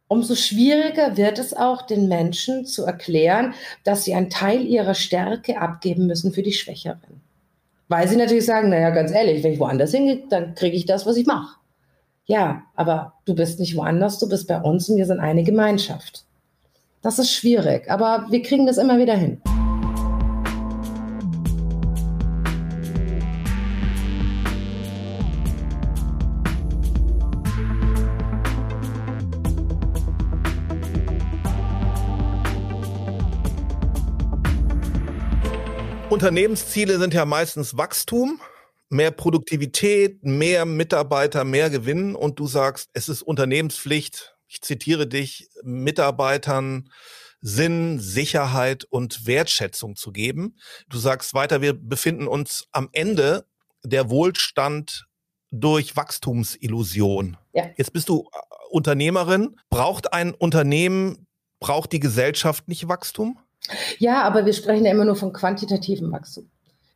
umso 0.09 0.35
schwieriger 0.35 1.15
wird 1.15 1.39
es 1.39 1.55
auch 1.55 1.83
den 1.83 2.09
Menschen 2.09 2.65
zu 2.65 2.83
erklären, 2.83 3.53
dass 3.85 4.03
sie 4.03 4.13
einen 4.13 4.29
Teil 4.29 4.65
ihrer 4.65 4.95
Stärke 4.95 5.61
abgeben 5.61 6.07
müssen 6.07 6.33
für 6.33 6.43
die 6.43 6.51
Schwächeren. 6.51 7.21
Weil 7.87 8.07
sie 8.07 8.17
natürlich 8.17 8.45
sagen, 8.45 8.69
naja, 8.69 8.89
ganz 8.89 9.11
ehrlich, 9.11 9.43
wenn 9.43 9.53
ich 9.53 9.59
woanders 9.59 9.91
hingehe, 9.91 10.23
dann 10.29 10.55
kriege 10.55 10.75
ich 10.75 10.85
das, 10.85 11.05
was 11.05 11.15
ich 11.15 11.25
mache. 11.25 11.55
Ja, 12.25 12.63
aber 12.75 13.13
du 13.25 13.33
bist 13.33 13.59
nicht 13.59 13.75
woanders, 13.75 14.19
du 14.19 14.27
bist 14.27 14.47
bei 14.47 14.59
uns 14.59 14.89
und 14.89 14.97
wir 14.97 15.05
sind 15.05 15.19
eine 15.19 15.43
Gemeinschaft. 15.43 16.25
Das 17.01 17.17
ist 17.17 17.31
schwierig, 17.31 17.89
aber 17.89 18.27
wir 18.29 18.41
kriegen 18.41 18.67
das 18.67 18.77
immer 18.77 18.97
wieder 18.97 19.15
hin. 19.15 19.41
Unternehmensziele 36.09 36.97
sind 36.97 37.13
ja 37.13 37.23
meistens 37.25 37.77
Wachstum, 37.77 38.41
mehr 38.89 39.11
Produktivität, 39.11 40.23
mehr 40.23 40.65
Mitarbeiter, 40.65 41.43
mehr 41.43 41.69
Gewinn. 41.69 42.15
Und 42.15 42.39
du 42.39 42.47
sagst, 42.47 42.89
es 42.93 43.09
ist 43.09 43.21
Unternehmenspflicht, 43.21 44.35
ich 44.47 44.61
zitiere 44.61 45.05
dich, 45.05 45.49
Mitarbeitern 45.63 46.89
Sinn, 47.41 47.99
Sicherheit 47.99 48.85
und 48.85 49.27
Wertschätzung 49.27 49.95
zu 49.95 50.11
geben. 50.11 50.57
Du 50.89 50.97
sagst 50.97 51.33
weiter, 51.33 51.61
wir 51.61 51.73
befinden 51.73 52.27
uns 52.27 52.67
am 52.71 52.89
Ende 52.91 53.45
der 53.83 54.09
Wohlstand 54.09 55.05
durch 55.51 55.95
Wachstumsillusion. 55.95 57.37
Ja. 57.53 57.69
Jetzt 57.77 57.93
bist 57.93 58.09
du 58.09 58.27
äh, 58.33 58.37
Unternehmerin. 58.71 59.55
Braucht 59.69 60.11
ein 60.11 60.33
Unternehmen, 60.33 61.27
braucht 61.59 61.91
die 61.91 61.99
Gesellschaft 61.99 62.67
nicht 62.67 62.87
Wachstum? 62.87 63.39
Ja, 63.97 64.23
aber 64.23 64.45
wir 64.45 64.53
sprechen 64.53 64.85
ja 64.85 64.91
immer 64.91 65.05
nur 65.05 65.15
von 65.15 65.33
quantitativem 65.33 66.11
Wachstum. 66.11 66.49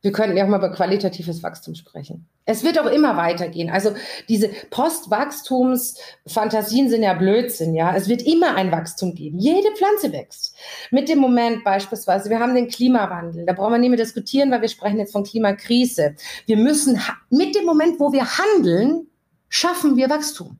Wir 0.04 0.12
könnten 0.12 0.36
ja 0.36 0.44
auch 0.44 0.48
mal 0.48 0.58
über 0.58 0.70
qualitatives 0.70 1.42
Wachstum 1.42 1.74
sprechen. 1.74 2.28
Es 2.44 2.62
wird 2.62 2.78
auch 2.78 2.84
immer 2.84 3.16
weitergehen. 3.16 3.70
Also 3.70 3.94
diese 4.28 4.50
Postwachstumsfantasien 4.68 6.90
sind 6.90 7.02
ja 7.02 7.14
Blödsinn, 7.14 7.74
ja. 7.74 7.96
Es 7.96 8.06
wird 8.06 8.20
immer 8.20 8.54
ein 8.54 8.70
Wachstum 8.70 9.14
geben. 9.14 9.38
Jede 9.38 9.74
Pflanze 9.74 10.12
wächst. 10.12 10.54
Mit 10.90 11.08
dem 11.08 11.20
Moment 11.20 11.64
beispielsweise, 11.64 12.28
wir 12.28 12.38
haben 12.38 12.54
den 12.54 12.68
Klimawandel. 12.68 13.46
Da 13.46 13.54
brauchen 13.54 13.72
wir 13.72 13.78
nicht 13.78 13.88
mehr 13.88 13.96
diskutieren, 13.96 14.50
weil 14.50 14.60
wir 14.60 14.68
sprechen 14.68 14.98
jetzt 14.98 15.12
von 15.12 15.24
Klimakrise. 15.24 16.16
Wir 16.44 16.58
müssen, 16.58 17.00
mit 17.30 17.54
dem 17.54 17.64
Moment, 17.64 17.98
wo 17.98 18.12
wir 18.12 18.26
handeln, 18.26 19.06
schaffen 19.48 19.96
wir 19.96 20.10
Wachstum. 20.10 20.58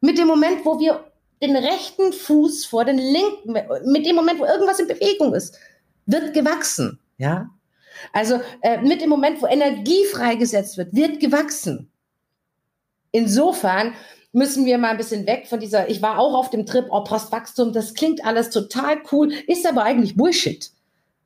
Mit 0.00 0.16
dem 0.16 0.26
Moment, 0.26 0.64
wo 0.64 0.80
wir 0.80 1.07
den 1.42 1.56
rechten 1.56 2.12
Fuß 2.12 2.66
vor 2.66 2.84
den 2.84 2.98
linken, 2.98 3.56
mit 3.84 4.06
dem 4.06 4.16
Moment, 4.16 4.40
wo 4.40 4.44
irgendwas 4.44 4.80
in 4.80 4.88
Bewegung 4.88 5.34
ist, 5.34 5.58
wird 6.06 6.34
gewachsen. 6.34 6.98
Ja? 7.18 7.50
Also 8.12 8.40
äh, 8.62 8.80
mit 8.80 9.00
dem 9.00 9.10
Moment, 9.10 9.42
wo 9.42 9.46
Energie 9.46 10.04
freigesetzt 10.04 10.78
wird, 10.78 10.94
wird 10.94 11.20
gewachsen. 11.20 11.90
Insofern 13.12 13.94
müssen 14.32 14.66
wir 14.66 14.78
mal 14.78 14.90
ein 14.90 14.96
bisschen 14.96 15.26
weg 15.26 15.46
von 15.48 15.60
dieser, 15.60 15.88
ich 15.88 16.02
war 16.02 16.18
auch 16.18 16.34
auf 16.34 16.50
dem 16.50 16.66
Trip, 16.66 16.86
oh, 16.90 17.02
Postwachstum, 17.02 17.72
das 17.72 17.94
klingt 17.94 18.24
alles 18.24 18.50
total 18.50 19.00
cool, 19.10 19.32
ist 19.46 19.66
aber 19.66 19.84
eigentlich 19.84 20.16
Bullshit 20.16 20.70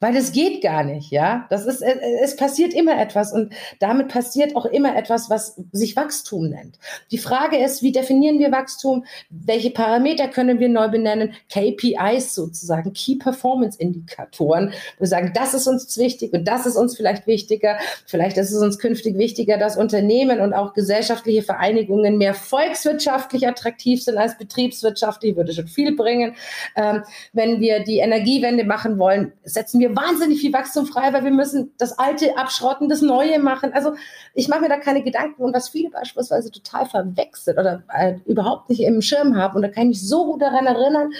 weil 0.03 0.16
es 0.16 0.32
geht 0.32 0.62
gar 0.62 0.82
nicht, 0.82 1.12
ja. 1.12 1.46
Das 1.48 1.64
ist, 1.64 1.80
äh, 1.80 1.96
es 2.24 2.34
passiert 2.34 2.74
immer 2.74 3.00
etwas 3.00 3.32
und 3.32 3.53
damit 3.78 4.09
passiert 4.09 4.57
auch 4.57 4.66
immer 4.66 4.96
etwas, 4.96 5.30
was 5.30 5.61
sich 5.70 5.94
Wachstum 5.94 6.48
nennt. 6.48 6.80
Die 7.12 7.18
Frage 7.18 7.57
ist, 7.57 7.84
wie 7.84 7.92
definieren 7.92 8.40
wir 8.40 8.50
Wachstum? 8.50 9.05
Welche 9.30 9.70
Parameter 9.70 10.26
können 10.26 10.59
wir 10.59 10.68
neu 10.68 10.88
benennen? 10.88 11.34
KPIs 11.48 12.34
sozusagen, 12.34 12.92
Key 12.94 13.14
Performance 13.14 13.78
Indikatoren. 13.78 14.72
Wir 14.98 15.07
sagen, 15.07 15.30
das 15.36 15.55
ist 15.55 15.68
uns 15.68 15.96
wichtig 15.96 16.32
und 16.32 16.48
das 16.48 16.66
ist 16.66 16.74
uns 16.74 16.96
vielleicht 16.96 17.28
wichtiger. 17.28 17.78
Vielleicht 18.05 18.36
ist 18.38 18.50
es 18.50 18.61
uns 18.61 18.80
künftig 18.80 19.16
wichtiger, 19.18 19.57
dass 19.57 19.76
Unternehmen 19.76 20.40
und 20.40 20.53
auch 20.53 20.74
gesellschaftliche 20.74 21.42
Vereinigungen 21.42 22.18
mehr 22.18 22.34
volkswirtschaftlich 22.34 23.46
attraktiv 23.46 24.03
sind 24.03 24.18
als 24.18 24.36
betriebswirtschaftlich. 24.36 25.36
Würde 25.36 25.53
schon 25.53 25.68
viel 25.68 25.94
bringen. 25.94 26.34
Ähm, 26.74 27.05
wenn 27.32 27.61
wir 27.61 27.84
die 27.84 27.98
Energiewende 27.98 28.64
machen 28.64 28.98
wollen, 28.98 29.32
setzen 29.44 29.78
wir 29.78 29.91
wahnsinnig 29.97 30.40
viel 30.40 30.53
Wachstum 30.53 30.86
frei, 30.86 31.12
weil 31.12 31.24
wir 31.24 31.30
müssen 31.30 31.72
das 31.78 31.99
Alte 31.99 32.36
abschrotten, 32.36 32.88
das 32.88 33.03
Neue 33.03 33.38
machen. 33.38 33.72
Also 33.72 33.95
ich 34.34 34.49
mache 34.49 34.61
mir 34.61 34.68
da 34.68 34.78
keine 34.78 35.03
Gedanken 35.03 35.43
und 35.43 35.55
was 35.55 35.68
viele 35.68 35.90
beispielsweise 35.90 36.51
total 36.51 36.86
verwechselt 36.86 37.59
oder 37.59 37.82
äh, 37.93 38.14
überhaupt 38.24 38.70
nicht 38.70 38.82
im 38.82 39.03
Schirm 39.03 39.36
haben. 39.36 39.57
Und 39.57 39.62
da 39.62 39.68
kann 39.68 39.90
ich 39.90 40.07
so 40.07 40.24
gut 40.26 40.43
daran 40.43 40.66
erinnern, 40.66 41.12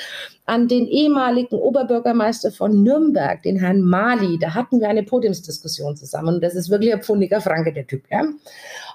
an 0.45 0.68
den 0.68 0.87
ehemaligen 0.87 1.57
Oberbürgermeister 1.57 2.51
von 2.51 2.83
Nürnberg, 2.83 3.43
den 3.43 3.59
Herrn 3.59 3.81
Mali. 3.81 4.39
Da 4.39 4.55
hatten 4.55 4.81
wir 4.81 4.89
eine 4.89 5.03
Podiumsdiskussion 5.03 5.97
zusammen. 5.97 6.37
Und 6.37 6.41
das 6.43 6.55
ist 6.55 6.70
wirklich 6.70 6.93
ein 6.93 7.03
pfundiger 7.03 7.41
Franke, 7.41 7.73
der 7.73 7.87
Typ. 7.87 8.05
Ja? 8.11 8.23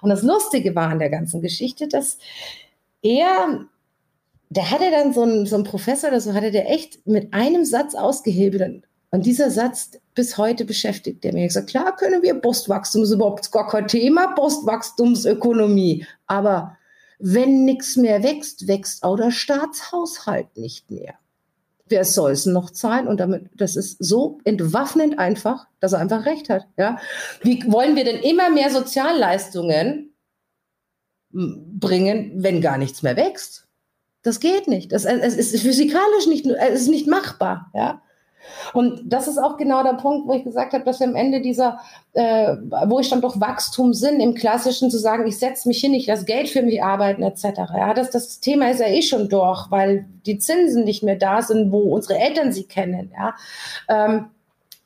Und 0.01 0.09
das 0.09 0.23
Lustige 0.23 0.75
war 0.75 0.89
an 0.89 0.99
der 0.99 1.09
ganzen 1.09 1.41
Geschichte, 1.41 1.87
dass 1.87 2.17
er 3.01 3.67
der 4.49 4.71
hatte 4.71 4.89
dann 4.91 5.13
so 5.13 5.23
einen, 5.23 5.45
so 5.45 5.55
einen 5.55 5.63
Professor 5.63 6.09
oder 6.09 6.21
so, 6.21 6.33
hatte 6.33 6.51
der 6.51 6.69
echt 6.69 7.05
mit 7.05 7.33
einem 7.33 7.65
Satz 7.65 7.95
ausgehebelt 7.95 8.61
und 8.61 8.83
dieser 9.13 9.49
Satz 9.49 9.91
bis 10.13 10.37
heute 10.37 10.65
beschäftigt 10.65 11.23
er 11.23 11.33
mich. 11.33 11.45
Ich 11.45 11.53
sage, 11.53 11.67
klar 11.67 11.95
können 11.95 12.21
wir 12.21 12.33
Postwachstum, 12.35 13.03
ist 13.03 13.11
überhaupt 13.11 13.51
gar 13.51 13.67
kein 13.67 13.87
Thema, 13.87 14.33
Postwachstumsökonomie. 14.33 16.05
Aber 16.25 16.77
wenn 17.19 17.65
nichts 17.65 17.95
mehr 17.95 18.23
wächst, 18.23 18.67
wächst 18.67 19.03
auch 19.03 19.15
der 19.15 19.31
Staatshaushalt 19.31 20.57
nicht 20.57 20.91
mehr. 20.91 21.15
Wer 21.89 22.03
soll 22.03 22.31
es 22.31 22.45
noch 22.45 22.69
zahlen? 22.69 23.07
Und 23.07 23.19
damit, 23.19 23.49
das 23.55 23.77
ist 23.77 23.97
so 24.03 24.39
entwaffnend 24.43 25.19
einfach, 25.19 25.67
dass 25.79 25.93
er 25.93 25.99
einfach 25.99 26.25
recht 26.25 26.49
hat. 26.49 26.67
Ja? 26.77 26.99
Wie 27.41 27.63
wollen 27.71 27.95
wir 27.95 28.03
denn 28.03 28.19
immer 28.19 28.49
mehr 28.49 28.69
Sozialleistungen 28.69 30.13
bringen, 31.31 32.31
wenn 32.35 32.61
gar 32.61 32.77
nichts 32.77 33.03
mehr 33.03 33.15
wächst? 33.15 33.67
Das 34.21 34.41
geht 34.41 34.67
nicht. 34.67 34.91
Das, 34.91 35.05
es 35.05 35.35
ist 35.35 35.61
physikalisch 35.61 36.27
nicht, 36.27 36.45
es 36.45 36.81
ist 36.81 36.89
nicht 36.89 37.07
machbar. 37.07 37.71
Ja? 37.73 38.01
Und 38.73 39.01
das 39.05 39.27
ist 39.27 39.37
auch 39.37 39.57
genau 39.57 39.83
der 39.83 39.93
Punkt, 39.93 40.27
wo 40.27 40.33
ich 40.33 40.43
gesagt 40.43 40.73
habe, 40.73 40.83
dass 40.83 40.99
wir 40.99 41.07
am 41.07 41.15
Ende 41.15 41.41
dieser, 41.41 41.79
äh, 42.13 42.55
wo 42.85 42.99
ich 42.99 43.09
dann 43.09 43.21
doch 43.21 43.39
Wachstum 43.39 43.93
sind, 43.93 44.19
im 44.19 44.35
Klassischen 44.35 44.91
zu 44.91 44.97
sagen, 44.97 45.27
ich 45.27 45.37
setze 45.37 45.67
mich 45.67 45.79
hin, 45.79 45.93
ich 45.93 46.07
lasse 46.07 46.25
Geld 46.25 46.49
für 46.49 46.61
mich 46.61 46.83
arbeiten, 46.83 47.23
etc. 47.23 47.43
Ja, 47.75 47.93
das, 47.93 48.11
das 48.11 48.39
Thema 48.39 48.69
ist 48.69 48.79
ja 48.79 48.87
eh 48.87 49.01
schon 49.01 49.29
durch, 49.29 49.69
weil 49.71 50.05
die 50.25 50.37
Zinsen 50.37 50.83
nicht 50.83 51.03
mehr 51.03 51.15
da 51.15 51.41
sind, 51.41 51.71
wo 51.71 51.79
unsere 51.79 52.19
Eltern 52.19 52.51
sie 52.51 52.65
kennen. 52.65 53.11
Ja. 53.17 53.35
Ähm, 53.89 54.27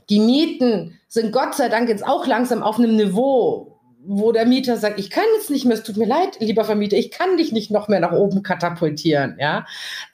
die 0.09 0.19
Mieten 0.19 0.99
sind 1.07 1.31
Gott 1.31 1.55
sei 1.55 1.69
Dank 1.69 1.89
jetzt 1.89 2.05
auch 2.05 2.27
langsam 2.27 2.63
auf 2.63 2.77
einem 2.77 2.95
Niveau, 2.95 3.79
wo 4.03 4.31
der 4.31 4.45
Mieter 4.45 4.77
sagt, 4.77 4.99
ich 4.99 5.09
kann 5.09 5.23
jetzt 5.35 5.49
nicht 5.49 5.65
mehr, 5.65 5.77
es 5.77 5.83
tut 5.83 5.97
mir 5.97 6.07
leid, 6.07 6.37
lieber 6.39 6.63
Vermieter, 6.63 6.97
ich 6.97 7.11
kann 7.11 7.37
dich 7.37 7.51
nicht 7.51 7.71
noch 7.71 7.87
mehr 7.87 7.99
nach 7.99 8.11
oben 8.11 8.43
katapultieren. 8.43 9.37
Ja, 9.39 9.65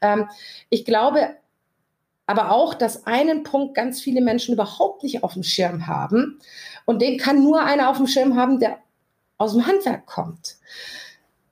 ähm, 0.02 0.28
ich 0.70 0.86
glaube, 0.86 1.30
aber 2.28 2.52
auch, 2.52 2.74
dass 2.74 3.08
einen 3.08 3.44
Punkt 3.44 3.74
ganz 3.74 4.02
viele 4.02 4.22
Menschen 4.22 4.54
überhaupt 4.54 5.02
nicht 5.02 5.24
auf 5.24 5.34
dem 5.34 5.44
Schirm 5.44 5.88
haben. 5.88 6.40
Und 6.86 7.02
den 7.02 7.18
kann 7.18 7.42
nur 7.42 7.64
einer 7.64 7.90
auf 7.90 7.98
dem 7.98 8.08
Schirm 8.08 8.36
haben, 8.36 8.60
der 8.60 8.78
aus 9.38 9.54
dem 9.54 9.66
Handwerk 9.66 10.06
kommt. 10.06 10.58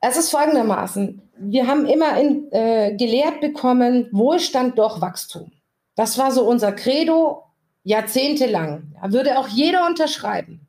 Es 0.01 0.17
ist 0.17 0.29
folgendermaßen, 0.29 1.21
wir 1.37 1.67
haben 1.67 1.85
immer 1.85 2.19
in, 2.19 2.51
äh, 2.51 2.95
gelehrt 2.95 3.41
bekommen, 3.41 4.09
Wohlstand 4.11 4.77
durch 4.77 5.01
Wachstum. 5.01 5.51
Das 5.95 6.17
war 6.17 6.31
so 6.31 6.47
unser 6.47 6.73
Credo 6.73 7.43
jahrzehntelang. 7.83 8.95
Da 9.01 9.11
würde 9.11 9.39
auch 9.39 9.47
jeder 9.47 9.87
unterschreiben. 9.87 10.67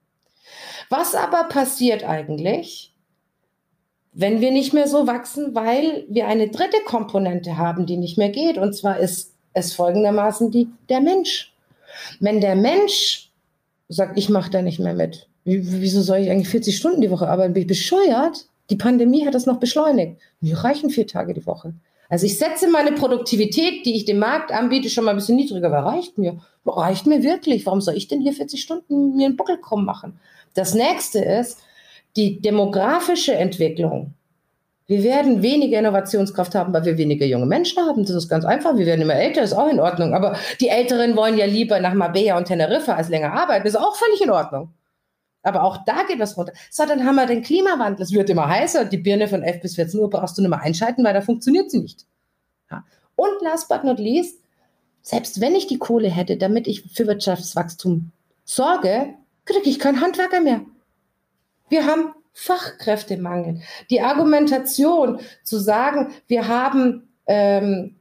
Was 0.89 1.15
aber 1.15 1.45
passiert 1.45 2.05
eigentlich, 2.05 2.95
wenn 4.13 4.41
wir 4.41 4.53
nicht 4.53 4.73
mehr 4.73 4.87
so 4.87 5.07
wachsen, 5.07 5.55
weil 5.55 6.07
wir 6.09 6.29
eine 6.29 6.49
dritte 6.49 6.79
Komponente 6.85 7.59
haben, 7.59 7.87
die 7.87 7.97
nicht 7.97 8.17
mehr 8.19 8.31
geht, 8.31 8.57
und 8.57 8.73
zwar 8.75 8.99
ist 8.99 9.36
es 9.57 9.73
folgendermaßen 9.73 10.51
die, 10.51 10.69
der 10.91 11.01
Mensch. 11.01 11.53
Wenn 12.21 12.41
der 12.43 12.55
Mensch 12.55 13.31
sagt, 13.89 14.19
ich 14.19 14.29
mache 14.29 14.51
da 14.51 14.61
nicht 14.61 14.79
mehr 14.79 14.93
mit, 14.93 15.29
wieso 15.45 16.03
soll 16.03 16.19
ich 16.19 16.31
eigentlich 16.31 16.51
40 16.51 16.77
Stunden 16.77 17.01
die 17.01 17.11
Woche 17.11 17.27
arbeiten? 17.27 17.55
Bin 17.55 17.63
ich 17.63 17.67
bescheuert? 17.67 18.47
Die 18.69 18.77
Pandemie 18.77 19.25
hat 19.25 19.35
das 19.35 19.47
noch 19.47 19.59
beschleunigt. 19.59 20.21
Mir 20.41 20.59
reichen 20.59 20.91
vier 20.91 21.07
Tage 21.07 21.33
die 21.33 21.47
Woche. 21.47 21.73
Also 22.09 22.27
ich 22.27 22.39
setze 22.39 22.69
meine 22.69 22.93
Produktivität, 22.93 23.87
die 23.87 23.97
ich 23.97 24.05
dem 24.05 24.19
Markt 24.19 24.53
anbiete, 24.53 24.91
schon 24.91 25.05
mal 25.05 25.13
ein 25.13 25.17
bisschen 25.17 25.37
niedriger, 25.37 25.69
aber 25.69 25.91
reicht 25.91 26.19
mir. 26.19 26.39
Reicht 26.67 27.07
mir 27.07 27.23
wirklich. 27.23 27.65
Warum 27.65 27.81
soll 27.81 27.97
ich 27.97 28.09
denn 28.09 28.21
hier 28.21 28.35
40 28.35 28.61
Stunden 28.61 29.17
mir 29.17 29.27
einen 29.27 29.37
Buckel 29.37 29.57
kommen 29.57 29.87
machen? 29.87 30.21
Das 30.55 30.75
nächste 30.75 31.21
ist, 31.21 31.61
die 32.17 32.41
demografische 32.41 33.35
Entwicklung 33.35 34.13
Wir 34.89 35.03
werden 35.03 35.43
weniger 35.43 35.81
Innovationskraft 35.81 36.55
haben, 36.55 36.73
weil 36.73 36.85
wir 36.85 36.97
weniger 36.97 37.27
junge 37.27 37.47
Menschen 37.47 37.83
haben. 37.85 38.05
Das 38.05 38.15
ist 38.15 38.29
ganz 38.29 38.45
einfach. 38.45 38.77
Wir 38.77 38.87
werden 38.87 39.03
immer 39.03 39.15
älter, 39.15 39.43
ist 39.43 39.53
auch 39.53 39.69
in 39.69 39.81
Ordnung. 39.81 40.15
Aber 40.15 40.39
die 40.61 40.69
Älteren 40.69 41.17
wollen 41.17 41.37
ja 41.37 41.47
lieber 41.47 41.81
nach 41.81 41.95
Marbella 41.95 42.37
und 42.37 42.45
Teneriffa 42.45 42.95
als 42.95 43.09
länger 43.09 43.33
arbeiten. 43.33 43.67
Ist 43.67 43.77
auch 43.77 43.97
völlig 43.97 44.21
in 44.23 44.31
Ordnung. 44.31 44.73
Aber 45.43 45.65
auch 45.65 45.85
da 45.85 46.05
geht 46.05 46.21
was 46.21 46.37
runter. 46.37 46.53
So, 46.71 46.87
dann 46.87 47.05
haben 47.05 47.17
wir 47.17 47.27
den 47.27 47.43
Klimawandel. 47.43 48.03
Es 48.03 48.13
wird 48.13 48.31
immer 48.31 48.49
heißer. 48.49 48.85
Die 48.85 48.99
Birne 48.99 49.27
von 49.27 49.43
11 49.43 49.61
bis 49.61 49.75
14 49.75 49.99
Uhr 49.99 50.11
brauchst 50.11 50.39
du 50.39 50.43
nicht 50.43 50.51
mehr 50.51 50.61
einschalten, 50.61 51.05
weil 51.05 51.15
da 51.15 51.21
funktioniert 51.21 51.71
sie 51.71 51.81
nicht. 51.81 52.07
Ja. 52.71 52.85
Und 53.17 53.43
last 53.43 53.69
but 53.69 53.83
not 53.83 53.99
least, 53.99 54.41
selbst 55.03 55.41
wenn 55.41 55.57
ich 55.57 55.67
die 55.67 55.79
Kohle 55.79 56.09
hätte, 56.09 56.37
damit 56.37 56.67
ich 56.69 56.83
für 56.93 57.07
Wirtschaftswachstum 57.07 58.11
sorge, 58.45 59.15
kriege 59.45 59.69
ich 59.69 59.79
keinen 59.79 60.01
Handwerker 60.01 60.41
mehr. 60.41 60.61
Wir 61.69 61.87
haben 61.87 62.13
Fachkräftemangel. 62.39 63.63
Die 63.89 64.03
Argumentation 64.03 65.21
zu 65.43 65.59
sagen, 65.59 66.13
wir 66.27 66.49
haben 66.49 67.09
ähm, 67.27 67.97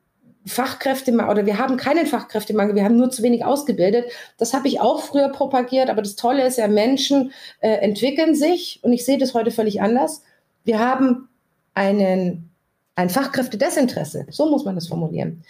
Fachkräftemangel 0.46 1.32
oder 1.32 1.46
wir 1.46 1.58
haben 1.58 1.78
keinen 1.78 2.06
Fachkräftemangel, 2.06 2.76
wir 2.76 2.84
haben 2.84 2.98
nur 2.98 3.10
zu 3.12 3.24
wenig 3.24 3.46
ausgebildet. 3.46 4.12
Das 4.38 4.54
habe 4.54 4.68
ich 4.68 4.82
auch 4.82 5.02
früher 5.02 5.30
propagiert, 5.30 5.90
aber 5.90 6.02
das 6.02 6.18
Tolle 6.18 6.46
ist 6.46 6.58
ja, 6.58 6.68
Menschen 6.68 7.32
äh, 7.62 7.70
entwickeln 7.70 8.36
sich 8.36 8.82
und 8.84 8.92
ich 8.92 9.06
sehe 9.06 9.18
das 9.18 9.34
heute 9.34 9.52
völlig 9.52 9.82
anders. 9.82 10.22
Wir 10.66 10.80
haben 10.80 11.30
einen, 11.74 12.50
ein 12.96 13.10
Fachkräftedesinteresse, 13.10 14.28
so 14.32 14.50
muss 14.50 14.66
man 14.66 14.76
das 14.76 14.90
formulieren 14.90 15.44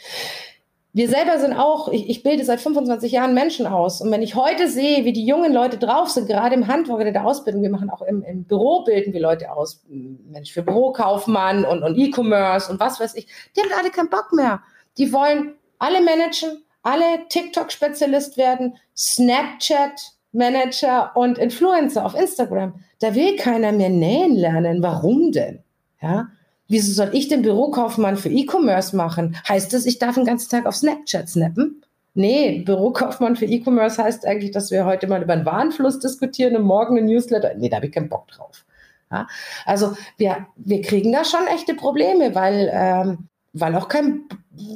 wir 0.96 1.10
selber 1.10 1.38
sind 1.40 1.52
auch, 1.52 1.90
ich, 1.90 2.10
ich, 2.10 2.24
bilde 2.24 2.46
seit 2.46 2.62
25 2.62 3.12
Jahren 3.12 3.34
Menschen 3.34 3.68
aus. 3.68 4.00
Und 4.00 4.12
wenn 4.12 4.22
ich 4.22 4.36
heute 4.36 4.70
sehe, 4.70 5.04
wie 5.04 5.12
die 5.12 5.26
jungen 5.26 5.52
Leute 5.52 5.78
drauf 5.78 6.08
sind, 6.08 6.26
gerade 6.26 6.56
im 6.56 6.68
Handwerk 6.68 7.02
oder 7.02 7.12
der 7.12 7.26
Ausbildung, 7.26 7.64
wir 7.64 7.70
machen 7.70 7.90
auch 7.90 8.02
im, 8.02 8.24
im 8.24 8.46
Büro, 8.46 8.86
bilden 8.86 9.12
wir 9.12 9.20
Leute 9.20 9.52
aus. 9.52 9.84
Mensch, 9.90 10.54
für 10.54 10.64
Bürokaufmann 10.64 11.66
und, 11.66 11.84
und 11.84 11.98
E-Commerce 11.98 12.72
und 12.72 12.80
was 12.80 13.02
weiß 13.02 13.16
ich. 13.16 13.28
Die 13.54 13.62
haben 13.62 13.72
alle 13.78 13.90
keinen 13.90 14.10
Bock 14.10 14.32
mehr. 14.32 14.62
Die 14.98 15.12
wollen 15.12 15.56
alle 15.80 16.02
managen, 16.02 16.64
alle 16.82 17.28
TikTok-Spezialist 17.28 18.38
werden, 18.38 18.78
Snapchat-Manager 18.96 21.12
und 21.16 21.38
Influencer 21.38 22.06
auf 22.06 22.16
Instagram. 22.16 22.80
Da 23.02 23.16
will 23.16 23.36
keiner 23.36 23.74
mehr 23.74 23.90
nähen 23.90 24.38
lernen. 24.38 24.82
Warum 24.82 25.34
denn? 25.34 25.62
Ja, 26.02 26.30
Wieso 26.68 26.92
soll 26.94 27.12
ich 27.14 27.28
den 27.28 27.44
Bürokaufmann 27.44 28.18
für 28.18 28.30
E-Commerce 28.30 28.96
machen? 28.96 29.38
Heißt 29.48 29.72
das, 29.74 29.86
ich 29.86 30.00
darf 30.00 30.16
den 30.16 30.26
ganzen 30.26 30.50
Tag 30.50 30.66
auf 30.66 30.76
Snapchat 30.76 31.30
snappen? 31.30 31.84
Nee, 32.16 32.64
Bürokaufmann 32.66 33.36
für 33.36 33.46
E-Commerce 33.46 34.02
heißt 34.02 34.26
eigentlich, 34.26 34.52
dass 34.52 34.72
wir 34.72 34.86
heute 34.86 35.08
mal 35.08 35.22
über 35.22 35.36
den 35.36 35.46
Warenfluss 35.46 36.00
diskutieren 36.00 36.56
und 36.56 36.64
morgen 36.64 36.98
ein 36.98 37.06
Newsletter. 37.06 37.54
Nee, 37.56 37.70
da 37.70 37.76
habe 37.78 37.88
ich 37.88 37.92
keinen 37.92 38.10
Bock 38.10 38.30
drauf. 38.30 38.66
Ja? 39.12 39.28
Also 39.66 39.96
wir, 40.18 40.48
wir 40.56 40.82
kriegen 40.82 41.12
da 41.12 41.26
schon 41.26 41.46
echte 41.48 41.76
Probleme, 41.76 42.34
weil, 42.34 42.72
ähm, 42.74 43.28
weil 43.54 43.76
auch 43.76 43.90
kein 43.90 44.24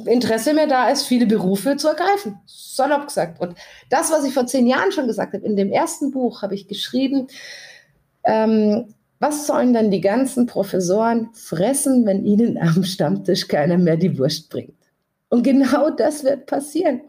Interesse 0.04 0.52
mehr 0.52 0.66
da 0.66 0.90
ist, 0.90 1.06
viele 1.06 1.26
Berufe 1.26 1.76
zu 1.76 1.88
ergreifen. 1.88 2.38
Salopp 2.46 3.06
gesagt. 3.06 3.40
Und 3.40 3.56
das, 3.88 4.12
was 4.12 4.24
ich 4.24 4.34
vor 4.34 4.46
zehn 4.46 4.66
Jahren 4.66 4.92
schon 4.92 5.06
gesagt 5.06 5.32
habe, 5.32 5.44
in 5.44 5.56
dem 5.56 5.72
ersten 5.72 6.10
Buch 6.10 6.42
habe 6.42 6.54
ich 6.54 6.68
geschrieben, 6.68 7.28
ähm, 8.24 8.94
was 9.20 9.46
sollen 9.46 9.74
dann 9.74 9.90
die 9.90 10.00
ganzen 10.00 10.46
Professoren 10.46 11.28
fressen, 11.34 12.06
wenn 12.06 12.24
ihnen 12.24 12.56
am 12.58 12.82
Stammtisch 12.82 13.46
keiner 13.46 13.76
mehr 13.76 13.98
die 13.98 14.18
Wurst 14.18 14.48
bringt? 14.48 14.74
Und 15.28 15.42
genau 15.44 15.90
das 15.90 16.24
wird 16.24 16.46
passieren. 16.46 17.02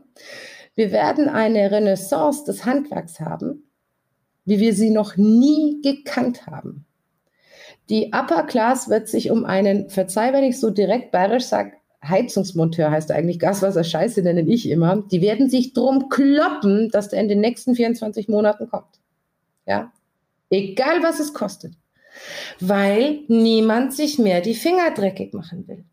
Wir 0.76 0.92
werden 0.92 1.30
eine 1.30 1.72
Renaissance 1.72 2.44
des 2.44 2.66
Handwerks 2.66 3.22
haben, 3.22 3.64
wie 4.44 4.60
wir 4.60 4.74
sie 4.74 4.90
noch 4.90 5.16
nie 5.16 5.82
gekannt 5.82 6.46
haben. 6.48 6.86
Die 7.90 8.12
Upper 8.14 8.44
Class 8.44 8.90
wird 8.90 9.08
sich 9.08 9.32
um 9.32 9.46
einen, 9.46 9.90
verzeih, 9.90 10.34
wenn 10.34 10.44
ich 10.44 10.60
so 10.60 10.70
direkt 10.70 11.12
bayerisch 11.12 11.46
sage, 11.46 11.74
Heizungsmonteur 12.04 12.92
heißt 12.92 13.12
eigentlich 13.12 13.40
Gaswasser 13.40 13.84
Scheiße, 13.84 14.22
nenne 14.22 14.42
ich 14.42 14.70
immer. 14.70 15.04
Die 15.12 15.22
werden 15.22 15.50
sich 15.50 15.74
drum 15.74 16.10
kloppen, 16.10 16.90
dass 16.90 17.10
der 17.10 17.22
in 17.22 17.30
den 17.30 17.40
nächsten 17.40 17.76
24 17.76 18.28
Monaten 18.28 18.68
kommt. 18.68 19.00
Ja? 19.66 19.94
Egal 20.50 21.04
was 21.04 21.20
es 21.20 21.34
kostet 21.34 21.76
weil 22.60 23.20
niemand 23.28 23.94
sich 23.94 24.20
mehr 24.20 24.42
die 24.42 24.56
Finger 24.56 24.92
dreckig 24.92 25.34
machen 25.34 25.68
will. 25.68 25.84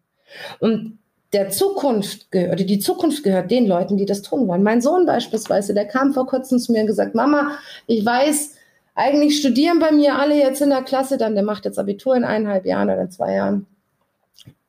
Und 0.60 0.98
der 1.32 1.50
Zukunft 1.50 2.30
gehört, 2.30 2.60
die 2.60 2.78
Zukunft 2.78 3.22
gehört 3.22 3.50
den 3.50 3.66
Leuten, 3.66 3.96
die 3.96 4.06
das 4.06 4.22
tun 4.22 4.48
wollen. 4.48 4.62
Mein 4.62 4.80
Sohn 4.80 5.04
beispielsweise, 5.04 5.74
der 5.74 5.86
kam 5.86 6.14
vor 6.14 6.26
kurzem 6.26 6.58
zu 6.58 6.72
mir 6.72 6.82
und 6.82 6.86
gesagt, 6.86 7.14
Mama, 7.14 7.58
ich 7.86 8.04
weiß, 8.04 8.54
eigentlich 8.94 9.38
studieren 9.38 9.78
bei 9.78 9.92
mir 9.92 10.18
alle 10.18 10.36
jetzt 10.36 10.62
in 10.62 10.70
der 10.70 10.82
Klasse, 10.82 11.18
dann 11.18 11.34
der 11.34 11.44
macht 11.44 11.64
jetzt 11.64 11.78
Abitur 11.78 12.16
in 12.16 12.24
eineinhalb 12.24 12.64
Jahren 12.66 12.88
oder 12.88 13.02
in 13.02 13.10
zwei 13.10 13.34
Jahren. 13.34 13.66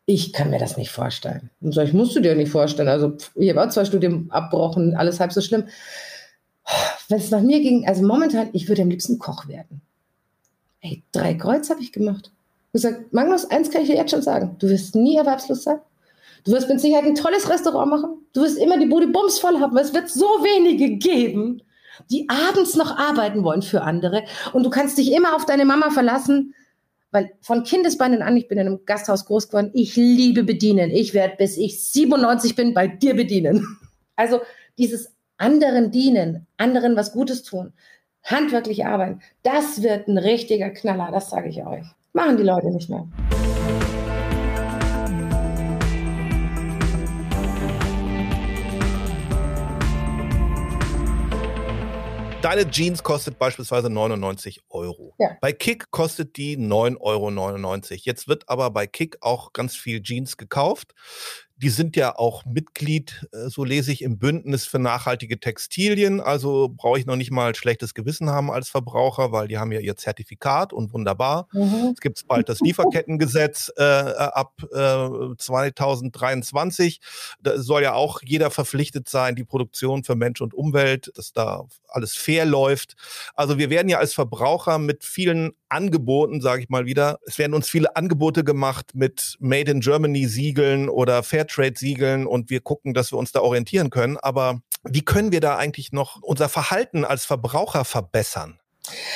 Ich 0.06 0.34
kann 0.34 0.50
mir 0.50 0.60
das 0.60 0.76
nicht 0.76 0.92
vorstellen. 0.92 1.50
Und 1.62 1.74
so, 1.74 1.82
ich 1.82 1.94
musst 1.94 2.16
du 2.16 2.20
dir 2.20 2.36
nicht 2.36 2.52
vorstellen. 2.52 2.90
Also 2.90 3.16
ich 3.36 3.50
habe 3.50 3.64
auch 3.64 3.70
zwei 3.70 3.86
Studien 3.86 4.28
abbrochen, 4.30 4.96
alles 4.96 5.20
halb 5.20 5.32
so 5.32 5.42
schlimm. 5.42 5.66
Wenn 7.08 7.20
es 7.20 7.32
nach 7.32 7.42
mir 7.42 7.60
ging, 7.62 7.88
also 7.88 8.04
momentan, 8.04 8.50
ich 8.54 8.68
würde 8.68 8.82
am 8.82 8.90
liebsten 8.90 9.18
Koch 9.18 9.48
werden. 9.48 9.82
Ey, 10.82 11.04
drei 11.12 11.34
Kreuz 11.34 11.70
habe 11.70 11.82
ich 11.82 11.92
gemacht. 11.92 12.32
Ich 12.68 12.74
gesagt, 12.74 13.14
Magnus, 13.14 13.46
eins 13.46 13.70
kann 13.70 13.82
ich 13.82 13.90
dir 13.90 13.96
jetzt 13.96 14.12
schon 14.12 14.22
sagen. 14.22 14.56
Du 14.60 14.70
wirst 14.70 14.96
nie 14.96 15.18
erwerbslos 15.18 15.64
sein. 15.64 15.80
Du 16.46 16.52
wirst 16.52 16.70
mit 16.70 16.80
Sicherheit 16.80 17.06
ein 17.06 17.16
tolles 17.16 17.50
Restaurant 17.50 17.90
machen. 17.90 18.26
Du 18.34 18.42
wirst 18.42 18.58
immer 18.58 18.78
die 18.78 18.86
Bude 18.86 19.08
bums 19.08 19.40
voll 19.40 19.60
haben, 19.60 19.78
es 19.78 19.94
wird 19.94 20.10
so 20.10 20.26
wenige 20.26 20.98
geben, 20.98 21.62
die 22.10 22.28
abends 22.30 22.76
noch 22.76 22.98
arbeiten 22.98 23.44
wollen 23.44 23.62
für 23.62 23.82
andere. 23.82 24.24
Und 24.54 24.64
du 24.64 24.70
kannst 24.70 24.98
dich 24.98 25.12
immer 25.12 25.36
auf 25.36 25.46
deine 25.46 25.66
Mama 25.66 25.90
verlassen, 25.90 26.54
weil 27.12 27.32
von 27.42 27.64
Kindesbeinen 27.64 28.22
an, 28.22 28.38
ich 28.38 28.48
bin 28.48 28.58
in 28.58 28.68
einem 28.68 28.86
Gasthaus 28.86 29.26
groß 29.26 29.48
geworden, 29.50 29.72
ich 29.74 29.96
liebe 29.96 30.44
bedienen. 30.44 30.92
Ich 30.92 31.14
werde, 31.14 31.36
bis 31.38 31.58
ich 31.58 31.84
97 31.84 32.56
bin, 32.56 32.74
bei 32.74 32.88
dir 32.88 33.16
bedienen. 33.16 33.66
Also 34.16 34.42
dieses 34.78 35.14
anderen 35.38 35.92
dienen, 35.92 36.46
anderen 36.58 36.96
was 36.96 37.14
Gutes 37.14 37.44
tun, 37.44 37.74
handwerklich 38.30 38.86
arbeiten, 38.86 39.22
das 39.44 39.82
wird 39.82 40.08
ein 40.08 40.18
richtiger 40.18 40.70
Knaller, 40.70 41.12
das 41.12 41.30
sage 41.30 41.50
ich 41.50 41.66
euch. 41.66 41.86
Machen 42.14 42.38
die 42.38 42.44
Leute 42.44 42.68
nicht 42.68 42.90
mehr. 42.90 43.08
Deine 52.42 52.70
Jeans 52.70 53.04
kostet 53.04 53.38
beispielsweise 53.38 53.90
99 53.90 54.62
Euro. 54.70 55.14
Ja. 55.20 55.38
Bei 55.42 55.52
Kick 55.52 55.92
kostet 55.92 56.38
die 56.38 56.58
9,99 56.58 57.02
Euro. 57.02 58.02
Jetzt 58.04 58.30
wird 58.30 58.48
aber 58.48 58.72
bei 58.72 58.88
Kick 58.88 59.18
auch 59.20 59.52
ganz 59.52 59.76
viel 59.76 60.02
Jeans 60.02 60.38
gekauft 60.38 60.94
die 61.62 61.70
sind 61.70 61.98
ja 61.98 62.18
auch 62.18 62.46
Mitglied, 62.46 63.28
äh, 63.34 63.50
so 63.50 63.64
lese 63.64 63.92
ich, 63.92 64.02
im 64.02 64.18
Bündnis 64.18 64.66
für 64.66 64.80
nachhaltige 64.80 65.40
Textilien. 65.40 66.22
Also 66.22 66.70
brauche 66.70 67.00
ich 67.00 67.06
noch 67.06 67.18
nicht 67.18 67.32
mal 67.32 67.54
schlechtes 67.54 67.94
Gewissen 67.94 68.30
haben 68.30 68.50
als 68.50 68.70
Verbraucher, 68.70 69.32
weil 69.32 69.50
die 69.50 69.58
haben 69.58 69.72
ja 69.72 69.82
ihr 69.82 69.98
Zertifikat 69.98 70.72
und 70.72 70.94
wunderbar. 70.94 71.48
Mhm. 71.52 71.92
Es 71.94 72.00
gibt 72.00 72.26
bald 72.28 72.48
das 72.48 72.62
Lieferkettengesetz 72.62 73.72
äh, 73.76 73.84
ab 73.84 74.54
äh, 74.72 75.36
2023. 75.38 77.02
Da 77.42 77.60
soll 77.60 77.84
ja 77.84 77.94
auch 77.94 78.22
jeder 78.24 78.52
verpflichtet 78.52 79.10
sein, 79.10 79.36
die 79.36 79.44
Produktion 79.44 80.06
für 80.06 80.16
Mensch 80.16 80.40
und 80.40 80.54
Umwelt, 80.54 81.12
dass 81.16 81.34
da 81.34 81.66
alles 81.90 82.16
fair 82.16 82.46
läuft. 82.46 82.96
Also 83.34 83.58
wir 83.58 83.70
werden 83.70 83.90
ja 83.90 83.98
als 83.98 84.14
Verbraucher 84.14 84.80
mit 84.80 85.04
vielen 85.04 85.52
Angeboten, 85.70 86.42
sage 86.42 86.64
ich 86.64 86.70
mal 86.70 86.86
wieder, 86.86 87.20
es 87.26 87.38
werden 87.38 87.54
uns 87.54 87.70
viele 87.70 87.96
Angebote 87.96 88.44
gemacht 88.44 88.92
mit 88.94 89.38
Made 89.40 89.72
in 89.72 89.80
Germany 89.80 90.26
Siegeln 90.26 90.90
oder 90.90 91.24
Fairtrade 91.24 91.78
Siegeln 91.78 92.26
und 92.26 92.50
wir 92.50 92.60
gucken, 92.62 92.94
dass 92.94 93.12
wir 93.12 93.18
uns 93.18 93.32
da 93.32 93.42
orientieren 93.42 93.90
können. 93.90 94.18
Aber 94.18 94.62
wie 94.84 95.04
können 95.04 95.32
wir 95.32 95.42
da 95.42 95.58
eigentlich 95.58 95.92
noch 95.92 96.22
unser 96.22 96.50
Verhalten 96.50 97.06
als 97.06 97.26
Verbraucher 97.26 97.86
verbessern? 97.86 98.60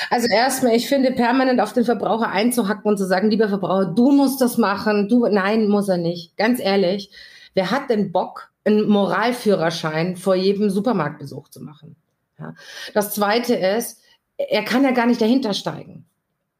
Also 0.10 0.28
erstmal, 0.28 0.76
ich 0.76 0.88
finde 0.88 1.12
permanent 1.12 1.60
auf 1.60 1.74
den 1.74 1.86
Verbraucher 1.86 2.30
einzuhacken 2.30 2.89
und 2.89 2.97
zu 2.97 3.06
sagen, 3.06 3.30
lieber 3.30 3.49
Verbraucher, 3.49 3.86
du 3.86 4.12
musst 4.12 4.39
das 4.39 4.58
machen, 4.58 5.10
du, 5.10 5.26
nein, 5.28 5.68
muss 5.68 5.89
er 5.89 5.97
nicht. 5.97 6.38
Ganz 6.38 6.60
ehrlich, 6.60 7.10
wer 7.56 7.72
hat 7.72 7.89
denn 7.89 8.12
Bock, 8.12 8.51
einen 8.66 8.88
Moralführerschein 8.88 10.16
vor 10.16 10.36
jedem 10.36 10.70
Supermarktbesuch 10.70 11.49
zu 11.49 11.62
machen? 11.62 11.95
Ja. 12.39 12.54
Das 12.93 13.14
zweite 13.14 13.56
ist, 13.56 13.99
er 14.38 14.64
kann 14.64 14.84
ja 14.84 14.91
gar 14.91 15.06
nicht 15.06 15.22
dahinter 15.22 15.54
steigen 15.54 16.06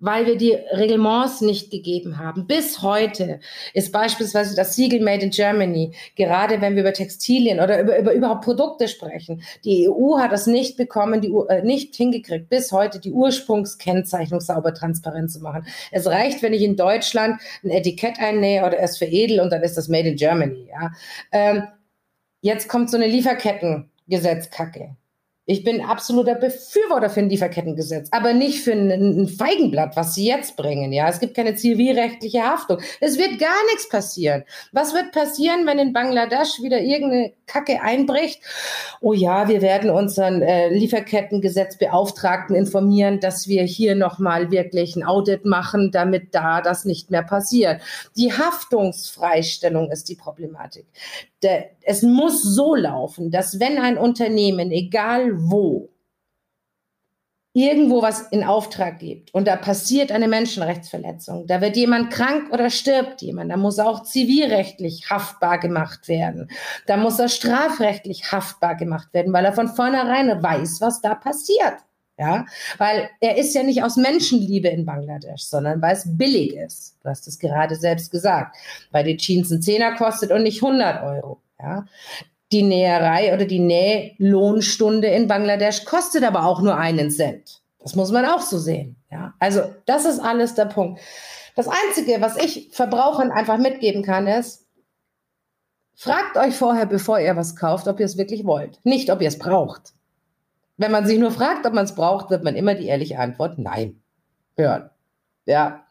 weil 0.04 0.26
wir 0.26 0.36
die 0.36 0.52
Reglements 0.52 1.40
nicht 1.40 1.72
gegeben 1.72 2.18
haben. 2.18 2.46
Bis 2.46 2.82
heute 2.82 3.40
ist 3.74 3.94
beispielsweise 3.94 4.54
das 4.54 4.76
Siegel 4.76 5.02
Made 5.02 5.24
in 5.24 5.30
Germany, 5.30 5.94
gerade 6.18 6.60
wenn 6.60 6.76
wir 6.76 6.82
über 6.82 6.92
Textilien 6.92 7.62
oder 7.62 7.80
über, 7.80 7.98
über 7.98 8.14
überhaupt 8.14 8.44
Produkte 8.44 8.90
sprechen. 8.90 9.44
Die 9.64 9.88
EU 9.90 10.18
hat 10.20 10.34
das 10.34 10.46
nicht 10.46 10.76
bekommen, 10.76 11.22
die, 11.22 11.34
äh, 11.48 11.64
nicht 11.64 11.96
hingekriegt, 11.96 12.50
bis 12.50 12.74
heute 12.74 13.00
die 13.00 13.14
Ursprungskennzeichnung 13.14 14.42
sauber 14.42 14.74
transparent 14.74 15.32
zu 15.32 15.40
machen. 15.40 15.66
Es 15.90 16.06
reicht, 16.06 16.44
wenn 16.44 16.52
ich 16.52 16.64
in 16.64 16.76
Deutschland 16.76 17.40
ein 17.64 17.70
Etikett 17.70 18.20
einnähe 18.20 18.66
oder 18.66 18.80
es 18.80 18.98
veredel 18.98 19.40
und 19.40 19.54
dann 19.54 19.64
ist 19.64 19.78
das 19.78 19.88
Made 19.88 20.10
in 20.10 20.18
Germany. 20.18 20.68
Ja. 20.70 20.92
Ähm, 21.32 21.64
jetzt 22.42 22.68
kommt 22.68 22.90
so 22.90 22.98
eine 22.98 23.08
Lieferkettengesetzkacke 23.08 24.98
Ich 25.46 25.66
bin 25.66 25.82
absoluter 25.82 26.36
Befürworter 26.36 27.10
für 27.10 27.20
ein 27.20 27.30
Lieferkettengesetz, 27.30 28.08
aber 28.12 28.32
nicht 28.32 28.64
für 28.64 28.72
ein, 28.72 29.28
Feigenblatt, 29.28 29.98
was 29.98 30.16
sie 30.16 30.26
jetzt 30.26 30.56
bringen. 30.56 30.94
Ja, 30.94 31.10
es 31.10 31.20
gibt 31.20 31.36
keine 31.36 31.56
zivilrechtliche 31.56 32.44
Haftung. 32.44 32.80
Es 33.02 33.18
wird 33.18 33.40
gar 33.40 33.66
nichts 33.72 33.90
passieren. 33.90 34.46
Was 34.72 34.94
wird 34.94 35.12
passieren, 35.12 35.66
wenn 35.66 35.80
in 35.80 35.92
Bangladesch 35.92 36.62
wieder 36.62 36.80
irgendeine 36.80 37.34
Kacke 37.46 37.82
einbricht? 37.82 38.42
Oh 39.02 39.12
ja, 39.12 39.50
wir 39.50 39.62
werden 39.62 39.90
unseren 39.90 40.42
äh, 40.42 40.70
Lieferkettengesetzbeauftragten 40.70 42.56
informieren, 42.56 43.20
dass 43.20 43.50
wir 43.50 43.64
hier 43.64 43.96
nochmal 43.96 44.50
wirklich 44.50 44.96
ein 44.96 45.04
Audit 45.04 45.44
machen, 45.44 45.92
damit 45.92 46.34
da 46.34 46.62
das 46.62 46.86
nicht 46.86 47.12
mehr 47.12 47.24
passiert. 47.24 47.82
Die 48.16 48.32
Haftungsfreistellung 48.32 49.92
ist 49.92 50.08
die 50.08 50.16
Problematik 50.16 50.86
der, 51.44 51.72
es 51.82 52.02
muss 52.02 52.42
so 52.44 52.76
laufen, 52.76 53.32
dass 53.32 53.60
wenn 53.60 53.78
ein 53.78 53.98
Unternehmen, 53.98 54.72
egal 54.72 55.32
wo, 55.36 55.90
irgendwo 57.54 58.02
was 58.02 58.22
in 58.32 58.44
Auftrag 58.44 58.98
gibt 59.00 59.34
und 59.34 59.48
da 59.48 59.56
passiert 59.56 60.12
eine 60.12 60.28
Menschenrechtsverletzung, 60.28 61.46
da 61.46 61.62
wird 61.62 61.78
jemand 61.78 62.12
krank 62.12 62.52
oder 62.52 62.72
stirbt 62.72 63.22
jemand, 63.22 63.52
da 63.52 63.58
muss 63.58 63.78
auch 63.78 64.04
zivilrechtlich 64.04 65.10
haftbar 65.12 65.60
gemacht 65.60 66.08
werden, 66.08 66.50
da 66.88 66.98
muss 66.98 67.20
er 67.20 67.30
strafrechtlich 67.30 68.32
haftbar 68.32 68.76
gemacht 68.76 69.14
werden, 69.14 69.32
weil 69.34 69.46
er 69.46 69.54
von 69.54 69.68
vornherein 69.68 70.42
weiß, 70.42 70.82
was 70.82 71.02
da 71.02 71.14
passiert. 71.14 71.76
Ja, 72.18 72.46
weil 72.78 73.10
er 73.22 73.38
ist 73.38 73.56
ja 73.56 73.64
nicht 73.64 73.84
aus 73.84 73.98
Menschenliebe 73.98 74.68
in 74.68 74.86
Bangladesch, 74.86 75.46
sondern 75.46 75.82
weil 75.82 75.96
es 75.96 76.04
billig 76.06 76.56
ist. 76.56 76.96
Du 77.02 77.10
hast 77.10 77.28
es 77.28 77.40
gerade 77.40 77.76
selbst 77.76 78.12
gesagt, 78.12 78.56
weil 78.92 79.04
die 79.04 79.18
Jeans 79.18 79.50
ein 79.52 79.64
Zehner 79.64 79.96
kostet 79.96 80.32
und 80.32 80.44
nicht 80.44 80.64
100 80.64 81.04
Euro. 81.04 81.42
Ja, 81.60 81.86
die 82.52 82.62
Näherei 82.62 83.34
oder 83.34 83.46
die 83.46 83.60
Nählohnstunde 83.60 85.08
in 85.08 85.28
Bangladesch 85.28 85.86
kostet 85.86 86.24
aber 86.24 86.46
auch 86.46 86.62
nur 86.62 86.78
einen 86.78 87.10
Cent. 87.10 87.62
Das 87.80 87.96
muss 87.96 88.12
man 88.12 88.26
auch 88.26 88.42
so 88.42 88.60
sehen. 88.60 88.96
Ja, 89.12 89.34
also 89.40 89.74
das 89.86 90.06
ist 90.06 90.20
alles 90.20 90.54
der 90.54 90.66
Punkt. 90.66 91.02
Das 91.56 91.68
Einzige, 91.68 92.22
was 92.22 92.38
ich 92.38 92.70
Verbrauchern 92.72 93.32
einfach 93.32 93.58
mitgeben 93.58 94.04
kann, 94.04 94.28
ist, 94.28 94.68
fragt 95.96 96.38
euch 96.38 96.56
vorher, 96.56 96.86
bevor 96.86 97.20
ihr 97.20 97.36
was 97.36 97.56
kauft, 97.56 97.88
ob 97.88 98.00
ihr 98.00 98.06
es 98.06 98.18
wirklich 98.18 98.46
wollt. 98.46 98.80
Nicht, 98.84 99.10
ob 99.10 99.22
ihr 99.22 99.28
es 99.28 99.38
braucht. 99.38 99.94
Wenn 100.84 100.92
man 100.92 101.08
sich 101.08 101.18
nur 101.18 101.32
fragt, 101.32 101.66
ob 101.66 101.72
man 101.72 101.86
es 101.86 101.96
braucht, 101.96 102.30
wird 102.30 102.44
man 102.44 102.58
immer 102.58 102.76
die 102.76 102.88
ehrliche 102.88 103.18
Antwort 103.18 103.58
Nein 103.58 104.02
hören. 104.58 104.90
Ja. 105.46 105.86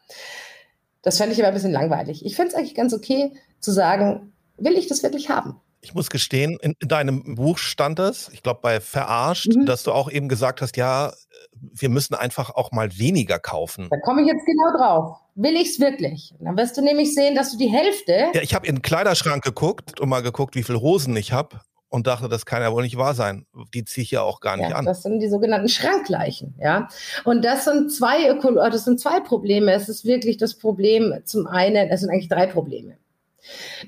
Das 1.01 1.17
fände 1.17 1.33
ich 1.33 1.39
aber 1.39 1.49
ein 1.49 1.55
bisschen 1.55 1.73
langweilig. 1.73 2.27
Ich 2.27 2.37
finde 2.37 2.51
es 2.51 2.55
eigentlich 2.55 2.75
ganz 2.75 2.93
okay 2.93 3.33
zu 3.59 3.73
sagen, 3.73 4.35
will 4.59 4.75
ich 4.75 4.89
das 4.89 5.03
wirklich 5.03 5.31
haben? 5.31 5.59
Ich 5.81 5.95
muss 5.95 6.11
gestehen, 6.11 6.59
in, 6.61 6.75
in 6.79 6.89
deinem 6.89 7.37
Buch 7.37 7.57
stand 7.57 8.01
es, 8.01 8.29
ich 8.35 8.43
glaube 8.43 8.61
bei 8.63 8.83
Verarscht, 8.83 9.55
mhm. 9.55 9.65
dass 9.65 9.83
du 9.83 9.93
auch 9.93 10.11
eben 10.11 10.29
gesagt 10.29 10.61
hast, 10.61 10.77
ja, 10.77 11.15
wir 11.59 11.89
müssen 11.89 12.13
einfach 12.15 12.51
auch 12.51 12.71
mal 12.71 12.99
weniger 12.99 13.39
kaufen. 13.39 13.89
Da 13.91 13.97
komme 14.01 14.21
ich 14.21 14.27
jetzt 14.27 14.45
genau 14.45 14.77
drauf. 14.77 15.17
Will 15.37 15.55
ich 15.55 15.71
es 15.71 15.81
wirklich? 15.81 16.35
Dann 16.39 16.59
wirst 16.59 16.77
du 16.77 16.83
nämlich 16.83 17.15
sehen, 17.15 17.35
dass 17.35 17.51
du 17.51 17.57
die 17.57 17.69
Hälfte. 17.69 18.27
Ja, 18.35 18.43
ich 18.43 18.55
habe 18.55 18.67
in 18.67 18.75
den 18.75 18.83
Kleiderschrank 18.83 19.43
geguckt 19.43 20.01
und 20.01 20.11
mal 20.11 20.21
geguckt, 20.21 20.55
wie 20.55 20.63
viele 20.63 20.83
Hosen 20.83 21.17
ich 21.17 21.33
habe 21.33 21.63
und 21.93 22.07
dachte, 22.07 22.29
das 22.31 22.47
kann 22.47 22.63
ja 22.63 22.73
wohl 22.73 22.85
nicht 22.85 22.97
wahr 22.97 23.13
sein. 23.13 23.45
Die 23.75 23.85
ziehe 23.85 24.03
ich 24.03 24.11
ja 24.11 24.23
auch 24.23 24.41
gar 24.41 24.57
nicht 24.57 24.71
ja, 24.71 24.77
an. 24.77 24.87
Das 24.87 25.03
sind 25.03 25.21
die 25.21 25.29
sogenannten 25.29 25.69
Schrankleichen, 25.69 26.55
ja. 26.59 26.89
Und 27.25 27.45
das 27.45 27.67
sind 27.67 27.93
zwei 27.93 28.31
Öko 28.31 28.55
das 28.55 28.85
sind 28.85 28.99
zwei 28.99 29.21
Probleme. 29.21 29.73
Es 29.73 29.91
ist 29.91 30.07
wirklich 30.07 30.39
das 30.39 30.55
Problem, 30.55 31.15
zum 31.25 31.47
einen, 31.47 31.91
es 31.91 32.01
sind 32.01 32.09
eigentlich 32.09 32.31
drei 32.31 32.47
Probleme. 32.47 32.97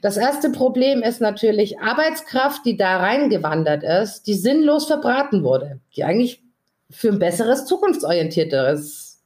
Das 0.03 0.19
erste 0.19 0.51
Problem 0.51 1.03
ist 1.03 1.23
natürlich 1.23 1.81
Arbeitskraft, 1.81 2.67
die 2.67 2.77
da 2.77 2.99
reingewandert 2.99 3.83
ist, 3.83 4.27
die 4.27 4.35
sinnlos 4.35 4.85
verbraten 4.85 5.43
wurde, 5.43 5.81
die 5.97 6.05
eigentlich 6.05 6.43
für 6.91 7.09
ein 7.09 7.19
besseres, 7.19 7.65
zukunftsorientierteres 7.65 9.23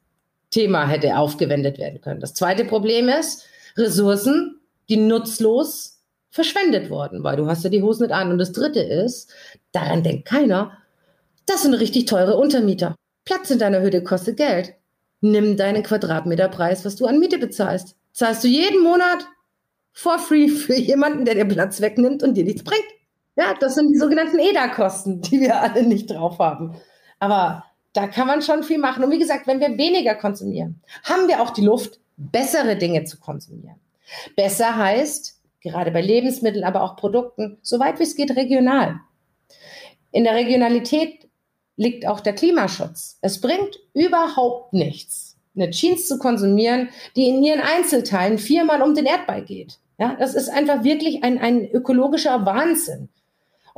Thema 0.50 0.86
hätte 0.86 1.18
aufgewendet 1.18 1.78
werden 1.78 2.00
können. 2.00 2.20
Das 2.20 2.32
zweite 2.32 2.64
Problem 2.64 3.08
ist 3.08 3.44
Ressourcen, 3.76 4.60
die 4.88 4.98
nutzlos 4.98 5.97
verschwendet 6.30 6.90
worden, 6.90 7.24
weil 7.24 7.36
du 7.36 7.46
hast 7.46 7.64
ja 7.64 7.70
die 7.70 7.82
Hose 7.82 8.02
nicht 8.04 8.12
an. 8.12 8.30
Und 8.30 8.38
das 8.38 8.52
Dritte 8.52 8.80
ist, 8.80 9.32
daran 9.72 10.02
denkt 10.02 10.26
keiner, 10.26 10.78
das 11.46 11.62
sind 11.62 11.74
richtig 11.74 12.04
teure 12.04 12.36
Untermieter. 12.36 12.94
Platz 13.24 13.50
in 13.50 13.58
deiner 13.58 13.80
Hütte 13.80 14.02
kostet 14.02 14.36
Geld. 14.36 14.74
Nimm 15.20 15.56
deinen 15.56 15.82
Quadratmeterpreis, 15.82 16.84
was 16.84 16.96
du 16.96 17.06
an 17.06 17.18
Miete 17.18 17.38
bezahlst. 17.38 17.96
Zahlst 18.12 18.44
du 18.44 18.48
jeden 18.48 18.82
Monat 18.82 19.26
for 19.92 20.18
free 20.18 20.48
für 20.48 20.76
jemanden, 20.76 21.24
der 21.24 21.34
dir 21.34 21.44
Platz 21.44 21.80
wegnimmt 21.80 22.22
und 22.22 22.34
dir 22.34 22.44
nichts 22.44 22.62
bringt. 22.62 22.86
Ja, 23.36 23.54
das 23.58 23.74
sind 23.74 23.92
die 23.92 23.98
sogenannten 23.98 24.38
EDA-Kosten, 24.38 25.20
die 25.22 25.40
wir 25.40 25.60
alle 25.60 25.82
nicht 25.82 26.10
drauf 26.10 26.38
haben. 26.38 26.76
Aber 27.18 27.64
da 27.92 28.06
kann 28.06 28.26
man 28.26 28.42
schon 28.42 28.62
viel 28.62 28.78
machen. 28.78 29.02
Und 29.02 29.10
wie 29.10 29.18
gesagt, 29.18 29.46
wenn 29.46 29.60
wir 29.60 29.76
weniger 29.78 30.14
konsumieren, 30.14 30.82
haben 31.04 31.28
wir 31.28 31.40
auch 31.42 31.50
die 31.50 31.64
Luft, 31.64 32.00
bessere 32.16 32.76
Dinge 32.76 33.04
zu 33.04 33.18
konsumieren. 33.18 33.76
Besser 34.36 34.76
heißt, 34.76 35.37
gerade 35.60 35.90
bei 35.90 36.00
Lebensmitteln, 36.00 36.64
aber 36.64 36.82
auch 36.82 36.96
Produkten, 36.96 37.58
soweit 37.62 37.98
wie 37.98 38.04
es 38.04 38.14
geht 38.14 38.36
regional. 38.36 39.00
In 40.12 40.24
der 40.24 40.34
Regionalität 40.34 41.28
liegt 41.76 42.06
auch 42.06 42.20
der 42.20 42.34
Klimaschutz. 42.34 43.18
Es 43.22 43.40
bringt 43.40 43.78
überhaupt 43.94 44.72
nichts, 44.72 45.36
eine 45.54 45.70
Jeans 45.70 46.08
zu 46.08 46.18
konsumieren, 46.18 46.88
die 47.16 47.28
in 47.28 47.42
ihren 47.42 47.60
Einzelteilen 47.60 48.38
viermal 48.38 48.82
um 48.82 48.94
den 48.94 49.06
Erdball 49.06 49.44
geht. 49.44 49.78
Ja, 49.98 50.16
das 50.18 50.34
ist 50.34 50.48
einfach 50.48 50.84
wirklich 50.84 51.24
ein, 51.24 51.38
ein 51.38 51.68
ökologischer 51.70 52.46
Wahnsinn 52.46 53.08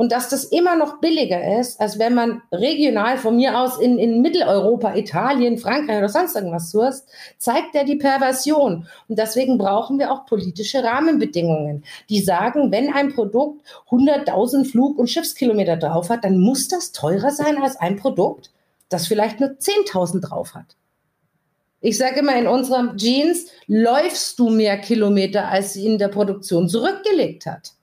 und 0.01 0.13
dass 0.13 0.31
das 0.31 0.45
immer 0.45 0.77
noch 0.77 0.99
billiger 1.03 1.61
ist, 1.61 1.79
als 1.79 1.99
wenn 1.99 2.15
man 2.15 2.41
regional 2.51 3.19
von 3.19 3.37
mir 3.37 3.61
aus 3.61 3.79
in, 3.79 3.99
in 3.99 4.23
Mitteleuropa, 4.23 4.95
Italien, 4.95 5.59
Frankreich 5.59 5.99
oder 5.99 6.09
sonst 6.09 6.35
irgendwas 6.35 6.71
sourst, 6.71 7.07
zeigt 7.37 7.75
er 7.75 7.85
die 7.85 7.97
Perversion. 7.97 8.87
Und 9.09 9.19
deswegen 9.19 9.59
brauchen 9.59 9.99
wir 9.99 10.11
auch 10.11 10.25
politische 10.25 10.83
Rahmenbedingungen, 10.83 11.85
die 12.09 12.23
sagen, 12.23 12.73
wenn 12.73 12.91
ein 12.91 13.13
Produkt 13.13 13.61
100.000 13.91 14.71
Flug- 14.71 14.99
und 14.99 15.11
Schiffskilometer 15.11 15.77
drauf 15.77 16.09
hat, 16.09 16.25
dann 16.25 16.41
muss 16.41 16.69
das 16.69 16.93
teurer 16.93 17.31
sein 17.31 17.59
als 17.63 17.77
ein 17.77 17.97
Produkt, 17.97 18.53
das 18.89 19.07
vielleicht 19.07 19.39
nur 19.39 19.51
10.000 19.51 20.27
drauf 20.27 20.55
hat. 20.55 20.77
Ich 21.83 21.99
sage 21.99 22.21
immer, 22.21 22.39
in 22.39 22.47
unserer 22.47 22.97
Jeans 22.97 23.49
läufst 23.67 24.39
du 24.39 24.49
mehr 24.49 24.79
Kilometer, 24.79 25.49
als 25.49 25.75
sie 25.75 25.85
in 25.85 25.99
der 25.99 26.09
Produktion 26.09 26.71
zurückgelegt 26.71 27.45
hat. 27.45 27.75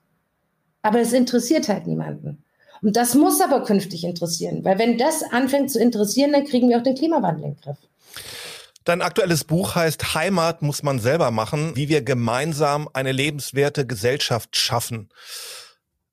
Aber 0.82 1.00
es 1.00 1.12
interessiert 1.12 1.68
halt 1.68 1.86
niemanden. 1.86 2.44
Und 2.82 2.96
das 2.96 3.14
muss 3.14 3.40
aber 3.40 3.64
künftig 3.64 4.04
interessieren, 4.04 4.64
weil 4.64 4.78
wenn 4.78 4.98
das 4.98 5.22
anfängt 5.22 5.70
zu 5.70 5.80
interessieren, 5.80 6.32
dann 6.32 6.44
kriegen 6.44 6.68
wir 6.68 6.78
auch 6.78 6.82
den 6.82 6.94
Klimawandel 6.94 7.44
in 7.44 7.54
den 7.54 7.60
Griff. 7.60 7.76
Dein 8.84 9.02
aktuelles 9.02 9.44
Buch 9.44 9.74
heißt 9.74 10.14
Heimat 10.14 10.62
muss 10.62 10.82
man 10.82 10.98
selber 10.98 11.30
machen, 11.30 11.76
wie 11.76 11.88
wir 11.88 12.02
gemeinsam 12.02 12.88
eine 12.92 13.12
lebenswerte 13.12 13.86
Gesellschaft 13.86 14.56
schaffen. 14.56 15.10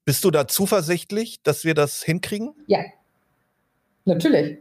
Bist 0.04 0.26
du 0.26 0.32
da 0.32 0.48
zuversichtlich, 0.48 1.42
dass 1.42 1.64
wir 1.64 1.74
das 1.74 2.04
hinkriegen? 2.04 2.54
Ja, 2.68 2.80
natürlich. 4.04 4.58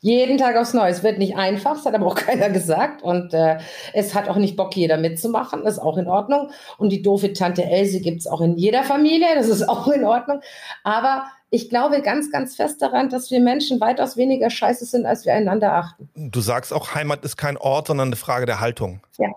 Jeden 0.00 0.38
Tag 0.38 0.56
aufs 0.56 0.74
Neue. 0.74 0.90
Es 0.90 1.02
wird 1.02 1.18
nicht 1.18 1.36
einfach, 1.36 1.74
das 1.74 1.86
hat 1.86 1.94
aber 1.94 2.06
auch 2.06 2.14
keiner 2.16 2.50
gesagt. 2.50 3.02
Und 3.02 3.34
äh, 3.34 3.58
es 3.92 4.14
hat 4.14 4.28
auch 4.28 4.36
nicht 4.36 4.56
Bock, 4.56 4.76
jeder 4.76 4.96
mitzumachen. 4.96 5.64
Das 5.64 5.74
ist 5.74 5.80
auch 5.80 5.96
in 5.96 6.06
Ordnung. 6.06 6.50
Und 6.76 6.90
die 6.90 7.02
doofe 7.02 7.32
Tante 7.32 7.64
Else 7.64 8.00
gibt 8.00 8.20
es 8.20 8.26
auch 8.26 8.40
in 8.40 8.56
jeder 8.56 8.84
Familie. 8.84 9.28
Das 9.34 9.48
ist 9.48 9.62
auch 9.68 9.88
in 9.88 10.04
Ordnung. 10.04 10.40
Aber 10.84 11.24
ich 11.50 11.70
glaube 11.70 12.02
ganz, 12.02 12.30
ganz 12.30 12.56
fest 12.56 12.82
daran, 12.82 13.08
dass 13.08 13.30
wir 13.30 13.40
Menschen 13.40 13.80
weitaus 13.80 14.16
weniger 14.16 14.50
scheiße 14.50 14.84
sind, 14.84 15.06
als 15.06 15.24
wir 15.24 15.34
einander 15.34 15.72
achten. 15.72 16.08
Du 16.14 16.40
sagst 16.40 16.72
auch, 16.72 16.94
Heimat 16.94 17.24
ist 17.24 17.36
kein 17.36 17.56
Ort, 17.56 17.86
sondern 17.86 18.08
eine 18.08 18.16
Frage 18.16 18.44
der 18.46 18.60
Haltung. 18.60 19.00
Ja, 19.16 19.28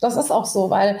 das 0.00 0.16
ist 0.16 0.30
auch 0.30 0.46
so, 0.46 0.70
weil 0.70 0.98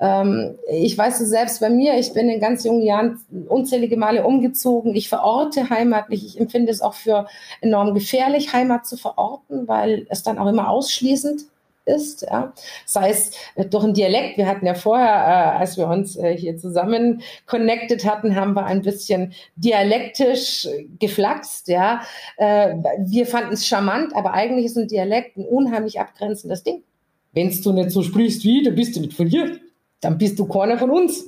ähm, 0.00 0.58
ich 0.70 0.96
weiß 0.96 1.20
es 1.20 1.30
selbst 1.30 1.60
bei 1.60 1.70
mir, 1.70 1.98
ich 1.98 2.12
bin 2.12 2.28
in 2.28 2.40
ganz 2.40 2.64
jungen 2.64 2.82
Jahren 2.82 3.20
unzählige 3.48 3.96
Male 3.96 4.24
umgezogen. 4.24 4.94
Ich 4.94 5.08
verorte 5.08 5.70
heimatlich. 5.70 6.24
Ich 6.26 6.40
empfinde 6.40 6.70
es 6.70 6.82
auch 6.82 6.94
für 6.94 7.26
enorm 7.60 7.94
gefährlich, 7.94 8.52
Heimat 8.52 8.86
zu 8.86 8.96
verorten, 8.96 9.66
weil 9.68 10.06
es 10.10 10.22
dann 10.22 10.38
auch 10.38 10.48
immer 10.48 10.68
ausschließend 10.68 11.46
ist, 11.84 12.22
ja. 12.22 12.52
sei 12.86 13.10
es 13.10 13.32
äh, 13.54 13.64
durch 13.64 13.84
ein 13.84 13.94
Dialekt. 13.94 14.36
Wir 14.36 14.46
hatten 14.46 14.66
ja 14.66 14.74
vorher, 14.74 15.06
äh, 15.06 15.58
als 15.58 15.76
wir 15.76 15.88
uns 15.88 16.16
äh, 16.16 16.36
hier 16.36 16.56
zusammen 16.56 17.22
connected 17.46 18.04
hatten, 18.04 18.36
haben 18.36 18.54
wir 18.54 18.66
ein 18.66 18.82
bisschen 18.82 19.32
dialektisch 19.56 20.68
geflaxt, 20.98 21.68
ja. 21.68 22.02
Äh, 22.36 22.76
wir 22.98 23.26
fanden 23.26 23.54
es 23.54 23.66
charmant, 23.66 24.14
aber 24.14 24.32
eigentlich 24.32 24.66
ist 24.66 24.76
ein 24.76 24.88
Dialekt 24.88 25.36
ein 25.36 25.44
unheimlich 25.44 25.98
abgrenzendes 25.98 26.62
Ding. 26.62 26.84
Wenn 27.32 27.50
du 27.62 27.72
nicht 27.72 27.90
so 27.90 28.02
sprichst 28.02 28.44
wie, 28.44 28.62
dann 28.62 28.74
bist 28.74 28.96
du 28.96 29.00
nicht 29.00 29.14
von 29.14 29.26
hier. 29.26 29.58
Dann 30.00 30.18
bist 30.18 30.38
du 30.38 30.46
keiner 30.46 30.78
von 30.78 30.90
uns. 30.90 31.24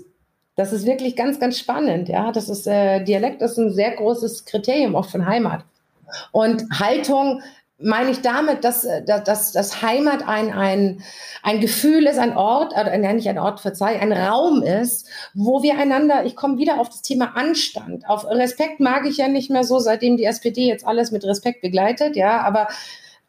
Das 0.57 0.73
ist 0.73 0.87
wirklich 0.87 1.17
ganz, 1.17 1.41
ganz 1.41 1.59
spannend. 1.59 2.09
Ja, 2.09 2.31
das 2.31 2.49
ist, 2.49 2.67
äh, 2.67 3.03
Dialekt 3.03 3.43
ist 3.43 3.59
ein 3.59 3.73
sehr 3.73 3.97
großes 3.97 4.45
Kriterium 4.45 4.95
auch 4.95 5.09
von 5.09 5.27
Heimat. 5.27 5.65
Und 6.33 6.65
Haltung 6.79 7.43
meine 7.79 8.11
ich 8.11 8.21
damit, 8.23 8.63
dass, 8.63 8.85
äh, 8.85 9.05
dass, 9.05 9.53
dass 9.53 9.83
Heimat 9.83 10.27
ein, 10.27 10.53
ein, 10.53 11.03
ein 11.43 11.61
Gefühl 11.61 12.07
ist, 12.07 12.19
ein 12.19 12.37
Ort, 12.37 12.73
oder 12.73 12.97
nicht 13.13 13.29
ein 13.29 13.39
Ort, 13.39 13.61
verzeih, 13.61 14.01
ein 14.01 14.13
Raum 14.13 14.63
ist, 14.63 15.09
wo 15.35 15.63
wir 15.63 15.79
einander, 15.79 16.25
ich 16.25 16.37
komme 16.37 16.59
wieder 16.59 16.81
auf 16.81 16.89
das 16.89 17.03
Thema 17.03 17.37
Anstand, 17.37 18.09
auf 18.09 18.25
Respekt 18.27 18.79
mag 18.79 19.07
ich 19.07 19.17
ja 19.17 19.29
nicht 19.29 19.51
mehr 19.51 19.65
so, 19.65 19.81
seitdem 19.81 20.17
die 20.17 20.25
SPD 20.25 20.69
jetzt 20.69 20.87
alles 20.87 21.11
mit 21.11 21.25
Respekt 21.25 21.63
begleitet, 21.63 22.15
ja, 22.15 22.43
aber 22.43 22.69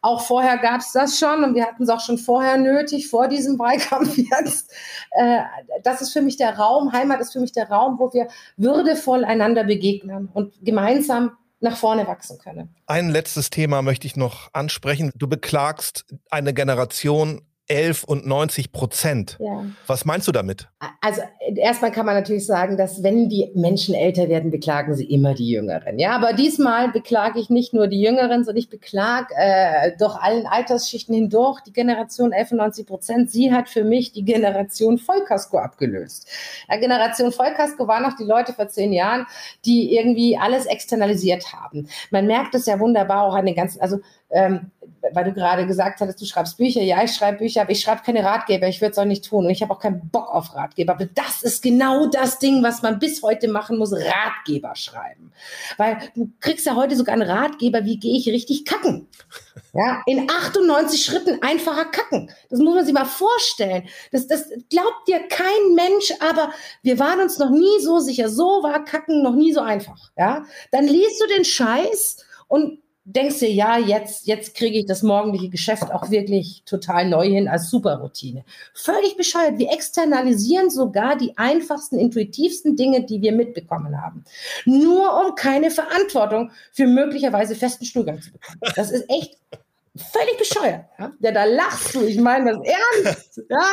auch 0.06 0.20
vorher 0.20 0.58
gab 0.58 0.80
es 0.80 0.92
das 0.92 1.18
schon 1.18 1.42
und 1.42 1.54
wir 1.54 1.64
hatten 1.64 1.82
es 1.82 1.88
auch 1.88 2.00
schon 2.00 2.16
vorher 2.16 2.56
nötig, 2.56 3.08
vor 3.08 3.28
diesem 3.28 3.58
Wahlkampf 3.58 4.16
jetzt. 4.16 4.72
Äh, 5.10 5.40
das 5.82 6.00
ist 6.00 6.12
für 6.12 6.22
mich 6.22 6.36
der 6.36 6.56
Raum, 6.56 6.92
Heimat 6.92 7.20
ist 7.20 7.32
für 7.32 7.40
mich 7.40 7.52
der 7.52 7.68
Raum, 7.68 7.98
wo 7.98 8.12
wir 8.12 8.28
würdevoll 8.56 9.24
einander 9.24 9.64
begegnen 9.64 10.28
und 10.32 10.54
gemeinsam 10.62 11.32
nach 11.60 11.76
vorne 11.76 12.06
wachsen 12.06 12.38
können. 12.38 12.74
Ein 12.86 13.08
letztes 13.08 13.50
Thema 13.50 13.82
möchte 13.82 14.06
ich 14.06 14.14
noch 14.14 14.50
ansprechen. 14.52 15.10
Du 15.16 15.26
beklagst 15.26 16.04
eine 16.30 16.54
Generation 16.54 17.42
11 17.68 18.04
und 18.04 18.26
90 18.26 18.72
Prozent. 18.72 19.36
Ja. 19.40 19.64
Was 19.86 20.04
meinst 20.04 20.28
du 20.28 20.32
damit? 20.32 20.68
Also 21.00 21.22
erstmal 21.56 21.90
kann 21.90 22.06
man 22.06 22.14
natürlich 22.14 22.46
sagen, 22.46 22.76
dass 22.76 23.02
wenn 23.02 23.28
die 23.28 23.50
Menschen 23.54 23.94
älter 23.94 24.28
werden, 24.28 24.50
beklagen 24.50 24.94
sie 24.94 25.04
immer 25.04 25.34
die 25.34 25.48
Jüngeren. 25.48 25.98
Ja, 25.98 26.12
aber 26.12 26.32
diesmal 26.32 26.90
beklage 26.90 27.40
ich 27.40 27.50
nicht 27.50 27.74
nur 27.74 27.88
die 27.88 28.00
Jüngeren, 28.00 28.44
sondern 28.44 28.56
ich 28.56 28.70
beklage 28.70 29.34
äh, 29.36 29.92
durch 29.98 30.16
allen 30.16 30.46
Altersschichten 30.46 31.14
hindurch 31.14 31.60
die 31.60 31.72
Generation 31.72 32.32
11 32.32 32.52
und 32.52 32.58
90 32.58 32.86
Prozent. 32.86 33.30
Sie 33.30 33.52
hat 33.52 33.68
für 33.68 33.84
mich 33.84 34.12
die 34.12 34.24
Generation 34.24 34.98
Vollkasko 34.98 35.58
abgelöst. 35.58 36.28
Ja, 36.68 36.76
Generation 36.76 37.32
Vollkasko 37.32 37.86
waren 37.88 38.02
noch 38.02 38.16
die 38.16 38.24
Leute 38.24 38.52
vor 38.52 38.68
zehn 38.68 38.92
Jahren, 38.92 39.26
die 39.64 39.96
irgendwie 39.96 40.38
alles 40.38 40.66
externalisiert 40.66 41.52
haben. 41.52 41.88
Man 42.10 42.26
merkt 42.26 42.54
es 42.54 42.66
ja 42.66 42.78
wunderbar 42.78 43.24
auch 43.24 43.34
an 43.34 43.46
den 43.46 43.54
ganzen, 43.54 43.80
also 43.80 43.98
ähm, 44.30 44.70
weil 45.12 45.24
du 45.24 45.32
gerade 45.32 45.66
gesagt 45.66 46.00
hattest, 46.00 46.20
du 46.20 46.24
schreibst 46.24 46.56
Bücher. 46.56 46.82
Ja, 46.82 47.02
ich 47.02 47.12
schreibe 47.12 47.38
Bücher, 47.38 47.62
aber 47.62 47.70
ich 47.70 47.80
schreibe 47.80 48.02
keine 48.02 48.24
Ratgeber. 48.24 48.68
Ich 48.68 48.80
würde 48.80 48.92
es 48.92 48.98
auch 48.98 49.04
nicht 49.04 49.24
tun. 49.24 49.44
Und 49.44 49.50
ich 49.50 49.62
habe 49.62 49.72
auch 49.72 49.78
keinen 49.78 50.08
Bock 50.08 50.28
auf 50.28 50.54
Ratgeber. 50.54 50.94
Aber 50.94 51.06
das 51.06 51.42
ist 51.42 51.62
genau 51.62 52.06
das 52.06 52.38
Ding, 52.38 52.62
was 52.62 52.82
man 52.82 52.98
bis 52.98 53.22
heute 53.22 53.48
machen 53.48 53.78
muss, 53.78 53.92
Ratgeber 53.92 54.74
schreiben. 54.76 55.32
Weil 55.76 55.98
du 56.14 56.30
kriegst 56.40 56.66
ja 56.66 56.74
heute 56.74 56.96
sogar 56.96 57.14
einen 57.14 57.28
Ratgeber, 57.28 57.84
wie 57.84 57.98
gehe 57.98 58.16
ich 58.16 58.28
richtig 58.28 58.64
kacken. 58.64 59.08
Ja, 59.72 60.02
in 60.06 60.30
98 60.30 61.04
Schritten 61.04 61.42
einfacher 61.42 61.84
kacken. 61.84 62.30
Das 62.48 62.60
muss 62.60 62.74
man 62.74 62.84
sich 62.86 62.94
mal 62.94 63.04
vorstellen. 63.04 63.86
Das, 64.10 64.26
das 64.26 64.48
glaubt 64.70 65.06
dir 65.06 65.20
kein 65.28 65.74
Mensch, 65.74 66.14
aber 66.20 66.50
wir 66.82 66.98
waren 66.98 67.20
uns 67.20 67.38
noch 67.38 67.50
nie 67.50 67.80
so 67.82 67.98
sicher. 67.98 68.30
So 68.30 68.62
war 68.62 68.86
Kacken 68.86 69.22
noch 69.22 69.34
nie 69.34 69.52
so 69.52 69.60
einfach. 69.60 70.12
Ja, 70.16 70.46
dann 70.70 70.86
liest 70.86 71.20
du 71.20 71.26
den 71.26 71.44
Scheiß 71.44 72.24
und 72.48 72.78
denkst 73.06 73.38
dir, 73.38 73.50
ja, 73.50 73.78
jetzt, 73.78 74.26
jetzt 74.26 74.54
kriege 74.56 74.80
ich 74.80 74.86
das 74.86 75.02
morgendliche 75.02 75.48
Geschäft 75.48 75.92
auch 75.92 76.10
wirklich 76.10 76.64
total 76.66 77.08
neu 77.08 77.28
hin 77.28 77.46
als 77.46 77.70
Superroutine. 77.70 78.44
Völlig 78.74 79.16
bescheuert. 79.16 79.58
Wir 79.58 79.72
externalisieren 79.72 80.70
sogar 80.70 81.16
die 81.16 81.38
einfachsten, 81.38 81.98
intuitivsten 81.98 82.74
Dinge, 82.74 83.06
die 83.06 83.22
wir 83.22 83.32
mitbekommen 83.32 84.02
haben. 84.02 84.24
Nur 84.64 85.24
um 85.24 85.36
keine 85.36 85.70
Verantwortung 85.70 86.50
für 86.72 86.88
möglicherweise 86.88 87.54
festen 87.54 87.84
Stuhlgang 87.84 88.20
zu 88.20 88.32
bekommen. 88.32 88.58
Das 88.74 88.90
ist 88.90 89.08
echt 89.08 89.38
völlig 89.94 90.36
bescheuert. 90.36 90.86
Ja? 90.98 91.12
ja, 91.20 91.30
da 91.30 91.44
lachst 91.44 91.94
du. 91.94 92.02
Ich 92.02 92.18
meine 92.18 92.54
das 92.54 92.74
ernst. 93.04 93.40
Ja? 93.48 93.66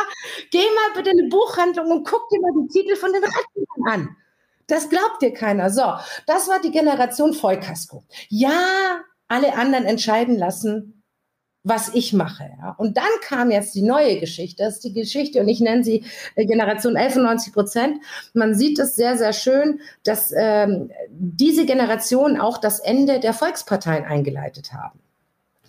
Geh 0.52 0.60
mal 0.60 0.96
bitte 0.96 1.10
in 1.10 1.20
eine 1.20 1.30
Buchhandlung 1.30 1.90
und 1.90 2.08
guck 2.08 2.30
dir 2.30 2.40
mal 2.40 2.52
die 2.62 2.68
Titel 2.68 2.96
von 2.96 3.12
den 3.12 3.24
Ratgebern 3.24 3.88
an. 3.88 4.16
Das 4.68 4.90
glaubt 4.90 5.22
dir 5.22 5.34
keiner. 5.34 5.72
So, 5.72 5.94
das 6.28 6.48
war 6.48 6.62
die 6.62 6.72
Generation 6.72 7.34
Vollkasko. 7.34 8.04
Ja, 8.30 9.02
alle 9.28 9.56
anderen 9.56 9.86
entscheiden 9.86 10.38
lassen, 10.38 11.04
was 11.64 11.94
ich 11.94 12.12
mache. 12.14 12.50
Ja. 12.60 12.76
Und 12.78 12.98
dann 12.98 13.06
kam 13.22 13.50
jetzt 13.50 13.74
die 13.74 13.82
neue 13.82 14.20
Geschichte, 14.20 14.64
das 14.64 14.76
ist 14.76 14.84
die 14.84 14.94
Geschichte, 14.94 15.40
und 15.40 15.48
ich 15.48 15.62
nenne 15.62 15.84
sie 15.84 16.04
äh, 16.36 16.46
Generation 16.46 16.98
91 16.98 17.54
Prozent. 17.54 18.00
Man 18.34 18.54
sieht 18.54 18.80
es 18.80 18.96
sehr, 18.96 19.18
sehr 19.18 19.34
schön, 19.34 19.80
dass 20.04 20.34
ähm, 20.36 20.92
diese 21.10 21.66
Generation 21.66 22.40
auch 22.40 22.58
das 22.58 22.80
Ende 22.80 23.20
der 23.20 23.34
Volksparteien 23.34 24.04
eingeleitet 24.04 24.74
haben. 24.74 25.00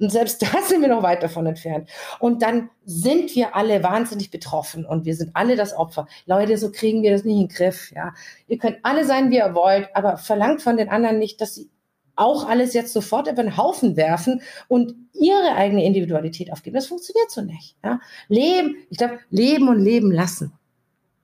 Und 0.00 0.10
selbst 0.10 0.42
da 0.42 0.62
sind 0.62 0.80
wir 0.80 0.88
noch 0.88 1.02
weit 1.02 1.22
davon 1.22 1.46
entfernt. 1.46 1.88
Und 2.18 2.42
dann 2.42 2.70
sind 2.84 3.34
wir 3.36 3.54
alle 3.54 3.82
wahnsinnig 3.82 4.30
betroffen 4.30 4.84
und 4.84 5.04
wir 5.04 5.14
sind 5.14 5.30
alle 5.34 5.54
das 5.54 5.76
Opfer. 5.76 6.06
Leute, 6.26 6.56
so 6.58 6.72
kriegen 6.72 7.02
wir 7.02 7.12
das 7.12 7.24
nicht 7.24 7.36
in 7.36 7.48
den 7.48 7.54
Griff. 7.54 7.92
Ja, 7.94 8.14
ihr 8.48 8.58
könnt 8.58 8.78
alle 8.82 9.04
sein, 9.04 9.30
wie 9.30 9.36
ihr 9.36 9.54
wollt, 9.54 9.88
aber 9.94 10.16
verlangt 10.16 10.62
von 10.62 10.76
den 10.76 10.88
anderen 10.88 11.18
nicht, 11.18 11.40
dass 11.40 11.54
sie 11.54 11.70
auch 12.16 12.46
alles 12.48 12.74
jetzt 12.74 12.92
sofort 12.92 13.28
über 13.28 13.42
den 13.42 13.56
Haufen 13.56 13.96
werfen 13.96 14.42
und 14.68 14.94
ihre 15.14 15.54
eigene 15.54 15.84
Individualität 15.84 16.52
aufgeben. 16.52 16.74
Das 16.74 16.86
funktioniert 16.86 17.30
so 17.30 17.40
nicht. 17.40 17.76
Ja? 17.84 18.00
Leben, 18.28 18.76
ich 18.90 18.98
glaube, 18.98 19.20
leben 19.30 19.68
und 19.68 19.78
leben 19.78 20.10
lassen. 20.10 20.52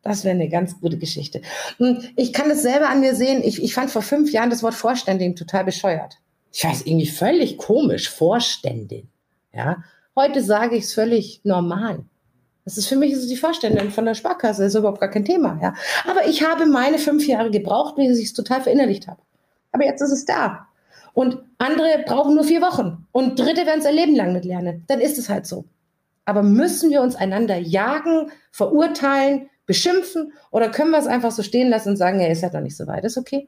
Das 0.03 0.25
wäre 0.25 0.35
eine 0.35 0.49
ganz 0.49 0.81
gute 0.81 0.99
Geschichte. 0.99 1.43
Und 1.79 2.13
ich 2.17 2.33
kann 2.33 2.49
das 2.49 2.63
selber 2.63 2.89
an 2.89 3.01
mir 3.01 3.15
sehen. 3.15 3.43
Ich, 3.43 3.63
ich 3.63 3.75
fand 3.75 3.91
vor 3.91 4.03
fünf 4.03 4.31
Jahren 4.31 4.51
das 4.51 4.63
Wort 4.63 4.75
Vorständin 4.75 5.35
total 5.35 5.65
bescheuert 5.65 6.19
ich 6.57 6.65
weiß, 6.65 6.87
irgendwie 6.87 7.07
völlig 7.07 7.59
komisch, 7.59 8.09
Vorständin. 8.09 9.09
Ja, 9.53 9.85
heute 10.15 10.43
sage 10.43 10.77
ich 10.77 10.85
es 10.85 10.95
völlig 10.95 11.43
normal. 11.45 12.07
Das 12.65 12.79
ist 12.79 12.87
für 12.87 12.97
mich 12.97 13.13
ist 13.13 13.29
die 13.29 13.37
Vorständin 13.37 13.91
von 13.91 14.07
der 14.07 14.15
Sparkasse, 14.15 14.65
ist 14.65 14.75
überhaupt 14.75 15.01
gar 15.01 15.11
kein 15.11 15.27
Thema. 15.27 15.59
Ja. 15.63 15.75
Aber 16.09 16.27
ich 16.27 16.43
habe 16.43 16.65
meine 16.65 16.97
fünf 16.97 17.27
Jahre 17.27 17.51
gebraucht, 17.51 17.97
bis 17.97 18.19
ich 18.19 18.29
es 18.29 18.33
total 18.33 18.63
verinnerlicht 18.63 19.07
habe. 19.07 19.21
Aber 19.71 19.85
jetzt 19.85 20.01
ist 20.01 20.13
es 20.13 20.25
da. 20.25 20.67
Und 21.13 21.39
andere 21.59 22.03
brauchen 22.07 22.35
nur 22.35 22.45
vier 22.45 22.63
Wochen. 22.63 23.07
Und 23.13 23.39
Dritte 23.39 23.67
werden 23.67 23.81
es 23.81 23.87
ein 23.87 23.95
Leben 23.95 24.17
lang 24.17 24.33
mit 24.33 24.47
lernen. 24.47 24.85
Dann 24.89 25.03
ist 25.03 25.19
es 25.19 25.29
halt 25.29 25.47
so. 25.47 25.67
Aber 26.25 26.43
müssen 26.43 26.89
wir 26.89 27.03
uns 27.03 27.17
einander 27.17 27.59
jagen, 27.59 28.31
verurteilen, 28.51 29.51
beschimpfen 29.67 30.33
oder 30.51 30.71
können 30.71 30.91
wir 30.91 30.99
es 30.99 31.07
einfach 31.07 31.33
so 31.33 31.43
stehen 31.43 31.69
lassen 31.69 31.91
und 31.91 31.97
sagen, 31.99 32.19
ja, 32.19 32.29
ist 32.29 32.43
ja 32.43 32.49
doch 32.49 32.61
nicht 32.61 32.79
so 32.79 32.87
weit, 32.87 33.05
ist 33.05 33.19
okay? 33.19 33.47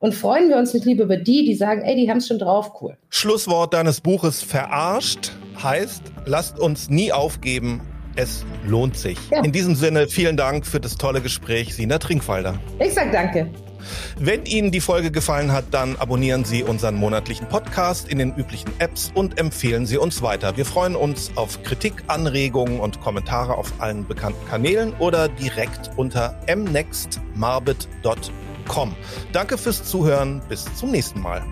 Und 0.00 0.14
freuen 0.14 0.48
wir 0.48 0.56
uns 0.56 0.72
nicht 0.72 0.86
lieber 0.86 1.04
über 1.04 1.18
die, 1.18 1.44
die 1.44 1.54
sagen, 1.54 1.82
ey, 1.82 1.94
die 1.94 2.10
haben 2.10 2.16
es 2.16 2.26
schon 2.26 2.38
drauf, 2.38 2.72
cool. 2.80 2.96
Schlusswort 3.10 3.74
deines 3.74 4.00
Buches 4.00 4.42
Verarscht 4.42 5.32
heißt, 5.62 6.02
lasst 6.24 6.58
uns 6.58 6.88
nie 6.88 7.12
aufgeben, 7.12 7.82
es 8.16 8.46
lohnt 8.66 8.96
sich. 8.96 9.18
Ja. 9.30 9.44
In 9.44 9.52
diesem 9.52 9.74
Sinne, 9.74 10.08
vielen 10.08 10.38
Dank 10.38 10.66
für 10.66 10.80
das 10.80 10.96
tolle 10.96 11.20
Gespräch, 11.20 11.74
Sina 11.74 11.98
Trinkwalder. 11.98 12.58
Ich 12.78 12.94
sag 12.94 13.12
danke. 13.12 13.50
Wenn 14.18 14.46
Ihnen 14.46 14.70
die 14.70 14.80
Folge 14.80 15.10
gefallen 15.10 15.52
hat, 15.52 15.64
dann 15.70 15.96
abonnieren 15.96 16.44
Sie 16.44 16.62
unseren 16.62 16.94
monatlichen 16.94 17.46
Podcast 17.48 18.08
in 18.08 18.18
den 18.18 18.34
üblichen 18.34 18.70
Apps 18.78 19.12
und 19.14 19.38
empfehlen 19.38 19.84
Sie 19.84 19.98
uns 19.98 20.22
weiter. 20.22 20.56
Wir 20.56 20.64
freuen 20.64 20.96
uns 20.96 21.30
auf 21.34 21.62
Kritik, 21.62 22.04
Anregungen 22.06 22.80
und 22.80 23.02
Kommentare 23.02 23.54
auf 23.54 23.70
allen 23.80 24.06
bekannten 24.06 24.46
Kanälen 24.48 24.94
oder 24.98 25.28
direkt 25.28 25.90
unter 25.96 26.40
mnextmarbit.com. 26.46 28.49
Danke 29.32 29.58
fürs 29.58 29.82
Zuhören. 29.84 30.40
Bis 30.48 30.64
zum 30.76 30.92
nächsten 30.92 31.20
Mal. 31.20 31.44